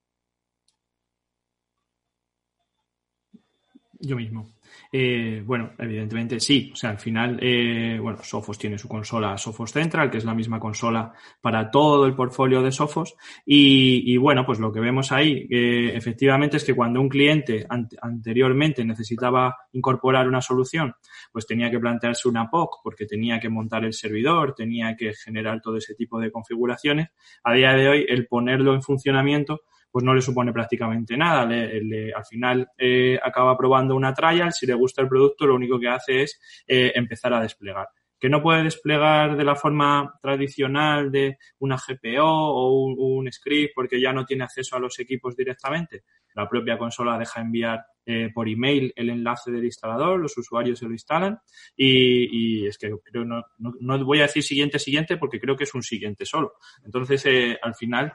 Yo 3.99 4.15
mismo. 4.15 4.54
Eh, 4.91 5.43
bueno, 5.45 5.73
evidentemente 5.79 6.41
sí. 6.41 6.71
O 6.73 6.77
sea, 6.77 6.91
al 6.91 6.99
final, 6.99 7.39
eh, 7.41 7.99
bueno, 8.01 8.19
Sophos 8.23 8.59
tiene 8.59 8.79
su 8.79 8.89
consola 8.89 9.37
Sophos 9.37 9.73
Central, 9.73 10.11
que 10.11 10.19
es 10.19 10.25
la 10.25 10.35
misma 10.35 10.61
consola 10.61 11.13
para 11.41 11.71
todo 11.71 12.07
el 12.07 12.15
portfolio 12.15 12.63
de 12.63 12.73
Sophos. 12.73 13.17
Y, 13.45 14.17
bueno, 14.17 14.45
pues 14.47 14.59
lo 14.59 14.73
que 14.73 14.81
vemos 14.81 15.13
ahí, 15.13 15.47
efectivamente, 15.51 16.57
es 16.57 16.65
que 16.65 16.75
cuando 16.75 17.01
un 17.01 17.09
cliente 17.09 17.67
anteriormente 18.01 18.85
necesitaba 18.85 19.57
incorporar 19.73 20.29
una 20.29 20.41
solución, 20.41 20.95
pues 21.33 21.47
tenía 21.47 21.71
que 21.71 21.81
plantearse 21.81 22.29
una 22.29 22.51
POC, 22.51 22.81
porque 22.83 23.07
tenía 23.07 23.41
que 23.41 23.49
montar 23.49 23.85
el 23.85 23.93
servidor, 23.93 24.55
tenía 24.55 24.97
que 24.97 25.13
generar 25.15 25.61
todo 25.61 25.77
ese 25.77 25.95
tipo 25.95 26.19
de 26.21 26.31
configuraciones. 26.31 27.09
A 27.43 27.53
día 27.53 27.73
de 27.73 27.89
hoy, 27.89 28.07
el 28.09 28.27
ponerlo 28.27 28.75
en 28.75 28.83
funcionamiento 28.83 29.63
pues 29.95 30.05
no 30.05 30.13
le 30.13 30.23
supone 30.23 30.53
prácticamente 30.53 31.17
nada. 31.17 31.43
al 31.43 32.25
final 32.29 32.69
eh, 32.77 33.17
acaba 33.23 33.57
probando 33.57 33.95
una 33.95 34.13
trial, 34.13 34.53
si 34.53 34.67
le 34.67 34.75
gusta 34.75 35.03
el 35.03 35.09
producto, 35.09 35.47
lo 35.47 35.55
único 35.55 35.79
que 35.79 35.87
hace 35.87 36.23
es 36.23 36.41
eh, 36.67 36.91
empezar 36.97 37.33
a 37.33 37.41
desplegar. 37.41 37.87
Que 38.19 38.29
no 38.29 38.43
puede 38.43 38.65
desplegar 38.65 39.37
de 39.37 39.45
la 39.45 39.55
forma 39.55 40.19
tradicional 40.21 41.13
de 41.13 41.39
una 41.61 41.77
GPO 41.77 42.27
o 42.27 42.73
un, 42.73 43.31
script 43.31 43.73
porque 43.73 44.01
ya 44.01 44.13
no 44.13 44.25
tiene 44.25 44.43
acceso 44.43 44.75
a 44.75 44.81
los 44.81 44.99
equipos 44.99 45.37
directamente. 45.37 46.03
La 46.35 46.49
propia 46.49 46.77
consola 46.77 47.17
deja 47.17 47.41
enviar 47.41 47.87
eh, 48.05 48.31
por 48.35 48.49
email 48.49 48.93
el 48.97 49.11
enlace 49.11 49.53
del 49.53 49.65
instalador, 49.65 50.19
los 50.19 50.37
usuarios 50.37 50.81
se 50.81 50.87
lo 50.87 50.91
instalan 50.91 51.39
y, 51.77 52.67
es 52.67 52.79
que 52.79 52.91
creo 53.05 53.25
no, 53.25 53.45
no, 53.59 54.05
voy 54.05 54.19
a 54.19 54.23
decir 54.23 54.43
siguiente 54.43 54.81
siguiente 54.81 55.19
porque 55.19 55.39
creo 55.39 55.57
que 55.57 55.65
es 55.65 55.75
un 55.75 55.85
siguiente 55.85 56.27
solo. 56.27 56.55
Entonces, 56.85 57.25
al 57.63 57.77
final, 57.77 58.13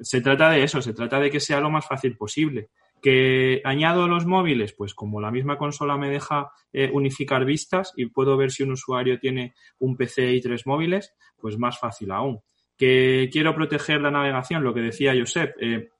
se 0.00 0.20
trata 0.20 0.50
de 0.50 0.62
eso, 0.62 0.82
se 0.82 0.92
trata 0.92 1.20
de 1.20 1.30
que 1.30 1.40
sea 1.40 1.60
lo 1.60 1.70
más 1.70 1.86
fácil 1.86 2.16
posible. 2.16 2.70
¿Que 3.02 3.60
añado 3.64 4.08
los 4.08 4.26
móviles? 4.26 4.72
Pues 4.72 4.94
como 4.94 5.20
la 5.20 5.30
misma 5.30 5.58
consola 5.58 5.96
me 5.96 6.10
deja 6.10 6.50
eh, 6.72 6.90
unificar 6.92 7.44
vistas 7.44 7.92
y 7.96 8.06
puedo 8.06 8.36
ver 8.36 8.50
si 8.50 8.62
un 8.62 8.72
usuario 8.72 9.18
tiene 9.18 9.54
un 9.78 9.96
PC 9.96 10.32
y 10.32 10.40
tres 10.40 10.66
móviles, 10.66 11.14
pues 11.38 11.58
más 11.58 11.78
fácil 11.78 12.10
aún. 12.10 12.40
¿Que 12.76 13.28
quiero 13.30 13.54
proteger 13.54 14.00
la 14.00 14.10
navegación? 14.10 14.64
Lo 14.64 14.74
que 14.74 14.80
decía 14.80 15.14
Josep, 15.18 15.56
eh, 15.60 15.74
el 15.74 15.90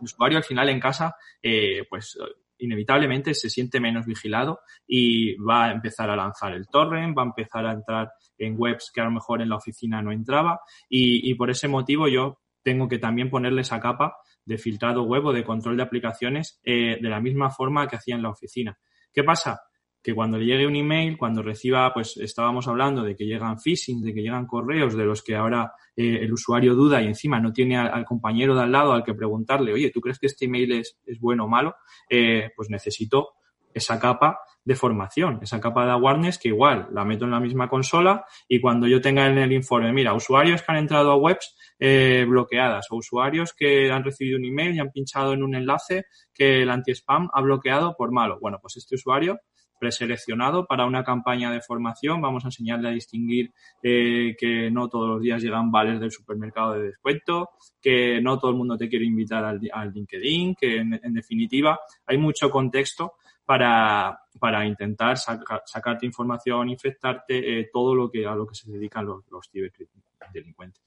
usuario 0.00 0.38
al 0.38 0.44
final 0.44 0.68
en 0.68 0.80
casa, 0.80 1.16
eh, 1.42 1.84
pues 1.88 2.18
inevitablemente 2.58 3.34
se 3.34 3.50
siente 3.50 3.80
menos 3.80 4.06
vigilado 4.06 4.60
y 4.86 5.34
va 5.36 5.66
a 5.66 5.72
empezar 5.72 6.10
a 6.10 6.16
lanzar 6.16 6.54
el 6.54 6.68
torrent, 6.68 7.16
va 7.16 7.22
a 7.22 7.26
empezar 7.26 7.66
a 7.66 7.72
entrar 7.72 8.12
en 8.38 8.54
webs 8.56 8.92
que 8.94 9.00
a 9.00 9.04
lo 9.04 9.10
mejor 9.10 9.42
en 9.42 9.48
la 9.48 9.56
oficina 9.56 10.00
no 10.00 10.12
entraba 10.12 10.60
y, 10.88 11.28
y 11.28 11.34
por 11.34 11.50
ese 11.50 11.66
motivo 11.66 12.08
yo 12.08 12.41
tengo 12.62 12.88
que 12.88 12.98
también 12.98 13.30
ponerle 13.30 13.62
esa 13.62 13.80
capa 13.80 14.16
de 14.44 14.58
filtrado 14.58 15.02
web 15.04 15.26
o 15.26 15.32
de 15.32 15.44
control 15.44 15.76
de 15.76 15.82
aplicaciones 15.82 16.60
eh, 16.64 16.98
de 17.00 17.08
la 17.08 17.20
misma 17.20 17.50
forma 17.50 17.86
que 17.86 17.96
hacía 17.96 18.14
en 18.14 18.22
la 18.22 18.30
oficina. 18.30 18.78
¿Qué 19.12 19.22
pasa? 19.22 19.60
Que 20.02 20.14
cuando 20.14 20.36
le 20.36 20.46
llegue 20.46 20.66
un 20.66 20.74
email, 20.74 21.16
cuando 21.16 21.42
reciba, 21.42 21.92
pues 21.94 22.16
estábamos 22.16 22.66
hablando 22.66 23.04
de 23.04 23.14
que 23.14 23.24
llegan 23.24 23.60
phishing, 23.60 24.02
de 24.02 24.12
que 24.12 24.22
llegan 24.22 24.46
correos 24.46 24.96
de 24.96 25.04
los 25.04 25.22
que 25.22 25.36
ahora 25.36 25.72
eh, 25.94 26.18
el 26.22 26.32
usuario 26.32 26.74
duda 26.74 27.00
y 27.00 27.06
encima 27.06 27.38
no 27.38 27.52
tiene 27.52 27.76
al, 27.76 28.04
compañero 28.04 28.54
de 28.54 28.62
al 28.62 28.72
lado 28.72 28.92
al 28.92 29.04
que 29.04 29.14
preguntarle, 29.14 29.72
oye, 29.72 29.90
¿tú 29.90 30.00
crees 30.00 30.18
que 30.18 30.26
este 30.26 30.46
email 30.46 30.72
es, 30.72 30.96
bueno 31.20 31.44
o 31.44 31.48
malo? 31.48 31.76
Eh, 32.08 32.50
pues 32.56 32.68
necesito 32.68 33.34
esa 33.74 33.98
capa 33.98 34.38
de 34.64 34.76
formación, 34.76 35.40
esa 35.42 35.60
capa 35.60 35.84
de 35.84 35.92
awareness 35.92 36.38
que 36.38 36.48
igual 36.48 36.88
la 36.92 37.04
meto 37.04 37.24
en 37.24 37.32
la 37.32 37.40
misma 37.40 37.68
consola 37.68 38.24
y 38.48 38.60
cuando 38.60 38.86
yo 38.86 39.00
tenga 39.00 39.26
en 39.26 39.38
el 39.38 39.52
informe, 39.52 39.92
mira, 39.92 40.14
usuarios 40.14 40.62
que 40.62 40.72
han 40.72 40.78
entrado 40.78 41.10
a 41.10 41.16
webs 41.16 41.56
eh, 41.80 42.24
bloqueadas 42.28 42.86
o 42.90 42.96
usuarios 42.96 43.52
que 43.54 43.90
han 43.90 44.04
recibido 44.04 44.38
un 44.38 44.44
email 44.44 44.74
y 44.74 44.78
han 44.78 44.92
pinchado 44.92 45.32
en 45.32 45.42
un 45.42 45.54
enlace 45.54 46.04
que 46.32 46.62
el 46.62 46.70
anti-spam 46.70 47.28
ha 47.32 47.40
bloqueado 47.40 47.96
por 47.96 48.12
malo. 48.12 48.38
Bueno, 48.40 48.58
pues 48.60 48.76
este 48.76 48.94
usuario 48.94 49.40
preseleccionado 49.82 50.64
para 50.64 50.86
una 50.86 51.02
campaña 51.02 51.50
de 51.50 51.60
formación. 51.60 52.20
Vamos 52.20 52.44
a 52.44 52.48
enseñarle 52.48 52.88
a 52.88 52.92
distinguir 52.92 53.50
eh, 53.82 54.36
que 54.38 54.70
no 54.70 54.88
todos 54.88 55.08
los 55.08 55.20
días 55.20 55.42
llegan 55.42 55.72
vales 55.72 55.98
del 55.98 56.12
supermercado 56.12 56.74
de 56.74 56.84
descuento, 56.84 57.50
que 57.80 58.20
no 58.22 58.38
todo 58.38 58.52
el 58.52 58.58
mundo 58.58 58.76
te 58.76 58.88
quiere 58.88 59.06
invitar 59.06 59.44
al, 59.44 59.58
LinkedIn, 59.92 60.54
que 60.54 60.76
en, 60.76 61.00
definitiva 61.12 61.80
hay 62.06 62.16
mucho 62.16 62.48
contexto 62.48 63.14
para, 63.44 64.18
para 64.38 64.64
intentar 64.66 65.16
sacarte 65.16 66.06
información, 66.06 66.68
infectarte, 66.68 67.60
eh, 67.60 67.70
todo 67.72 67.94
lo 67.94 68.10
que 68.10 68.26
a 68.26 68.34
lo 68.34 68.46
que 68.46 68.54
se 68.54 68.70
dedican 68.70 69.06
los, 69.06 69.24
los 69.30 69.48
ciberdelincuentes. 69.50 70.82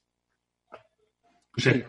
Sí. 1.56 1.84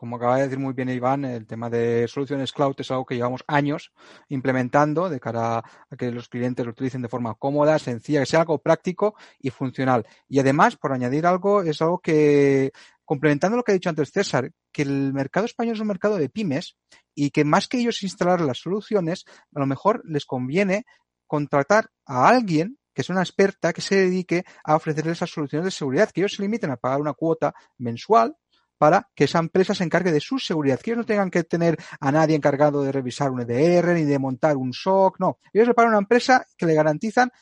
Como 0.00 0.16
acaba 0.16 0.36
de 0.36 0.44
decir 0.44 0.58
muy 0.58 0.72
bien 0.72 0.88
Iván, 0.88 1.26
el 1.26 1.46
tema 1.46 1.68
de 1.68 2.08
soluciones 2.08 2.52
cloud 2.52 2.74
es 2.78 2.90
algo 2.90 3.04
que 3.04 3.16
llevamos 3.16 3.44
años 3.46 3.92
implementando 4.30 5.10
de 5.10 5.20
cara 5.20 5.58
a 5.58 5.96
que 5.98 6.10
los 6.10 6.30
clientes 6.30 6.64
lo 6.64 6.72
utilicen 6.72 7.02
de 7.02 7.08
forma 7.08 7.34
cómoda, 7.34 7.78
sencilla, 7.78 8.20
que 8.20 8.26
sea 8.26 8.40
algo 8.40 8.58
práctico 8.60 9.14
y 9.38 9.50
funcional. 9.50 10.06
Y 10.26 10.38
además, 10.38 10.76
por 10.76 10.94
añadir 10.94 11.26
algo, 11.26 11.60
es 11.60 11.82
algo 11.82 11.98
que, 11.98 12.72
complementando 13.10 13.56
lo 13.56 13.64
que 13.64 13.72
ha 13.72 13.74
dicho 13.74 13.88
antes 13.88 14.12
César, 14.12 14.52
que 14.70 14.82
el 14.82 15.12
mercado 15.12 15.44
español 15.44 15.74
es 15.74 15.80
un 15.80 15.88
mercado 15.88 16.16
de 16.16 16.28
pymes 16.28 16.76
y 17.12 17.30
que 17.30 17.44
más 17.44 17.66
que 17.66 17.78
ellos 17.78 18.04
instalar 18.04 18.40
las 18.40 18.58
soluciones, 18.58 19.24
a 19.52 19.58
lo 19.58 19.66
mejor 19.66 20.00
les 20.04 20.24
conviene 20.24 20.84
contratar 21.26 21.90
a 22.06 22.28
alguien 22.28 22.78
que 22.94 23.02
es 23.02 23.10
una 23.10 23.22
experta 23.22 23.72
que 23.72 23.80
se 23.80 23.96
dedique 23.96 24.44
a 24.62 24.76
ofrecerles 24.76 25.16
esas 25.16 25.30
soluciones 25.30 25.64
de 25.64 25.70
seguridad, 25.72 26.08
que 26.12 26.20
ellos 26.20 26.34
se 26.36 26.42
limiten 26.42 26.70
a 26.70 26.76
pagar 26.76 27.00
una 27.00 27.12
cuota 27.12 27.52
mensual 27.78 28.36
para 28.78 29.10
que 29.16 29.24
esa 29.24 29.40
empresa 29.40 29.74
se 29.74 29.82
encargue 29.82 30.12
de 30.12 30.20
su 30.20 30.38
seguridad, 30.38 30.78
que 30.78 30.92
ellos 30.92 30.98
no 30.98 31.06
tengan 31.06 31.32
que 31.32 31.42
tener 31.42 31.78
a 31.98 32.12
nadie 32.12 32.36
encargado 32.36 32.84
de 32.84 32.92
revisar 32.92 33.32
un 33.32 33.40
EDR 33.40 33.92
ni 33.94 34.04
de 34.04 34.20
montar 34.20 34.56
un 34.56 34.72
SOC, 34.72 35.18
no. 35.18 35.40
Ellos 35.52 35.66
le 35.66 35.74
pagan 35.74 35.90
una 35.90 35.98
empresa 35.98 36.46
que 36.56 36.64
le 36.64 36.74
garantizan 36.74 37.32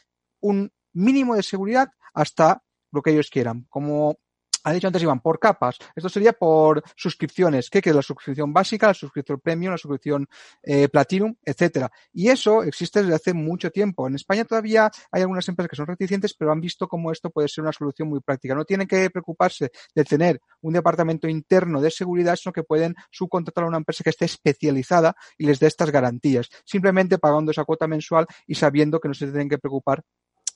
un 0.40 0.72
mínimo 0.94 1.36
de 1.36 1.42
seguridad 1.42 1.90
hasta 2.14 2.62
lo 2.90 3.02
que 3.02 3.10
ellos 3.10 3.28
quieran. 3.28 3.66
Como 3.68 4.16
ha 4.64 4.72
dicho 4.72 4.86
antes 4.86 5.02
Iván, 5.02 5.20
por 5.20 5.38
capas. 5.38 5.78
Esto 5.94 6.08
sería 6.08 6.32
por 6.32 6.82
suscripciones. 6.96 7.70
¿Qué 7.70 7.80
quieres? 7.80 7.96
La 7.96 8.02
suscripción 8.02 8.52
básica, 8.52 8.88
la 8.88 8.94
suscripción 8.94 9.40
premium, 9.40 9.72
la 9.72 9.78
suscripción 9.78 10.28
eh, 10.62 10.88
platinum, 10.88 11.34
etcétera. 11.44 11.90
Y 12.12 12.28
eso 12.28 12.62
existe 12.62 13.02
desde 13.02 13.14
hace 13.14 13.34
mucho 13.34 13.70
tiempo. 13.70 14.06
En 14.06 14.14
España 14.14 14.44
todavía 14.44 14.90
hay 15.10 15.22
algunas 15.22 15.48
empresas 15.48 15.70
que 15.70 15.76
son 15.76 15.86
reticentes, 15.86 16.34
pero 16.34 16.52
han 16.52 16.60
visto 16.60 16.88
cómo 16.88 17.12
esto 17.12 17.30
puede 17.30 17.48
ser 17.48 17.62
una 17.62 17.72
solución 17.72 18.08
muy 18.08 18.20
práctica. 18.20 18.54
No 18.54 18.64
tienen 18.64 18.86
que 18.86 19.10
preocuparse 19.10 19.70
de 19.94 20.04
tener 20.04 20.40
un 20.60 20.72
departamento 20.72 21.28
interno 21.28 21.80
de 21.80 21.90
seguridad, 21.90 22.36
sino 22.36 22.52
que 22.52 22.62
pueden 22.62 22.94
subcontratar 23.10 23.64
a 23.64 23.68
una 23.68 23.78
empresa 23.78 24.04
que 24.04 24.10
esté 24.10 24.24
especializada 24.24 25.14
y 25.36 25.46
les 25.46 25.58
dé 25.58 25.66
estas 25.66 25.90
garantías. 25.90 26.48
Simplemente 26.64 27.18
pagando 27.18 27.50
esa 27.50 27.64
cuota 27.64 27.86
mensual 27.86 28.26
y 28.46 28.54
sabiendo 28.54 29.00
que 29.00 29.08
no 29.08 29.14
se 29.14 29.26
tienen 29.26 29.48
que 29.48 29.58
preocupar 29.58 30.02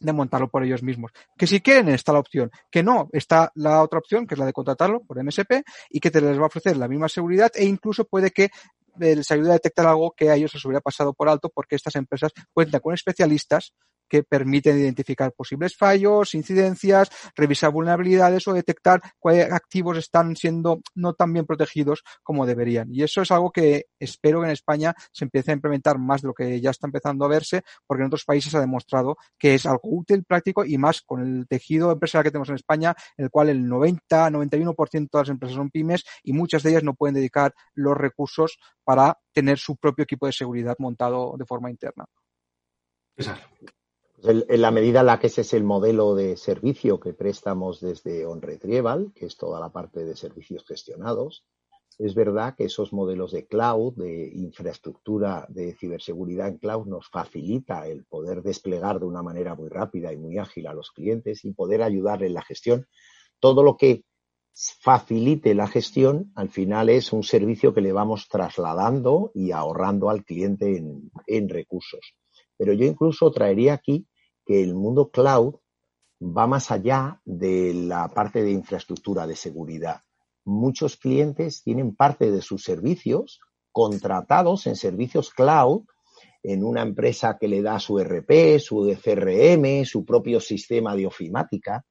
de 0.03 0.13
montarlo 0.13 0.49
por 0.49 0.65
ellos 0.65 0.83
mismos. 0.83 1.13
Que 1.37 1.47
si 1.47 1.61
quieren 1.61 1.89
está 1.89 2.13
la 2.13 2.19
opción, 2.19 2.51
que 2.71 2.83
no 2.83 3.09
está 3.13 3.53
la 3.55 3.83
otra 3.83 3.99
opción, 3.99 4.27
que 4.27 4.35
es 4.35 4.39
la 4.39 4.47
de 4.47 4.53
contratarlo 4.53 5.01
por 5.01 5.23
MSP 5.23 5.63
y 5.91 6.01
que 6.01 6.11
te 6.11 6.21
les 6.21 6.39
va 6.39 6.45
a 6.45 6.47
ofrecer 6.47 6.77
la 6.77 6.89
misma 6.89 7.09
seguridad 7.09 7.51
e 7.55 7.65
incluso 7.65 8.05
puede 8.05 8.31
que 8.31 8.51
les 8.99 9.31
ayude 9.31 9.51
a 9.51 9.55
detectar 9.55 9.87
algo 9.87 10.13
que 10.13 10.31
a 10.31 10.35
ellos 10.35 10.53
les 10.55 10.65
hubiera 10.65 10.81
pasado 10.81 11.15
por 11.15 11.29
alto 11.29 11.49
porque 11.49 11.77
estas 11.77 11.97
empresas 11.97 12.33
cuentan 12.53 12.81
con 12.81 12.95
especialistas 12.95 13.73
que 14.13 14.23
permiten 14.23 14.79
identificar 14.79 15.33
posibles 15.33 15.75
fallos, 15.75 16.35
incidencias, 16.35 17.09
revisar 17.35 17.73
vulnerabilidades 17.73 18.47
o 18.47 18.53
detectar 18.53 19.01
cuáles 19.19 19.51
activos 19.51 19.97
están 19.97 20.37
siendo 20.37 20.83
no 20.95 21.15
tan 21.15 21.33
bien 21.33 21.47
protegidos 21.47 22.05
como 22.23 22.45
deberían. 22.45 22.93
Y 22.93 23.05
eso 23.05 23.23
es 23.23 23.31
algo 23.31 23.51
que 23.51 23.87
espero 23.99 24.41
que 24.41 24.49
en 24.49 24.53
España 24.53 24.95
se 25.13 25.25
empiece 25.25 25.51
a 25.51 25.55
implementar 25.55 25.97
más 25.97 26.21
de 26.21 26.29
lo 26.29 26.35
que 26.35 26.61
ya 26.61 26.69
está 26.69 26.87
empezando 26.87 27.25
a 27.25 27.29
verse, 27.29 27.63
porque 27.87 28.03
en 28.03 28.09
otros 28.09 28.27
países 28.27 28.55
ha 28.55 28.61
demostrado 28.61 29.17
que 29.39 29.55
es 29.55 29.65
algo 29.65 29.81
útil, 29.85 30.25
práctico 30.25 30.67
y 30.67 30.77
más 30.77 31.01
con 31.01 31.23
el 31.23 31.49
tejido 31.49 31.91
empresarial 31.91 32.25
que 32.25 32.33
tenemos 32.33 32.51
en 32.51 32.57
España, 32.57 32.95
en 33.17 33.25
el 33.25 33.31
cual 33.31 33.49
el 33.49 33.67
90, 33.67 34.29
91% 34.29 35.09
de 35.11 35.19
las 35.19 35.29
empresas 35.31 35.57
son 35.57 35.71
pymes 35.71 36.05
y 36.23 36.35
muchas 36.35 36.63
de 36.63 36.69
ellas 36.69 36.85
no 36.85 36.93
pueden 36.93 37.15
dedicar 37.15 37.55
los 37.73 37.97
recursos 37.97 38.59
para 38.85 39.19
tener 39.33 39.57
su 39.59 39.79
propio 39.79 40.03
equipo 40.03 40.27
de 40.27 40.33
seguridad 40.33 40.77
montado 40.79 41.35
de 41.39 41.47
forma 41.47 41.71
interna. 41.71 42.05
En 44.25 44.61
la 44.61 44.71
medida 44.71 45.01
en 45.01 45.07
la 45.07 45.19
que 45.19 45.27
ese 45.27 45.41
es 45.41 45.53
el 45.53 45.65
modelo 45.65 46.15
de 46.15 46.37
servicio 46.37 47.01
que 47.01 47.13
prestamos 47.13 47.81
desde 47.81 48.25
OnRetrieval, 48.25 49.13
que 49.17 49.27
es 49.27 49.37
toda 49.37 49.59
la 49.59 49.73
parte 49.73 50.05
de 50.05 50.15
servicios 50.15 50.65
gestionados, 50.65 51.45
es 51.99 52.15
verdad 52.15 52.55
que 52.57 52.65
esos 52.65 52.93
modelos 52.93 53.33
de 53.33 53.47
cloud, 53.47 53.95
de 53.95 54.31
infraestructura 54.33 55.45
de 55.49 55.75
ciberseguridad 55.75 56.49
en 56.49 56.59
cloud, 56.59 56.87
nos 56.87 57.09
facilita 57.09 57.89
el 57.89 58.05
poder 58.05 58.43
desplegar 58.43 59.01
de 59.01 59.07
una 59.07 59.23
manera 59.23 59.57
muy 59.57 59.69
rápida 59.69 60.13
y 60.13 60.17
muy 60.17 60.39
ágil 60.39 60.69
a 60.69 60.75
los 60.75 60.93
clientes 60.93 61.45
y 61.45 61.53
poder 61.53 61.83
ayudarle 61.83 62.29
en 62.29 62.35
la 62.35 62.43
gestión. 62.43 62.87
Todo 63.41 63.65
lo 63.65 63.77
que 63.77 64.05
facilite 64.55 65.53
la 65.57 65.67
gestión, 65.67 66.31
al 66.37 66.49
final 66.49 66.91
es 66.91 67.13
un 67.13 67.25
servicio 67.25 67.75
que 67.75 67.81
le 67.81 67.93
vamos 67.93 68.29
trasladando 68.29 69.33
y 69.35 69.51
ahorrando 69.51 70.11
al 70.11 70.25
cliente 70.25 70.77
en, 70.77 71.11
en 71.27 71.49
recursos. 71.49 72.15
Pero 72.57 72.73
yo 72.73 72.85
incluso 72.85 73.33
traería 73.33 73.75
aquí 73.75 74.07
que 74.53 74.63
el 74.63 74.75
mundo 74.75 75.11
cloud 75.11 75.55
va 76.21 76.47
más 76.47 76.71
allá 76.71 77.23
de 77.25 77.73
la 77.73 78.09
parte 78.09 78.43
de 78.43 78.51
infraestructura 78.51 79.27
de 79.27 79.35
seguridad. 79.35 80.03
Muchos 80.45 80.99
clientes 80.99 81.63
tienen 81.63 81.97
parte 81.97 82.31
de 82.31 82.43
sus 82.43 82.63
servicios 82.63 83.41
contratados 83.71 84.67
en 84.67 84.77
servicios 84.77 85.31
cloud 85.31 85.85
en 86.43 86.65
una 86.65 86.83
empresa 86.83 87.39
que 87.41 87.49
le 87.49 87.63
da 87.63 87.79
su 87.79 87.99
RP, 87.99 88.59
su 88.59 88.95
CRM, 89.03 89.87
su 89.87 90.05
propio 90.05 90.39
sistema 90.39 90.95
de 90.97 91.07
ofimática. 91.07 91.87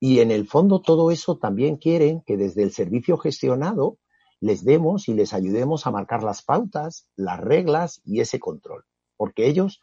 Y 0.00 0.20
en 0.20 0.30
el 0.30 0.48
fondo 0.48 0.80
todo 0.80 1.10
eso 1.10 1.36
también 1.36 1.76
quieren 1.76 2.22
que 2.22 2.38
desde 2.38 2.62
el 2.62 2.72
servicio 2.72 3.18
gestionado 3.18 3.98
les 4.40 4.64
demos 4.64 5.10
y 5.10 5.12
les 5.12 5.34
ayudemos 5.34 5.86
a 5.86 5.90
marcar 5.90 6.22
las 6.22 6.42
pautas, 6.42 7.06
las 7.16 7.38
reglas 7.38 8.00
y 8.02 8.20
ese 8.20 8.40
control. 8.40 8.86
Porque 9.18 9.46
ellos 9.46 9.82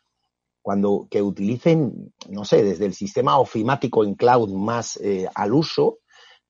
cuando 0.70 1.08
que 1.10 1.24
utilicen, 1.24 2.14
no 2.30 2.46
sé, 2.46 2.64
desde 2.64 2.86
el 2.86 2.94
sistema 2.94 3.40
ofimático 3.40 4.04
en 4.04 4.14
cloud 4.14 4.54
más 4.54 4.98
eh, 4.98 5.28
al 5.34 5.52
uso, 5.52 5.98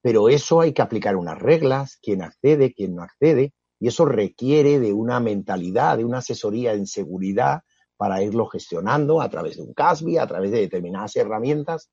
pero 0.01 0.27
eso 0.27 0.59
hay 0.59 0.73
que 0.73 0.81
aplicar 0.81 1.15
unas 1.15 1.39
reglas, 1.39 1.97
quién 2.01 2.21
accede, 2.21 2.73
quién 2.73 2.95
no 2.95 3.03
accede, 3.03 3.53
y 3.79 3.87
eso 3.87 4.03
requiere 4.03 4.77
de 4.77 4.91
una 4.91 5.21
mentalidad, 5.21 5.97
de 5.97 6.03
una 6.03 6.17
asesoría 6.17 6.73
en 6.73 6.85
seguridad 6.85 7.61
para 7.95 8.21
irlo 8.21 8.47
gestionando 8.47 9.21
a 9.21 9.29
través 9.29 9.55
de 9.55 9.63
un 9.63 9.73
CASBI, 9.73 10.17
a 10.17 10.27
través 10.27 10.51
de 10.51 10.59
determinadas 10.59 11.15
herramientas, 11.15 11.89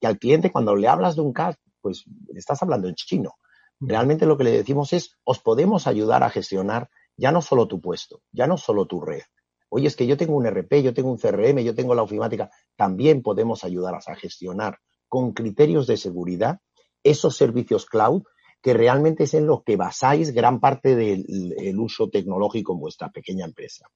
que 0.00 0.06
al 0.06 0.18
cliente 0.18 0.50
cuando 0.50 0.74
le 0.76 0.88
hablas 0.88 1.14
de 1.14 1.20
un 1.20 1.34
CASB, 1.34 1.58
pues 1.82 2.04
estás 2.34 2.62
hablando 2.62 2.88
en 2.88 2.94
chino. 2.94 3.34
Realmente 3.80 4.24
lo 4.24 4.38
que 4.38 4.44
le 4.44 4.52
decimos 4.52 4.94
es, 4.94 5.18
os 5.24 5.40
podemos 5.40 5.86
ayudar 5.86 6.22
a 6.22 6.30
gestionar 6.30 6.88
ya 7.18 7.32
no 7.32 7.42
solo 7.42 7.68
tu 7.68 7.82
puesto, 7.82 8.22
ya 8.32 8.46
no 8.46 8.56
solo 8.56 8.86
tu 8.86 9.02
red, 9.02 9.24
Oye, 9.68 9.88
es 9.88 9.96
que 9.96 10.06
yo 10.06 10.16
tengo 10.16 10.36
un 10.36 10.46
RP, 10.46 10.82
yo 10.82 10.94
tengo 10.94 11.10
un 11.10 11.18
CRM, 11.18 11.58
yo 11.62 11.74
tengo 11.74 11.94
la 11.94 12.02
ofimática. 12.02 12.50
También 12.76 13.22
podemos 13.22 13.64
ayudaros 13.64 14.08
a 14.08 14.14
gestionar 14.14 14.78
con 15.08 15.32
criterios 15.32 15.86
de 15.86 15.96
seguridad 15.96 16.60
esos 17.02 17.36
servicios 17.36 17.86
cloud 17.86 18.22
que 18.62 18.74
realmente 18.74 19.24
es 19.24 19.34
en 19.34 19.46
lo 19.46 19.62
que 19.62 19.76
basáis 19.76 20.32
gran 20.32 20.60
parte 20.60 20.96
del 20.96 21.78
uso 21.78 22.08
tecnológico 22.08 22.72
en 22.72 22.80
vuestra 22.80 23.10
pequeña 23.10 23.44
empresa. 23.44 23.88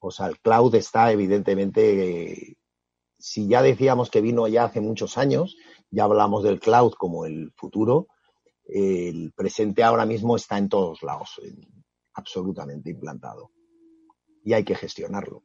O 0.00 0.10
sea, 0.10 0.26
el 0.26 0.40
cloud 0.40 0.74
está 0.74 1.12
evidentemente, 1.12 2.56
si 3.18 3.46
ya 3.46 3.62
decíamos 3.62 4.10
que 4.10 4.20
vino 4.20 4.48
ya 4.48 4.64
hace 4.64 4.80
muchos 4.80 5.18
años, 5.18 5.56
ya 5.90 6.04
hablamos 6.04 6.42
del 6.42 6.58
cloud 6.58 6.94
como 6.94 7.24
el 7.24 7.52
futuro, 7.52 8.08
el 8.64 9.32
presente 9.32 9.84
ahora 9.84 10.06
mismo 10.06 10.34
está 10.34 10.58
en 10.58 10.68
todos 10.68 11.02
lados, 11.02 11.40
absolutamente 12.14 12.90
implantado 12.90 13.50
y 14.44 14.52
hay 14.52 14.64
que 14.64 14.74
gestionarlo. 14.74 15.42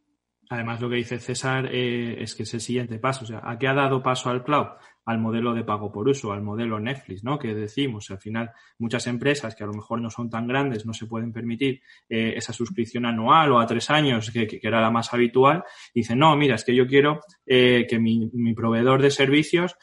Además, 0.50 0.80
lo 0.80 0.90
que 0.90 0.96
dice 0.96 1.20
César 1.20 1.68
eh, 1.72 2.22
es 2.22 2.34
que 2.34 2.44
es 2.44 2.54
el 2.54 2.62
siguiente 2.62 3.00
paso. 3.00 3.26
O 3.26 3.28
sea, 3.28 3.42
¿a 3.44 3.58
qué 3.58 3.68
ha 3.68 3.74
dado 3.74 4.02
paso 4.02 4.30
al 4.30 4.44
cloud? 4.44 4.68
Al 5.06 5.20
modelo 5.20 5.54
de 5.54 5.64
pago 5.64 5.92
por 5.92 6.08
uso, 6.08 6.34
al 6.34 6.42
modelo 6.42 6.80
Netflix, 6.80 7.24
¿no? 7.24 7.40
Que 7.40 7.54
decimos, 7.54 8.10
al 8.12 8.20
final, 8.20 8.52
muchas 8.78 9.08
empresas 9.08 9.56
que 9.56 9.64
a 9.64 9.68
lo 9.68 9.74
mejor 9.74 10.02
no 10.02 10.10
son 10.10 10.30
tan 10.30 10.48
grandes 10.48 10.86
no 10.86 10.94
se 10.94 11.06
pueden 11.06 11.32
permitir 11.32 11.82
eh, 12.10 12.34
esa 12.36 12.52
suscripción 12.52 13.06
anual 13.06 13.52
o 13.54 13.60
a 13.60 13.66
tres 13.66 13.90
años, 13.90 14.32
que, 14.32 14.60
era 14.62 14.82
la 14.82 14.92
más 14.92 15.14
habitual, 15.14 15.64
dicen, 15.94 16.20
no, 16.20 16.36
mira, 16.36 16.56
es 16.56 16.66
que 16.66 16.76
yo 16.76 16.88
quiero 16.88 17.22
eh, 17.46 17.86
que 17.90 18.00
mi, 18.00 18.30
mi, 18.34 18.54
proveedor 18.54 19.02
de 19.02 19.12
servicios 19.12 19.78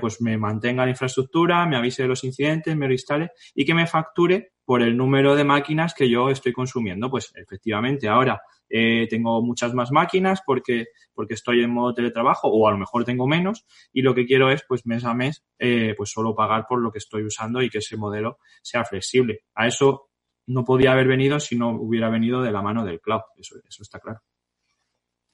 pues 0.00 0.20
me 0.20 0.38
mantenga 0.38 0.84
la 0.84 0.90
infraestructura, 0.90 1.66
me 1.66 1.76
avise 1.76 2.02
de 2.02 2.08
los 2.08 2.24
incidentes, 2.24 2.76
me 2.76 2.86
lo 2.86 2.92
instale 2.92 3.30
y 3.54 3.64
que 3.64 3.74
me 3.74 3.86
facture 3.86 4.52
por 4.72 4.80
el 4.80 4.96
número 4.96 5.36
de 5.36 5.44
máquinas 5.44 5.92
que 5.92 6.08
yo 6.08 6.30
estoy 6.30 6.54
consumiendo. 6.54 7.10
Pues 7.10 7.30
efectivamente, 7.34 8.08
ahora 8.08 8.40
eh, 8.70 9.06
tengo 9.06 9.42
muchas 9.42 9.74
más 9.74 9.92
máquinas 9.92 10.40
porque, 10.46 10.86
porque 11.12 11.34
estoy 11.34 11.62
en 11.62 11.68
modo 11.68 11.92
teletrabajo 11.92 12.48
o 12.48 12.66
a 12.66 12.70
lo 12.70 12.78
mejor 12.78 13.04
tengo 13.04 13.26
menos 13.26 13.66
y 13.92 14.00
lo 14.00 14.14
que 14.14 14.24
quiero 14.24 14.50
es 14.50 14.64
pues 14.66 14.86
mes 14.86 15.04
a 15.04 15.12
mes 15.12 15.44
eh, 15.58 15.92
pues 15.94 16.10
solo 16.10 16.34
pagar 16.34 16.64
por 16.66 16.80
lo 16.80 16.90
que 16.90 16.96
estoy 16.96 17.22
usando 17.22 17.60
y 17.60 17.68
que 17.68 17.80
ese 17.80 17.98
modelo 17.98 18.38
sea 18.62 18.82
flexible. 18.82 19.40
A 19.54 19.66
eso 19.66 20.08
no 20.46 20.64
podía 20.64 20.92
haber 20.92 21.06
venido 21.06 21.38
si 21.38 21.54
no 21.58 21.68
hubiera 21.72 22.08
venido 22.08 22.40
de 22.40 22.50
la 22.50 22.62
mano 22.62 22.82
del 22.82 22.98
cloud. 22.98 23.20
Eso, 23.36 23.56
eso 23.68 23.82
está 23.82 24.00
claro. 24.00 24.22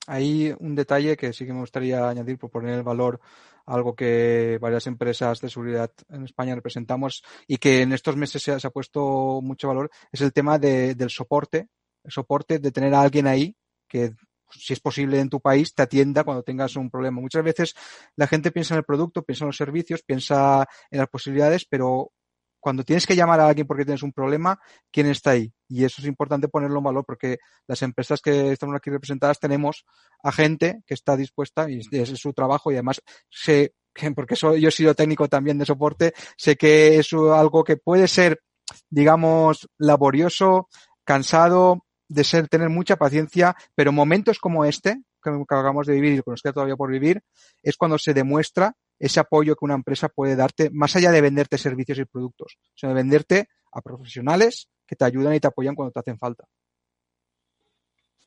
Hay 0.08 0.52
un 0.58 0.74
detalle 0.74 1.16
que 1.16 1.32
sí 1.32 1.46
que 1.46 1.52
me 1.52 1.60
gustaría 1.60 2.08
añadir 2.08 2.38
por 2.38 2.50
poner 2.50 2.74
el 2.74 2.82
valor 2.82 3.20
algo 3.68 3.94
que 3.94 4.58
varias 4.60 4.86
empresas 4.86 5.40
de 5.40 5.50
seguridad 5.50 5.90
en 6.08 6.24
España 6.24 6.54
representamos 6.54 7.22
y 7.46 7.58
que 7.58 7.82
en 7.82 7.92
estos 7.92 8.16
meses 8.16 8.42
se 8.42 8.52
ha, 8.52 8.70
puesto 8.70 9.40
mucho 9.42 9.68
valor, 9.68 9.90
es 10.10 10.20
el 10.20 10.32
tema 10.32 10.58
de, 10.58 10.94
del 10.94 11.10
soporte, 11.10 11.68
el 12.02 12.10
soporte 12.10 12.58
de 12.58 12.72
tener 12.72 12.94
a 12.94 13.02
alguien 13.02 13.26
ahí 13.26 13.54
que 13.86 14.14
si 14.50 14.72
es 14.72 14.80
posible 14.80 15.20
en 15.20 15.28
tu 15.28 15.40
país, 15.40 15.74
te 15.74 15.82
atienda 15.82 16.24
cuando 16.24 16.42
tengas 16.42 16.74
un 16.76 16.90
problema. 16.90 17.20
Muchas 17.20 17.44
veces 17.44 17.74
la 18.16 18.26
gente 18.26 18.50
piensa 18.50 18.74
en 18.74 18.78
el 18.78 18.84
producto, 18.84 19.22
piensa 19.22 19.44
en 19.44 19.48
los 19.48 19.56
servicios, 19.56 20.02
piensa 20.02 20.66
en 20.90 20.98
las 20.98 21.08
posibilidades, 21.08 21.66
pero 21.66 22.12
cuando 22.60 22.82
tienes 22.84 23.06
que 23.06 23.16
llamar 23.16 23.40
a 23.40 23.48
alguien 23.48 23.66
porque 23.66 23.84
tienes 23.84 24.02
un 24.02 24.12
problema, 24.12 24.58
¿quién 24.90 25.06
está 25.06 25.30
ahí? 25.30 25.52
Y 25.68 25.84
eso 25.84 26.00
es 26.00 26.08
importante 26.08 26.48
ponerlo 26.48 26.78
en 26.78 26.84
valor 26.84 27.04
porque 27.06 27.38
las 27.66 27.82
empresas 27.82 28.20
que 28.20 28.52
estamos 28.52 28.76
aquí 28.76 28.90
representadas 28.90 29.38
tenemos 29.38 29.84
a 30.22 30.32
gente 30.32 30.82
que 30.86 30.94
está 30.94 31.16
dispuesta 31.16 31.70
y 31.70 31.80
ese 31.80 32.14
es 32.14 32.18
su 32.18 32.32
trabajo 32.32 32.70
y 32.70 32.74
además 32.74 33.00
sé 33.30 33.74
porque 34.14 34.36
soy, 34.36 34.60
yo 34.60 34.68
he 34.68 34.72
sido 34.72 34.94
técnico 34.94 35.28
también 35.28 35.58
de 35.58 35.66
soporte, 35.66 36.14
sé 36.36 36.56
que 36.56 36.98
es 36.98 37.12
algo 37.12 37.64
que 37.64 37.76
puede 37.76 38.06
ser, 38.06 38.40
digamos, 38.88 39.68
laborioso, 39.76 40.68
cansado, 41.04 41.84
de 42.08 42.24
ser, 42.24 42.48
tener 42.48 42.68
mucha 42.68 42.96
paciencia, 42.96 43.56
pero 43.74 43.92
momentos 43.92 44.38
como 44.38 44.64
este, 44.64 45.02
que 45.22 45.30
acabamos 45.30 45.86
de 45.86 45.94
vivir 45.94 46.12
y 46.14 46.22
con 46.22 46.32
los 46.32 46.42
que 46.42 46.52
todavía 46.52 46.76
por 46.76 46.90
vivir, 46.90 47.22
es 47.62 47.76
cuando 47.76 47.98
se 47.98 48.14
demuestra 48.14 48.76
ese 48.98 49.20
apoyo 49.20 49.54
que 49.56 49.64
una 49.64 49.74
empresa 49.74 50.08
puede 50.08 50.36
darte, 50.36 50.70
más 50.70 50.96
allá 50.96 51.10
de 51.10 51.20
venderte 51.20 51.58
servicios 51.58 51.98
y 51.98 52.04
productos, 52.04 52.58
sino 52.74 52.90
de 52.90 52.96
venderte 52.96 53.48
a 53.72 53.80
profesionales 53.80 54.68
que 54.86 54.96
te 54.96 55.04
ayudan 55.04 55.34
y 55.34 55.40
te 55.40 55.48
apoyan 55.48 55.74
cuando 55.74 55.92
te 55.92 56.00
hacen 56.00 56.18
falta. 56.18 56.44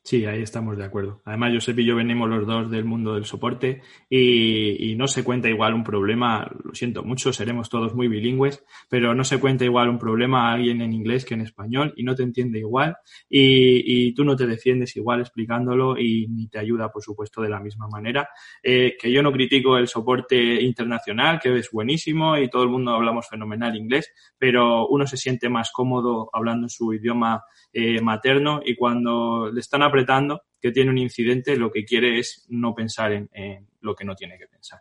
Sí, 0.04 0.26
ahí 0.26 0.42
estamos 0.42 0.76
de 0.76 0.84
acuerdo. 0.84 1.22
Además, 1.24 1.52
Josep 1.54 1.78
y 1.78 1.84
yo 1.84 1.94
venimos 1.94 2.28
los 2.28 2.44
dos 2.44 2.68
del 2.68 2.84
mundo 2.84 3.14
del 3.14 3.24
soporte 3.24 3.82
y, 4.10 4.96
no 4.96 5.06
se 5.06 5.22
cuenta 5.22 5.48
igual 5.48 5.74
un 5.74 5.84
problema, 5.84 6.50
lo 6.64 6.74
siento 6.74 7.04
mucho, 7.04 7.32
seremos 7.32 7.68
todos 7.70 7.94
muy 7.94 8.08
bilingües, 8.08 8.64
pero 8.88 9.14
no 9.14 9.24
se 9.24 9.38
cuenta 9.38 9.64
igual 9.64 9.88
un 9.88 9.98
problema 9.98 10.50
a 10.50 10.54
alguien 10.54 10.80
en 10.80 10.92
inglés 10.92 11.24
que 11.24 11.34
en 11.34 11.40
español 11.40 11.94
y 11.96 12.02
no 12.02 12.14
te 12.14 12.24
entiende 12.24 12.58
igual 12.58 12.96
y, 13.28 14.12
tú 14.14 14.24
no 14.24 14.36
te 14.36 14.46
defiendes 14.46 14.96
igual 14.96 15.20
explicándolo 15.20 15.96
y 15.96 16.26
ni 16.28 16.48
te 16.48 16.58
ayuda, 16.58 16.90
por 16.90 17.02
supuesto, 17.02 17.40
de 17.40 17.48
la 17.48 17.60
misma 17.60 17.86
manera. 17.88 18.28
Eh, 18.62 18.96
que 19.00 19.10
yo 19.10 19.22
no 19.22 19.32
critico 19.32 19.78
el 19.78 19.88
soporte 19.88 20.60
internacional, 20.62 21.38
que 21.40 21.56
es 21.58 21.70
buenísimo 21.70 22.36
y 22.36 22.50
todo 22.50 22.64
el 22.64 22.68
mundo 22.68 22.92
hablamos 22.92 23.28
fenomenal 23.28 23.76
inglés, 23.76 24.12
pero 24.36 24.88
uno 24.88 25.06
se 25.06 25.16
siente 25.16 25.48
más 25.48 25.70
cómodo 25.72 26.28
hablando 26.32 26.66
en 26.66 26.70
su 26.70 26.92
idioma 26.92 27.44
eh, 27.72 28.00
materno 28.00 28.60
y 28.64 28.76
cuando 28.76 29.50
le 29.50 29.60
están 29.60 29.82
apretando 29.82 30.42
que 30.60 30.72
tiene 30.72 30.90
un 30.90 30.98
incidente, 30.98 31.56
lo 31.56 31.70
que 31.70 31.84
quiere 31.84 32.18
es 32.18 32.44
no 32.48 32.74
pensar 32.74 33.12
en, 33.12 33.68
lo 33.80 33.94
que 33.94 34.04
no 34.04 34.14
tiene 34.14 34.38
que 34.38 34.46
pensar. 34.46 34.80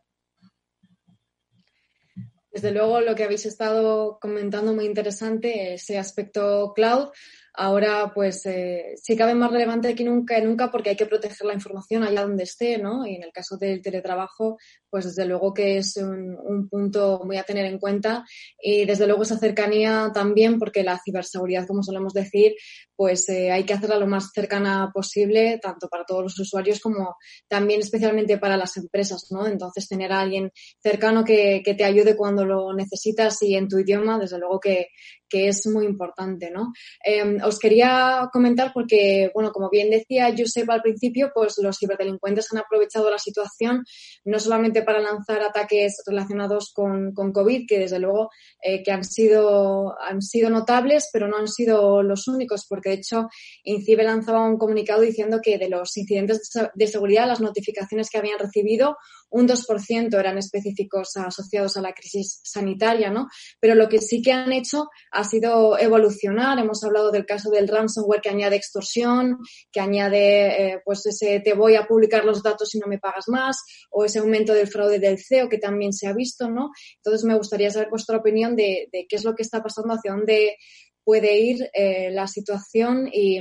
Desde 2.51 2.71
luego, 2.71 2.99
lo 2.99 3.15
que 3.15 3.23
habéis 3.23 3.45
estado 3.45 4.19
comentando 4.19 4.73
muy 4.73 4.85
interesante, 4.85 5.75
ese 5.75 5.97
aspecto 5.97 6.73
cloud, 6.75 7.09
ahora 7.53 8.11
pues 8.13 8.45
eh, 8.45 8.93
sí 8.95 9.15
cabe 9.15 9.33
más 9.35 9.51
relevante 9.51 9.93
que 9.95 10.03
nunca, 10.03 10.39
nunca 10.39 10.71
porque 10.71 10.91
hay 10.91 10.95
que 10.95 11.05
proteger 11.05 11.45
la 11.45 11.53
información 11.53 12.03
allá 12.03 12.23
donde 12.23 12.43
esté, 12.43 12.77
¿no? 12.77 13.05
Y 13.05 13.15
en 13.15 13.23
el 13.23 13.31
caso 13.31 13.57
del 13.57 13.81
teletrabajo, 13.81 14.57
pues 14.89 15.05
desde 15.05 15.25
luego 15.25 15.53
que 15.53 15.77
es 15.77 15.97
un, 15.97 16.37
un 16.43 16.69
punto 16.69 17.21
muy 17.25 17.37
a 17.37 17.43
tener 17.43 17.65
en 17.65 17.79
cuenta 17.79 18.25
y 18.61 18.85
desde 18.85 19.07
luego 19.07 19.23
esa 19.23 19.37
cercanía 19.37 20.11
también 20.13 20.59
porque 20.59 20.83
la 20.83 20.99
ciberseguridad, 21.03 21.67
como 21.67 21.83
solemos 21.83 22.13
decir, 22.13 22.55
pues 23.01 23.27
eh, 23.29 23.49
hay 23.51 23.63
que 23.63 23.73
hacerla 23.73 23.97
lo 23.97 24.05
más 24.05 24.29
cercana 24.31 24.91
posible, 24.93 25.57
tanto 25.59 25.89
para 25.89 26.05
todos 26.05 26.21
los 26.21 26.39
usuarios 26.39 26.79
como 26.79 27.15
también 27.47 27.79
especialmente 27.79 28.37
para 28.37 28.57
las 28.57 28.77
empresas, 28.77 29.25
¿no? 29.31 29.47
Entonces 29.47 29.87
tener 29.87 30.11
a 30.11 30.19
alguien 30.19 30.51
cercano 30.83 31.23
que, 31.23 31.63
que 31.65 31.73
te 31.73 31.83
ayude 31.83 32.15
cuando 32.15 32.45
lo 32.45 32.71
necesitas 32.75 33.41
y 33.41 33.55
en 33.55 33.67
tu 33.67 33.79
idioma, 33.79 34.19
desde 34.19 34.37
luego 34.37 34.59
que, 34.59 34.89
que 35.31 35.47
es 35.47 35.65
muy 35.67 35.85
importante, 35.85 36.51
¿no? 36.51 36.73
Eh, 37.03 37.37
os 37.43 37.57
quería 37.57 38.29
comentar 38.31 38.71
porque, 38.73 39.31
bueno, 39.33 39.51
como 39.51 39.69
bien 39.69 39.89
decía 39.89 40.33
Josep 40.37 40.69
al 40.69 40.81
principio, 40.81 41.31
pues 41.33 41.55
los 41.63 41.77
ciberdelincuentes 41.79 42.51
han 42.51 42.59
aprovechado 42.59 43.09
la 43.09 43.17
situación 43.17 43.83
no 44.25 44.39
solamente 44.39 44.83
para 44.83 44.99
lanzar 44.99 45.41
ataques 45.41 46.03
relacionados 46.05 46.71
con, 46.73 47.13
con 47.13 47.31
COVID, 47.31 47.65
que 47.67 47.79
desde 47.79 47.99
luego 47.99 48.29
eh, 48.61 48.83
que 48.83 48.91
han 48.91 49.05
sido, 49.05 49.95
han 50.01 50.21
sido 50.21 50.49
notables, 50.49 51.09
pero 51.13 51.27
no 51.29 51.37
han 51.37 51.47
sido 51.47 52.03
los 52.03 52.27
únicos, 52.27 52.65
porque 52.67 52.90
de 52.91 52.97
hecho 52.97 53.29
INCIBE 53.63 54.03
lanzaba 54.03 54.45
un 54.45 54.57
comunicado 54.57 55.01
diciendo 55.01 55.39
que 55.41 55.57
de 55.57 55.69
los 55.69 55.95
incidentes 55.97 56.49
de 56.73 56.87
seguridad, 56.87 57.27
las 57.27 57.41
notificaciones 57.41 58.09
que 58.09 58.17
habían 58.17 58.39
recibido, 58.39 58.97
un 59.29 59.47
2% 59.47 60.19
eran 60.19 60.37
específicos 60.37 61.15
asociados 61.15 61.77
a 61.77 61.81
la 61.81 61.93
crisis 61.93 62.41
sanitaria, 62.43 63.09
¿no? 63.09 63.27
Pero 63.59 63.75
lo 63.75 63.87
que 63.87 63.99
sí 63.99 64.21
que 64.21 64.33
han 64.33 64.51
hecho 64.51 64.89
ha 65.11 65.23
sido 65.23 65.79
evolucionar. 65.79 66.59
Hemos 66.59 66.83
hablado 66.83 67.11
del 67.11 67.25
caso 67.25 67.49
del 67.49 67.67
ransomware 67.67 68.21
que 68.21 68.29
añade 68.29 68.57
extorsión, 68.57 69.37
que 69.71 69.79
añade, 69.79 70.73
eh, 70.73 70.81
pues 70.83 71.05
ese 71.05 71.39
te 71.39 71.53
voy 71.53 71.75
a 71.75 71.87
publicar 71.87 72.25
los 72.25 72.43
datos 72.43 72.69
si 72.69 72.79
no 72.79 72.87
me 72.87 72.99
pagas 72.99 73.25
más, 73.27 73.57
o 73.89 74.03
ese 74.03 74.19
aumento 74.19 74.53
del 74.53 74.67
fraude 74.67 74.99
del 74.99 75.17
CEO 75.17 75.47
que 75.47 75.57
también 75.57 75.93
se 75.93 76.07
ha 76.07 76.13
visto, 76.13 76.49
¿no? 76.49 76.71
Entonces 76.97 77.23
me 77.23 77.35
gustaría 77.35 77.71
saber 77.71 77.89
vuestra 77.89 78.17
opinión 78.17 78.55
de, 78.55 78.89
qué 78.91 79.15
es 79.15 79.23
lo 79.23 79.33
que 79.33 79.43
está 79.43 79.63
pasando, 79.63 79.93
hacia 79.93 80.11
dónde 80.11 80.57
puede 81.03 81.39
ir 81.39 81.69
eh, 81.73 82.11
la 82.11 82.27
situación 82.27 83.09
y, 83.11 83.39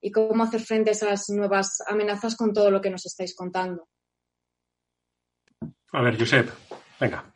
y 0.00 0.10
cómo 0.10 0.44
hacer 0.44 0.60
frente 0.60 0.90
a 0.90 0.92
esas 0.92 1.28
nuevas 1.30 1.82
amenazas 1.86 2.36
con 2.36 2.52
todo 2.52 2.70
lo 2.70 2.80
que 2.80 2.90
nos 2.90 3.06
estáis 3.06 3.34
contando. 3.34 3.88
A 5.92 6.02
ver, 6.02 6.18
Josep, 6.18 6.48
venga. 6.98 7.32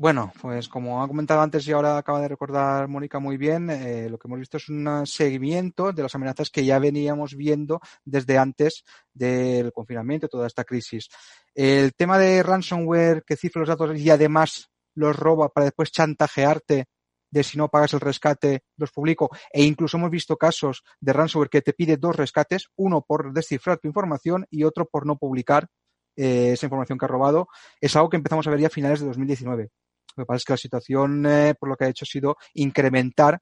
Bueno, 0.00 0.32
pues 0.40 0.66
como 0.66 1.02
ha 1.02 1.08
comentado 1.08 1.42
antes 1.42 1.68
y 1.68 1.72
ahora 1.72 1.98
acaba 1.98 2.22
de 2.22 2.28
recordar 2.28 2.88
Mónica 2.88 3.18
muy 3.18 3.36
bien, 3.36 3.68
eh, 3.68 4.08
lo 4.08 4.18
que 4.18 4.28
hemos 4.28 4.38
visto 4.38 4.56
es 4.56 4.66
un 4.70 5.06
seguimiento 5.06 5.92
de 5.92 6.02
las 6.02 6.14
amenazas 6.14 6.48
que 6.48 6.64
ya 6.64 6.78
veníamos 6.78 7.36
viendo 7.36 7.82
desde 8.02 8.38
antes 8.38 8.82
del 9.12 9.74
confinamiento, 9.74 10.26
toda 10.26 10.46
esta 10.46 10.64
crisis. 10.64 11.10
El 11.54 11.92
tema 11.92 12.16
de 12.16 12.42
ransomware 12.42 13.24
que 13.26 13.36
cifra 13.36 13.60
los 13.60 13.68
datos 13.68 13.98
y 13.98 14.08
además 14.08 14.70
los 14.94 15.14
roba 15.14 15.50
para 15.50 15.66
después 15.66 15.92
chantajearte 15.92 16.86
de 17.30 17.42
si 17.42 17.58
no 17.58 17.68
pagas 17.68 17.94
el 17.94 18.00
rescate, 18.00 18.64
los 18.76 18.90
publico. 18.90 19.30
E 19.52 19.62
incluso 19.62 19.96
hemos 19.96 20.10
visto 20.10 20.36
casos 20.36 20.82
de 21.00 21.12
ransomware 21.12 21.50
que 21.50 21.62
te 21.62 21.72
pide 21.72 21.96
dos 21.96 22.16
rescates, 22.16 22.68
uno 22.76 23.02
por 23.02 23.32
descifrar 23.32 23.78
tu 23.78 23.88
información 23.88 24.46
y 24.50 24.64
otro 24.64 24.86
por 24.86 25.06
no 25.06 25.16
publicar 25.16 25.68
eh, 26.16 26.52
esa 26.52 26.66
información 26.66 26.98
que 26.98 27.04
ha 27.04 27.08
robado. 27.08 27.48
Es 27.80 27.96
algo 27.96 28.10
que 28.10 28.16
empezamos 28.16 28.46
a 28.46 28.50
ver 28.50 28.60
ya 28.60 28.66
a 28.66 28.70
finales 28.70 29.00
de 29.00 29.06
2019. 29.06 29.70
Lo 30.16 30.24
que 30.24 30.26
pasa 30.26 30.36
es 30.38 30.44
que 30.44 30.52
la 30.52 30.56
situación, 30.56 31.24
eh, 31.26 31.54
por 31.58 31.68
lo 31.68 31.76
que 31.76 31.84
ha 31.84 31.88
hecho, 31.88 32.04
ha 32.04 32.06
sido 32.06 32.36
incrementar 32.54 33.40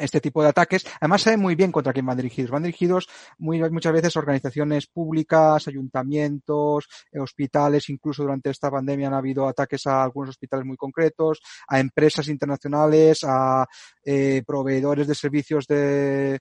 este 0.00 0.20
tipo 0.20 0.42
de 0.42 0.48
ataques. 0.48 0.84
Además, 1.00 1.22
sabe 1.22 1.36
muy 1.36 1.54
bien 1.54 1.70
contra 1.72 1.92
quién 1.92 2.06
van 2.06 2.16
dirigidos. 2.16 2.50
Van 2.50 2.62
dirigidos 2.62 3.08
muy, 3.38 3.60
muchas 3.70 3.92
veces 3.92 4.16
a 4.16 4.20
organizaciones 4.20 4.86
públicas, 4.86 5.68
ayuntamientos, 5.68 6.88
eh, 7.12 7.20
hospitales. 7.20 7.88
Incluso 7.88 8.22
durante 8.22 8.50
esta 8.50 8.70
pandemia 8.70 9.08
han 9.08 9.14
habido 9.14 9.46
ataques 9.46 9.86
a 9.86 10.02
algunos 10.02 10.30
hospitales 10.30 10.66
muy 10.66 10.76
concretos, 10.76 11.40
a 11.68 11.78
empresas 11.78 12.28
internacionales, 12.28 13.20
a 13.24 13.66
eh, 14.04 14.42
proveedores 14.46 15.06
de 15.06 15.14
servicios 15.14 15.66
de, 15.66 16.40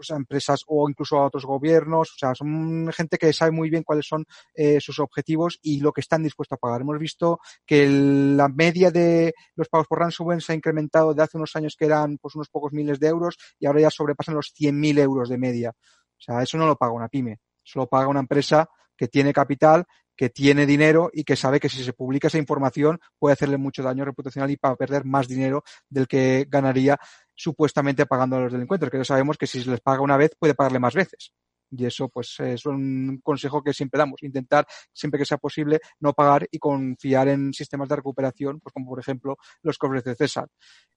pues, 0.00 0.10
a 0.12 0.16
empresas 0.16 0.62
o 0.66 0.88
incluso 0.88 1.18
a 1.18 1.26
otros 1.26 1.44
gobiernos. 1.44 2.10
O 2.12 2.18
sea, 2.18 2.34
son 2.34 2.90
gente 2.90 3.18
que 3.18 3.34
sabe 3.34 3.50
muy 3.50 3.68
bien 3.68 3.82
cuáles 3.82 4.06
son 4.06 4.24
eh, 4.54 4.80
sus 4.80 4.98
objetivos 4.98 5.58
y 5.60 5.80
lo 5.80 5.92
que 5.92 6.00
están 6.00 6.22
dispuestos 6.22 6.56
a 6.56 6.58
pagar. 6.58 6.80
Hemos 6.80 6.98
visto 6.98 7.38
que 7.66 7.86
la 7.86 8.48
media 8.48 8.90
de 8.90 9.34
los 9.56 9.68
pagos 9.68 9.86
por 9.88 9.98
ransomware 9.98 10.40
se 10.40 10.52
ha 10.52 10.54
incrementado 10.54 11.12
de 11.12 11.22
hace 11.22 11.36
unos 11.36 11.54
años 11.54 11.76
que 11.78 11.84
eran 11.84 12.16
pues 12.16 12.34
unos 12.34 12.48
pocos 12.48 12.72
miles 12.72 12.98
de 12.98 13.08
euros 13.08 13.36
y 13.58 13.66
ahora 13.66 13.82
ya 13.82 13.90
sobrepasan 13.90 14.34
los 14.34 14.54
100.000 14.58 15.00
euros 15.00 15.28
de 15.28 15.36
media. 15.36 15.70
O 15.70 16.22
sea, 16.22 16.42
eso 16.42 16.56
no 16.56 16.66
lo 16.66 16.76
paga 16.76 16.92
una 16.92 17.08
pyme, 17.08 17.40
eso 17.62 17.80
lo 17.80 17.86
paga 17.86 18.08
una 18.08 18.20
empresa 18.20 18.70
que 18.96 19.06
tiene 19.06 19.34
capital, 19.34 19.84
que 20.16 20.30
tiene 20.30 20.64
dinero 20.64 21.10
y 21.12 21.24
que 21.24 21.36
sabe 21.36 21.60
que 21.60 21.68
si 21.68 21.82
se 21.84 21.92
publica 21.92 22.28
esa 22.28 22.38
información 22.38 23.00
puede 23.18 23.34
hacerle 23.34 23.58
mucho 23.58 23.82
daño 23.82 24.04
reputacional 24.06 24.50
y 24.50 24.56
para 24.56 24.76
perder 24.76 25.04
más 25.04 25.28
dinero 25.28 25.62
del 25.90 26.06
que 26.06 26.46
ganaría 26.48 26.98
supuestamente 27.40 28.04
pagando 28.06 28.36
a 28.36 28.40
los 28.40 28.52
delincuentes, 28.52 28.90
que 28.90 28.98
ya 28.98 29.04
sabemos 29.04 29.38
que 29.38 29.46
si 29.46 29.62
se 29.62 29.70
les 29.70 29.80
paga 29.80 30.02
una 30.02 30.16
vez 30.16 30.32
puede 30.38 30.54
pagarle 30.54 30.78
más 30.78 30.94
veces. 30.94 31.32
Y 31.70 31.86
eso, 31.86 32.08
pues, 32.08 32.34
es 32.40 32.66
un 32.66 33.20
consejo 33.22 33.62
que 33.62 33.72
siempre 33.72 33.98
damos. 33.98 34.22
Intentar, 34.24 34.66
siempre 34.92 35.18
que 35.18 35.24
sea 35.24 35.38
posible, 35.38 35.80
no 36.00 36.12
pagar 36.12 36.48
y 36.50 36.58
confiar 36.58 37.28
en 37.28 37.52
sistemas 37.52 37.88
de 37.88 37.96
recuperación, 37.96 38.58
pues 38.58 38.72
como 38.72 38.90
por 38.90 38.98
ejemplo 38.98 39.36
los 39.62 39.78
cobres 39.78 40.02
de 40.02 40.16
César. 40.16 40.48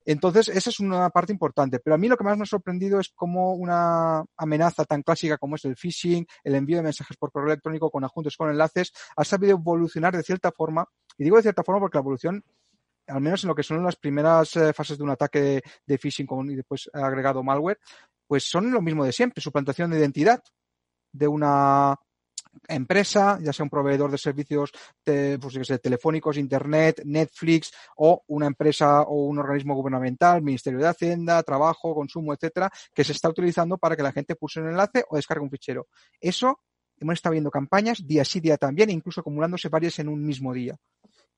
Entonces, 0.03 0.49
esa 0.49 0.71
es 0.71 0.79
una 0.79 1.09
parte 1.11 1.31
importante. 1.31 1.79
Pero 1.79 1.93
a 1.93 1.97
mí 1.99 2.07
lo 2.07 2.17
que 2.17 2.23
más 2.23 2.37
me 2.37 2.43
ha 2.43 2.47
sorprendido 2.47 2.99
es 2.99 3.09
cómo 3.13 3.53
una 3.53 4.23
amenaza 4.35 4.83
tan 4.83 5.03
clásica 5.03 5.37
como 5.37 5.55
es 5.55 5.65
el 5.65 5.75
phishing, 5.75 6.25
el 6.43 6.55
envío 6.55 6.77
de 6.77 6.83
mensajes 6.83 7.17
por 7.17 7.31
correo 7.31 7.51
electrónico 7.51 7.91
con 7.91 8.03
adjuntos 8.03 8.35
con 8.35 8.49
enlaces, 8.49 8.91
ha 9.15 9.23
sabido 9.23 9.53
evolucionar 9.53 10.17
de 10.17 10.23
cierta 10.23 10.51
forma. 10.51 10.87
Y 11.19 11.23
digo 11.23 11.37
de 11.37 11.43
cierta 11.43 11.63
forma 11.63 11.81
porque 11.81 11.97
la 11.99 12.01
evolución 12.01 12.43
al 13.07 13.21
menos 13.21 13.43
en 13.43 13.49
lo 13.49 13.55
que 13.55 13.63
son 13.63 13.83
las 13.83 13.95
primeras 13.95 14.55
eh, 14.55 14.73
fases 14.73 14.97
de 14.97 15.03
un 15.03 15.09
ataque 15.09 15.61
de 15.85 15.97
phishing 15.97 16.27
y 16.49 16.55
después 16.55 16.89
agregado 16.93 17.43
malware, 17.43 17.79
pues 18.27 18.49
son 18.49 18.71
lo 18.71 18.81
mismo 18.81 19.05
de 19.05 19.11
siempre, 19.11 19.41
suplantación 19.41 19.91
de 19.91 19.99
identidad 19.99 20.41
de 21.11 21.27
una 21.27 21.95
empresa, 22.67 23.39
ya 23.41 23.51
sea 23.51 23.63
un 23.63 23.69
proveedor 23.69 24.11
de 24.11 24.17
servicios 24.17 24.71
pues, 25.03 25.81
telefónicos, 25.81 26.37
internet, 26.37 27.01
Netflix 27.05 27.71
o 27.97 28.23
una 28.27 28.47
empresa 28.47 29.01
o 29.01 29.25
un 29.25 29.39
organismo 29.39 29.75
gubernamental, 29.75 30.41
Ministerio 30.41 30.79
de 30.79 30.87
Hacienda, 30.87 31.41
Trabajo, 31.43 31.95
Consumo, 31.95 32.33
etcétera, 32.33 32.69
que 32.93 33.03
se 33.03 33.11
está 33.11 33.29
utilizando 33.29 33.77
para 33.77 33.95
que 33.95 34.03
la 34.03 34.11
gente 34.11 34.35
pulse 34.35 34.61
un 34.61 34.69
enlace 34.69 35.03
o 35.09 35.15
descargue 35.15 35.43
un 35.43 35.49
fichero. 35.49 35.87
Eso 36.19 36.59
hemos 36.99 37.13
estado 37.13 37.33
viendo 37.33 37.51
campañas 37.51 38.05
día 38.05 38.23
sí 38.23 38.39
día 38.39 38.57
también, 38.57 38.89
incluso 38.89 39.21
acumulándose 39.21 39.69
varias 39.69 39.99
en 39.99 40.09
un 40.09 40.23
mismo 40.23 40.53
día. 40.53 40.77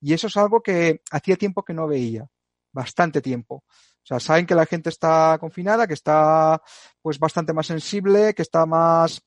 Y 0.01 0.13
eso 0.13 0.27
es 0.27 0.37
algo 0.37 0.61
que 0.61 1.01
hacía 1.11 1.35
tiempo 1.35 1.63
que 1.63 1.73
no 1.73 1.87
veía, 1.87 2.27
bastante 2.71 3.21
tiempo. 3.21 3.63
O 3.65 4.07
sea, 4.07 4.19
saben 4.19 4.45
que 4.45 4.55
la 4.55 4.65
gente 4.65 4.89
está 4.89 5.37
confinada, 5.39 5.87
que 5.87 5.95
está 5.95 6.61
pues 7.01 7.17
bastante 7.17 7.53
más 7.53 7.67
sensible, 7.67 8.33
que 8.35 8.43
está 8.43 8.65
más 8.65 9.21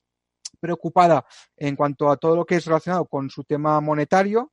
preocupada 0.59 1.25
en 1.57 1.75
cuanto 1.75 2.09
a 2.09 2.17
todo 2.17 2.35
lo 2.35 2.45
que 2.45 2.55
es 2.55 2.65
relacionado 2.65 3.05
con 3.05 3.29
su 3.29 3.43
tema 3.43 3.81
monetario, 3.81 4.51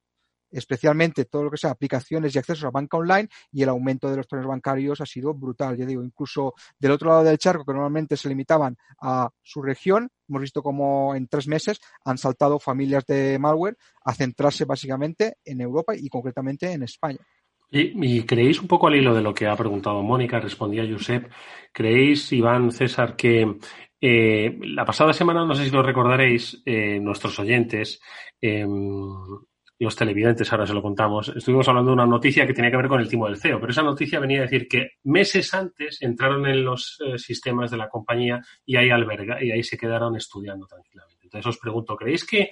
especialmente 0.59 1.27
todo 1.27 1.45
lo 1.45 1.51
que 1.51 1.57
sea 1.57 1.71
aplicaciones 1.71 2.35
y 2.35 2.39
accesos 2.39 2.65
a 2.65 2.71
banca 2.71 2.97
online 2.97 3.29
y 3.53 3.63
el 3.63 3.69
aumento 3.69 4.11
de 4.11 4.17
los 4.17 4.27
trenes 4.27 4.47
bancarios 4.47 5.01
ha 5.01 5.07
sido 5.07 5.35
brutal. 5.35 5.77
Ya 5.77 5.87
digo, 5.87 6.03
incluso 6.03 6.55
del 6.79 6.93
otro 6.93 7.11
lado 7.11 7.25
del 7.25 7.39
charco, 7.39 7.65
que 7.65 7.73
normalmente 7.73 8.17
se 8.17 8.29
limitaban 8.29 8.77
a 9.01 9.29
su 9.43 9.63
región, 9.63 10.09
hemos 10.29 10.43
visto 10.43 10.63
como 10.63 11.15
en 11.15 11.29
tres 11.29 11.47
meses 11.47 11.81
han 12.05 12.19
saltado 12.19 12.59
familias 12.59 13.05
de 13.07 13.39
malware 13.39 13.77
a 14.05 14.15
centrarse 14.15 14.65
básicamente 14.65 15.37
en 15.45 15.61
Europa 15.61 15.95
y 15.95 16.09
concretamente 16.09 16.73
en 16.73 16.83
España. 16.83 17.21
Y, 17.69 18.23
creéis 18.23 18.61
un 18.61 18.69
poco 18.69 18.87
al 18.87 18.95
hilo 18.95 19.13
de 19.13 19.23
lo 19.23 19.35
que 19.35 19.49
ha 19.49 19.57
preguntado 19.57 20.01
Mónica, 20.01 20.39
respondía 20.39 20.87
Josep, 20.89 21.29
¿creéis, 21.73 22.33
Iván, 22.33 22.71
César, 22.71 23.17
que 23.17 23.59
Eh, 24.01 24.59
la 24.61 24.85
pasada 24.85 25.13
semana, 25.13 25.45
no 25.45 25.55
sé 25.55 25.65
si 25.65 25.71
lo 25.71 25.83
recordaréis, 25.83 26.63
eh, 26.67 27.01
nuestros 27.01 27.39
oyentes, 27.39 28.01
em, 28.41 28.69
los 29.79 29.95
televidentes, 29.95 30.51
ahora 30.53 30.67
se 30.67 30.73
lo 30.73 30.83
contamos, 30.83 31.29
estuvimos 31.37 31.69
hablando 31.69 31.91
de 31.91 31.95
una 31.95 32.07
noticia 32.07 32.47
que 32.47 32.55
tenía 32.55 32.71
que 32.71 32.79
ver 32.79 32.89
con 32.89 33.01
el 33.01 33.09
timo 33.09 33.27
del 33.27 33.37
CEO, 33.37 33.61
pero 33.61 33.73
esa 33.73 33.83
noticia 33.83 34.19
venía 34.19 34.39
a 34.39 34.43
decir 34.43 34.67
que 34.69 34.93
meses 35.05 35.53
antes 35.53 36.01
entraron 36.01 36.47
en 36.47 36.65
los 36.65 36.99
eh, 37.05 37.19
sistemas 37.19 37.71
de 37.71 37.77
la 37.77 37.89
compañía 37.89 38.41
y 38.65 38.77
ahí 38.77 38.91
alberga, 38.91 39.43
y 39.43 39.51
ahí 39.51 39.63
se 39.63 39.77
quedaron 39.77 40.17
estudiando 40.17 40.67
tranquilamente. 40.67 41.25
Entonces 41.25 41.47
os 41.47 41.59
pregunto, 41.59 41.97
¿creéis 41.97 42.25
que 42.25 42.51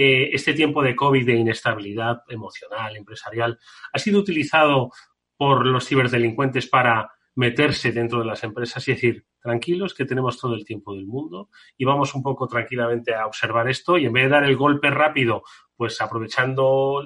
este 0.00 0.54
tiempo 0.54 0.80
de 0.80 0.94
COVID, 0.94 1.26
de 1.26 1.34
inestabilidad 1.34 2.22
emocional, 2.28 2.94
empresarial, 2.96 3.58
ha 3.92 3.98
sido 3.98 4.20
utilizado 4.20 4.92
por 5.36 5.66
los 5.66 5.88
ciberdelincuentes 5.88 6.68
para 6.68 7.10
meterse 7.38 7.92
dentro 7.92 8.18
de 8.18 8.24
las 8.24 8.42
empresas 8.42 8.86
y 8.88 8.94
decir, 8.94 9.24
tranquilos, 9.40 9.94
que 9.94 10.04
tenemos 10.04 10.40
todo 10.40 10.54
el 10.54 10.64
tiempo 10.64 10.92
del 10.92 11.06
mundo 11.06 11.50
y 11.76 11.84
vamos 11.84 12.12
un 12.16 12.20
poco 12.20 12.48
tranquilamente 12.48 13.14
a 13.14 13.26
observar 13.26 13.68
esto 13.68 13.96
y 13.96 14.06
en 14.06 14.12
vez 14.12 14.24
de 14.24 14.30
dar 14.30 14.42
el 14.42 14.56
golpe 14.56 14.90
rápido, 14.90 15.44
pues 15.76 16.00
aprovechando 16.00 17.04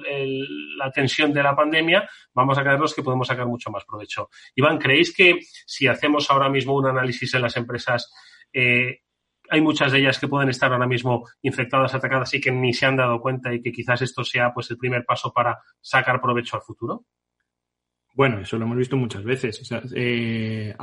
la 0.75 0.89
tensión 0.89 1.33
de 1.33 1.43
la 1.43 1.55
pandemia, 1.55 2.09
vamos 2.33 2.57
a 2.57 2.63
creernos 2.63 2.95
que 2.95 3.03
podemos 3.03 3.27
sacar 3.27 3.45
mucho 3.45 3.69
más 3.69 3.85
provecho. 3.85 4.31
Iván, 4.55 4.79
¿creéis 4.79 5.15
que 5.15 5.39
si 5.67 5.85
hacemos 5.85 6.31
ahora 6.31 6.49
mismo 6.49 6.73
un 6.75 6.87
análisis 6.87 7.31
en 7.35 7.43
las 7.43 7.55
empresas, 7.55 8.11
eh, 8.51 9.01
hay 9.51 9.61
muchas 9.61 9.91
de 9.91 9.99
ellas 9.99 10.17
que 10.17 10.27
pueden 10.27 10.49
estar 10.49 10.73
ahora 10.73 10.87
mismo 10.87 11.29
infectadas, 11.43 11.93
atacadas 11.93 12.33
y 12.33 12.41
que 12.41 12.51
ni 12.51 12.73
se 12.73 12.87
han 12.87 12.95
dado 12.95 13.21
cuenta 13.21 13.53
y 13.53 13.61
que 13.61 13.71
quizás 13.71 14.01
esto 14.01 14.23
sea 14.23 14.51
pues 14.51 14.71
el 14.71 14.79
primer 14.79 15.05
paso 15.05 15.31
para 15.31 15.59
sacar 15.79 16.19
provecho 16.19 16.55
al 16.55 16.63
futuro? 16.63 17.05
Bueno, 18.15 18.39
eso 18.41 18.59
lo 18.59 18.65
hemos 18.65 18.77
visto 18.77 18.95
muchas 18.95 19.23
veces. 19.23 19.67
Eh, 19.95 20.75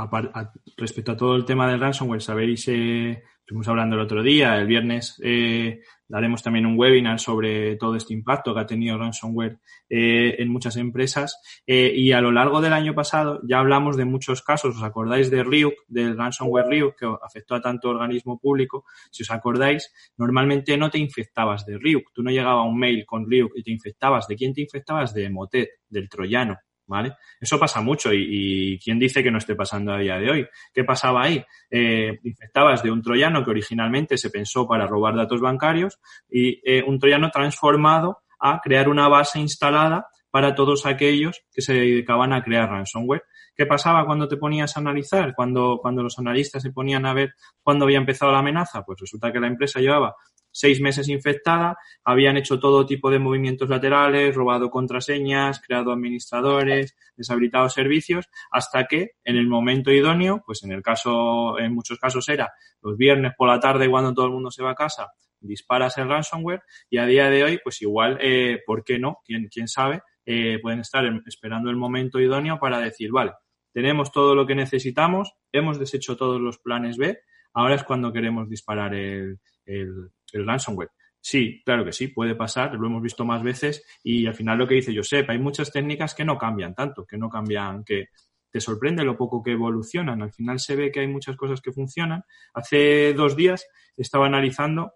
respecto 0.77 1.13
a 1.13 1.17
todo 1.17 1.37
el 1.37 1.45
tema 1.45 1.71
del 1.71 1.79
ransomware, 1.79 2.21
sabéis, 2.21 2.67
eh, 2.67 3.23
estuvimos 3.39 3.69
hablando 3.69 3.95
el 3.95 4.03
otro 4.03 4.21
día, 4.21 4.57
el 4.57 4.67
viernes 4.67 5.21
eh, 5.23 5.81
daremos 6.09 6.43
también 6.43 6.67
un 6.67 6.77
webinar 6.77 7.21
sobre 7.21 7.77
todo 7.77 7.95
este 7.95 8.15
impacto 8.15 8.53
que 8.53 8.61
ha 8.61 8.67
tenido 8.67 8.99
ransomware 8.99 9.61
en 9.89 10.49
muchas 10.49 10.77
empresas. 10.77 11.41
y 11.67 12.11
a 12.11 12.21
lo 12.21 12.33
largo 12.33 12.61
del 12.61 12.73
año 12.73 12.95
pasado 12.95 13.41
ya 13.49 13.61
hablamos 13.61 13.97
de 13.97 14.07
muchos 14.07 14.43
casos. 14.43 14.77
¿Os 14.77 14.83
acordáis 14.83 15.31
de 15.31 15.45
Ryuk, 15.45 15.75
del 15.87 16.17
ransomware 16.19 16.67
Ryuk, 16.67 16.97
que 16.99 17.07
afectó 17.23 17.55
a 17.55 17.61
tanto 17.61 17.91
organismo 17.91 18.41
público? 18.41 18.85
Si 19.13 19.23
os 19.23 19.31
acordáis, 19.31 19.93
normalmente 20.17 20.77
no 20.77 20.91
te 20.91 20.99
infectabas 20.99 21.65
de 21.65 21.79
Ryuk. 21.79 22.13
Tú 22.13 22.25
no 22.25 22.31
llegaba 22.33 22.65
un 22.65 22.77
mail 22.77 23.05
con 23.07 23.31
Ryuk 23.31 23.53
y 23.55 23.63
te 23.63 23.71
infectabas. 23.71 24.27
¿De 24.27 24.35
quién 24.35 24.53
te 24.53 24.63
infectabas? 24.63 25.15
De 25.15 25.31
Motet, 25.31 25.71
del 25.89 26.09
troyano. 26.09 26.59
¿Vale? 26.91 27.15
Eso 27.41 27.59
pasa 27.59 27.81
mucho 27.81 28.13
y, 28.13 28.79
¿quién 28.83 28.99
dice 28.99 29.23
que 29.23 29.31
no 29.31 29.39
esté 29.39 29.55
pasando 29.55 29.93
a 29.93 29.99
día 29.99 30.19
de 30.19 30.31
hoy? 30.31 30.49
¿Qué 30.75 30.83
pasaba 30.83 31.23
ahí? 31.23 31.43
Eh, 31.71 32.19
infectabas 32.25 32.83
de 32.83 32.91
un 32.91 33.01
troyano 33.01 33.45
que 33.45 33.51
originalmente 33.51 34.19
se 34.19 34.29
pensó 34.29 34.67
para 34.67 34.89
robar 34.89 35.15
datos 35.15 35.41
bancarios 35.41 36.01
y 36.29 36.61
eh, 36.65 36.83
un 36.85 36.99
troyano 36.99 37.31
transformado 37.31 38.19
a 38.41 38.61
crear 38.61 38.89
una 38.89 39.07
base 39.07 39.39
instalada 39.39 40.09
para 40.33 40.55
todos 40.55 40.85
aquellos 40.85 41.43
que 41.53 41.63
se 41.63 41.75
dedicaban 41.75 42.33
a 42.33 42.43
crear 42.43 42.69
ransomware. 42.69 43.23
¿Qué 43.55 43.67
pasaba 43.67 44.05
cuando 44.05 44.27
te 44.27 44.37
ponías 44.37 44.77
a 44.77 44.81
analizar? 44.81 45.35
Cuando, 45.35 45.79
cuando 45.81 46.03
los 46.03 46.19
analistas 46.19 46.63
se 46.63 46.73
ponían 46.73 47.07
a 47.07 47.15
ver 47.15 47.35
cuándo 47.63 47.85
había 47.85 47.99
empezado 47.99 48.33
la 48.33 48.39
amenaza, 48.39 48.83
pues 48.83 48.99
resulta 49.01 49.33
que 49.33 49.39
la 49.39 49.47
empresa 49.47 49.81
llevaba 49.81 50.17
seis 50.53 50.81
meses 50.81 51.09
infectada, 51.09 51.77
habían 52.05 52.37
hecho 52.37 52.59
todo 52.59 52.87
tipo 52.87 53.11
de 53.11 53.19
movimientos 53.19 53.69
laterales, 53.69 54.35
robado 54.35 54.71
contraseñas, 54.71 55.61
creado 55.61 55.93
administradores, 55.93 56.97
deshabilitado 57.17 57.69
servicios, 57.69 58.29
hasta 58.51 58.87
que 58.87 59.13
en 59.25 59.37
el 59.37 59.47
momento 59.47 59.91
idóneo, 59.91 60.43
pues 60.45 60.63
en 60.63 60.73
el 60.73 60.83
caso, 60.83 61.59
en 61.59 61.75
muchos 61.75 61.99
casos 61.99 62.29
era 62.29 62.53
los 62.83 62.97
viernes 62.97 63.33
por 63.37 63.49
la 63.49 63.61
tarde 63.61 63.89
cuando 63.89 64.15
todo 64.15 64.27
el 64.27 64.33
mundo 64.33 64.51
se 64.51 64.63
va 64.63 64.73
a 64.73 64.75
casa, 64.75 65.09
disparas 65.41 65.97
el 65.99 66.09
ransomware 66.09 66.63
y 66.89 66.99
a 66.99 67.07
día 67.07 67.31
de 67.31 67.45
hoy, 67.45 67.61
pues 67.63 67.81
igual, 67.83 68.19
eh, 68.21 68.61
¿por 68.67 68.85
qué 68.85 68.99
no? 68.99 69.19
¿Quién, 69.25 69.49
quién 69.49 69.69
sabe? 69.69 70.03
Eh, 70.25 70.59
pueden 70.61 70.81
estar 70.81 71.05
esperando 71.27 71.71
el 71.71 71.77
momento 71.77 72.21
idóneo 72.21 72.59
para 72.59 72.79
decir, 72.79 73.11
vale, 73.11 73.33
tenemos 73.73 74.13
todo 74.13 74.35
lo 74.35 74.47
que 74.47 74.55
necesitamos, 74.55 75.33
hemos 75.53 75.79
deshecho 75.79 76.17
todos 76.17 76.41
los 76.41 76.59
planes 76.59 76.99
B, 76.99 77.19
ahora 77.55 77.75
es 77.75 77.85
cuando 77.85 78.13
queremos 78.13 78.49
disparar 78.49 78.95
el, 78.95 79.41
el, 79.71 80.11
el 80.33 80.47
ransomware. 80.47 80.91
Sí, 81.21 81.63
claro 81.65 81.85
que 81.85 81.93
sí, 81.93 82.09
puede 82.09 82.35
pasar, 82.35 82.75
lo 82.75 82.87
hemos 82.87 83.03
visto 83.03 83.27
más 83.27 83.43
veces 83.43 83.85
y 84.03 84.27
al 84.27 84.35
final 84.35 84.57
lo 84.57 84.67
que 84.67 84.77
dice 84.77 84.97
Josep, 84.97 85.29
hay 85.29 85.39
muchas 85.39 85.71
técnicas 85.71 86.15
que 86.15 86.25
no 86.25 86.39
cambian 86.39 86.75
tanto, 86.75 87.05
que 87.05 87.19
no 87.19 87.29
cambian, 87.29 87.85
que 87.85 88.07
te 88.51 88.61
sorprende 88.61 89.05
lo 89.05 89.17
poco 89.17 89.43
que 89.43 89.53
evolucionan. 89.53 90.23
Al 90.23 90.33
final 90.33 90.59
se 90.59 90.77
ve 90.77 90.91
que 90.91 91.01
hay 91.01 91.09
muchas 91.09 91.37
cosas 91.37 91.61
que 91.61 91.73
funcionan. 91.73 92.25
Hace 92.55 93.13
dos 93.15 93.37
días 93.37 93.67
estaba 93.97 94.27
analizando 94.27 94.95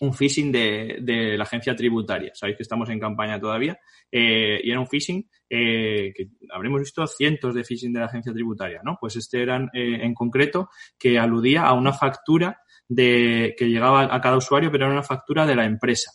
un 0.00 0.12
phishing 0.12 0.50
de, 0.50 0.98
de 1.00 1.36
la 1.38 1.44
agencia 1.44 1.76
tributaria. 1.76 2.32
Sabéis 2.34 2.56
que 2.56 2.62
estamos 2.64 2.90
en 2.90 2.98
campaña 2.98 3.40
todavía. 3.40 3.78
Eh, 4.10 4.60
y 4.62 4.70
era 4.70 4.80
un 4.80 4.88
phishing 4.88 5.28
eh, 5.48 6.12
que 6.14 6.28
habremos 6.50 6.80
visto 6.80 7.06
cientos 7.06 7.54
de 7.54 7.64
phishing 7.64 7.92
de 7.92 8.00
la 8.00 8.06
agencia 8.06 8.32
tributaria, 8.32 8.80
¿no? 8.84 8.98
Pues 9.00 9.16
este 9.16 9.42
era 9.42 9.58
eh, 9.72 10.00
en 10.02 10.12
concreto 10.12 10.68
que 10.98 11.18
aludía 11.18 11.62
a 11.62 11.72
una 11.74 11.92
factura 11.92 12.58
de, 12.88 13.54
que 13.56 13.68
llegaba 13.68 14.14
a 14.14 14.20
cada 14.20 14.36
usuario, 14.36 14.70
pero 14.70 14.84
era 14.84 14.92
una 14.92 15.02
factura 15.02 15.46
de 15.46 15.56
la 15.56 15.64
empresa. 15.64 16.12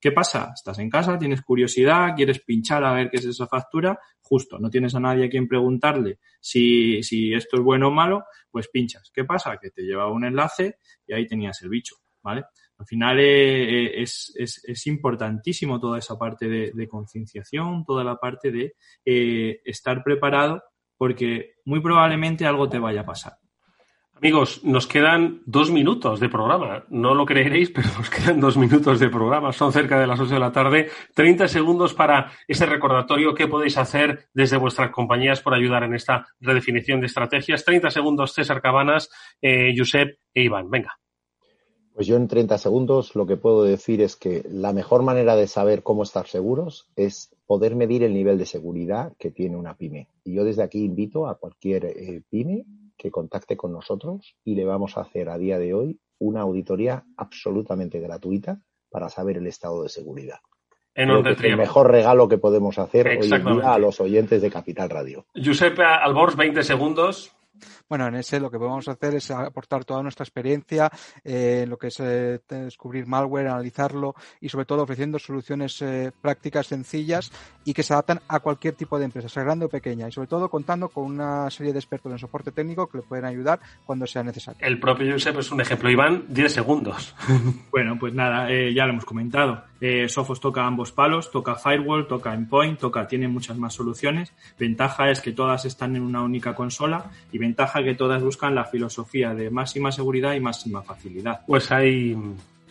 ¿Qué 0.00 0.10
pasa? 0.10 0.50
Estás 0.52 0.80
en 0.80 0.90
casa, 0.90 1.16
tienes 1.16 1.42
curiosidad, 1.42 2.14
quieres 2.16 2.40
pinchar 2.40 2.82
a 2.84 2.92
ver 2.92 3.08
qué 3.08 3.18
es 3.18 3.24
esa 3.24 3.46
factura, 3.46 3.98
justo, 4.20 4.58
no 4.58 4.68
tienes 4.68 4.94
a 4.96 5.00
nadie 5.00 5.26
a 5.26 5.28
quien 5.28 5.46
preguntarle 5.46 6.18
si, 6.40 7.02
si 7.04 7.32
esto 7.32 7.58
es 7.58 7.62
bueno 7.62 7.88
o 7.88 7.90
malo, 7.92 8.24
pues 8.50 8.68
pinchas. 8.68 9.12
¿Qué 9.14 9.24
pasa? 9.24 9.58
Que 9.58 9.70
te 9.70 9.82
lleva 9.82 10.10
un 10.10 10.24
enlace 10.24 10.78
y 11.06 11.12
ahí 11.12 11.26
tenías 11.26 11.62
el 11.62 11.68
bicho, 11.68 11.96
¿vale? 12.20 12.42
Al 12.78 12.86
final 12.86 13.20
eh, 13.20 13.84
eh, 13.84 14.02
es, 14.02 14.32
es, 14.36 14.64
es, 14.64 14.86
importantísimo 14.88 15.78
toda 15.78 15.98
esa 15.98 16.18
parte 16.18 16.48
de, 16.48 16.72
de 16.74 16.88
concienciación, 16.88 17.84
toda 17.84 18.02
la 18.02 18.16
parte 18.16 18.50
de 18.50 18.74
eh, 19.04 19.60
estar 19.64 20.02
preparado 20.02 20.64
porque 20.96 21.54
muy 21.64 21.80
probablemente 21.80 22.44
algo 22.44 22.68
te 22.68 22.80
vaya 22.80 23.02
a 23.02 23.06
pasar. 23.06 23.34
Amigos, 24.14 24.62
nos 24.62 24.86
quedan 24.86 25.42
dos 25.46 25.72
minutos 25.72 26.20
de 26.20 26.28
programa. 26.28 26.84
No 26.90 27.14
lo 27.14 27.26
creeréis, 27.26 27.70
pero 27.70 27.88
nos 27.98 28.08
quedan 28.08 28.38
dos 28.38 28.56
minutos 28.56 29.00
de 29.00 29.08
programa. 29.08 29.52
Son 29.52 29.72
cerca 29.72 29.98
de 29.98 30.06
las 30.06 30.20
ocho 30.20 30.34
de 30.34 30.40
la 30.40 30.52
tarde. 30.52 30.90
Treinta 31.14 31.48
segundos 31.48 31.92
para 31.92 32.30
ese 32.46 32.66
recordatorio. 32.66 33.34
¿Qué 33.34 33.48
podéis 33.48 33.78
hacer 33.78 34.26
desde 34.32 34.58
vuestras 34.58 34.90
compañías 34.90 35.40
por 35.40 35.54
ayudar 35.54 35.82
en 35.82 35.94
esta 35.94 36.28
redefinición 36.40 37.00
de 37.00 37.06
estrategias? 37.06 37.64
Treinta 37.64 37.90
segundos, 37.90 38.32
César 38.32 38.62
Cabanas, 38.62 39.10
eh, 39.40 39.74
Josep 39.76 40.18
e 40.32 40.42
Iván. 40.44 40.70
Venga. 40.70 40.96
Pues 41.94 42.06
yo 42.06 42.16
en 42.16 42.26
30 42.26 42.56
segundos 42.56 43.14
lo 43.14 43.26
que 43.26 43.36
puedo 43.36 43.64
decir 43.64 44.00
es 44.00 44.16
que 44.16 44.42
la 44.48 44.72
mejor 44.72 45.02
manera 45.02 45.36
de 45.36 45.46
saber 45.46 45.82
cómo 45.82 46.04
estar 46.04 46.26
seguros 46.26 46.88
es 46.96 47.34
poder 47.46 47.76
medir 47.76 48.02
el 48.02 48.14
nivel 48.14 48.38
de 48.38 48.46
seguridad 48.46 49.12
que 49.18 49.30
tiene 49.30 49.56
una 49.56 49.76
pyme. 49.76 50.08
Y 50.24 50.34
yo 50.34 50.44
desde 50.44 50.62
aquí 50.62 50.84
invito 50.84 51.26
a 51.26 51.34
cualquier 51.34 51.84
eh, 51.84 52.22
pyme 52.30 52.64
que 52.96 53.10
contacte 53.10 53.56
con 53.56 53.72
nosotros 53.72 54.36
y 54.44 54.54
le 54.54 54.64
vamos 54.64 54.96
a 54.96 55.02
hacer 55.02 55.28
a 55.28 55.38
día 55.38 55.58
de 55.58 55.74
hoy 55.74 56.00
una 56.18 56.42
auditoría 56.42 57.04
absolutamente 57.16 58.00
gratuita 58.00 58.60
para 58.90 59.08
saber 59.08 59.38
el 59.38 59.46
estado 59.46 59.82
de 59.82 59.88
seguridad. 59.88 60.38
En 60.94 61.10
el 61.10 61.56
mejor 61.56 61.90
regalo 61.90 62.28
que 62.28 62.36
podemos 62.36 62.78
hacer 62.78 63.08
hoy 63.08 63.32
en 63.32 63.44
día 63.44 63.72
a 63.72 63.78
los 63.78 64.00
oyentes 64.00 64.42
de 64.42 64.50
Capital 64.50 64.90
Radio. 64.90 65.24
Giuseppe 65.34 65.82
Albors, 65.82 66.36
20 66.36 66.62
segundos. 66.62 67.34
Bueno, 67.92 68.06
en 68.06 68.14
ese 68.14 68.40
lo 68.40 68.50
que 68.50 68.56
podemos 68.56 68.88
hacer 68.88 69.16
es 69.16 69.30
aportar 69.30 69.84
toda 69.84 70.02
nuestra 70.02 70.24
experiencia 70.24 70.90
en 71.22 71.68
lo 71.68 71.76
que 71.76 71.88
es 71.88 72.00
eh, 72.00 72.40
descubrir 72.48 73.06
malware, 73.06 73.48
analizarlo 73.48 74.14
y 74.40 74.48
sobre 74.48 74.64
todo 74.64 74.84
ofreciendo 74.84 75.18
soluciones 75.18 75.82
eh, 75.82 76.10
prácticas 76.22 76.68
sencillas 76.68 77.30
y 77.66 77.74
que 77.74 77.82
se 77.82 77.92
adaptan 77.92 78.20
a 78.28 78.40
cualquier 78.40 78.76
tipo 78.76 78.98
de 78.98 79.04
empresa, 79.04 79.28
sea 79.28 79.42
grande 79.42 79.66
o 79.66 79.68
pequeña 79.68 80.08
y 80.08 80.12
sobre 80.12 80.26
todo 80.26 80.48
contando 80.48 80.88
con 80.88 81.04
una 81.04 81.50
serie 81.50 81.74
de 81.74 81.80
expertos 81.80 82.10
en 82.12 82.18
soporte 82.18 82.50
técnico 82.50 82.86
que 82.86 82.96
le 82.96 83.04
pueden 83.04 83.26
ayudar 83.26 83.60
cuando 83.84 84.06
sea 84.06 84.22
necesario. 84.22 84.66
El 84.66 84.80
propio 84.80 85.12
Josep 85.12 85.40
es 85.40 85.52
un 85.52 85.60
ejemplo. 85.60 85.90
Iván, 85.90 86.24
10 86.28 86.50
segundos. 86.50 87.14
bueno, 87.70 87.98
pues 88.00 88.14
nada, 88.14 88.50
eh, 88.50 88.72
ya 88.72 88.86
lo 88.86 88.92
hemos 88.92 89.04
comentado. 89.04 89.64
Eh, 89.82 90.08
Sophos 90.08 90.40
toca 90.40 90.64
ambos 90.64 90.92
palos, 90.92 91.30
toca 91.30 91.56
Firewall, 91.56 92.06
toca 92.06 92.32
Endpoint, 92.32 92.78
toca, 92.78 93.06
tiene 93.06 93.28
muchas 93.28 93.58
más 93.58 93.74
soluciones. 93.74 94.32
Ventaja 94.58 95.10
es 95.10 95.20
que 95.20 95.32
todas 95.32 95.64
están 95.66 95.96
en 95.96 96.02
una 96.02 96.22
única 96.22 96.54
consola 96.54 97.10
y 97.32 97.38
ventaja 97.38 97.81
que 97.84 97.94
todas 97.94 98.22
buscan 98.22 98.54
la 98.54 98.64
filosofía 98.64 99.34
de 99.34 99.50
máxima 99.50 99.92
seguridad 99.92 100.34
y 100.34 100.40
máxima 100.40 100.82
facilidad. 100.82 101.40
Pues 101.46 101.70
ahí, 101.72 102.16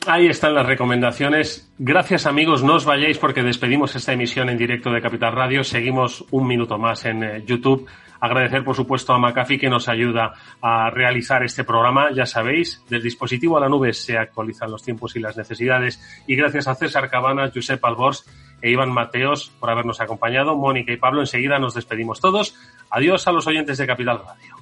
ahí 0.05 0.27
están 0.27 0.53
las 0.53 0.65
recomendaciones. 0.65 1.71
Gracias 1.77 2.25
amigos, 2.25 2.63
no 2.63 2.75
os 2.75 2.85
vayáis 2.85 3.17
porque 3.17 3.43
despedimos 3.43 3.95
esta 3.95 4.13
emisión 4.13 4.49
en 4.49 4.57
directo 4.57 4.91
de 4.91 5.01
Capital 5.01 5.33
Radio. 5.33 5.63
Seguimos 5.63 6.25
un 6.31 6.47
minuto 6.47 6.77
más 6.77 7.05
en 7.05 7.23
eh, 7.23 7.43
YouTube. 7.45 7.87
Agradecer, 8.21 8.63
por 8.63 8.75
supuesto, 8.75 9.13
a 9.13 9.17
McAfee 9.17 9.57
que 9.57 9.67
nos 9.67 9.89
ayuda 9.89 10.33
a 10.61 10.91
realizar 10.91 11.43
este 11.43 11.63
programa. 11.63 12.11
Ya 12.11 12.27
sabéis, 12.27 12.83
del 12.87 13.01
dispositivo 13.01 13.57
a 13.57 13.61
la 13.61 13.67
nube 13.67 13.93
se 13.93 14.15
actualizan 14.15 14.69
los 14.69 14.83
tiempos 14.83 15.15
y 15.15 15.19
las 15.19 15.35
necesidades. 15.35 15.99
Y 16.27 16.35
gracias 16.35 16.67
a 16.67 16.75
César 16.75 17.09
Cabanas, 17.09 17.51
Josep 17.53 17.83
Albors 17.83 18.25
e 18.61 18.69
Iván 18.69 18.91
Mateos 18.91 19.51
por 19.59 19.71
habernos 19.71 20.01
acompañado. 20.01 20.55
Mónica 20.55 20.93
y 20.93 20.97
Pablo, 20.97 21.21
enseguida 21.21 21.57
nos 21.57 21.73
despedimos 21.73 22.21
todos. 22.21 22.55
Adiós 22.91 23.27
a 23.27 23.31
los 23.31 23.47
oyentes 23.47 23.79
de 23.79 23.87
Capital 23.87 24.21
Radio. 24.23 24.60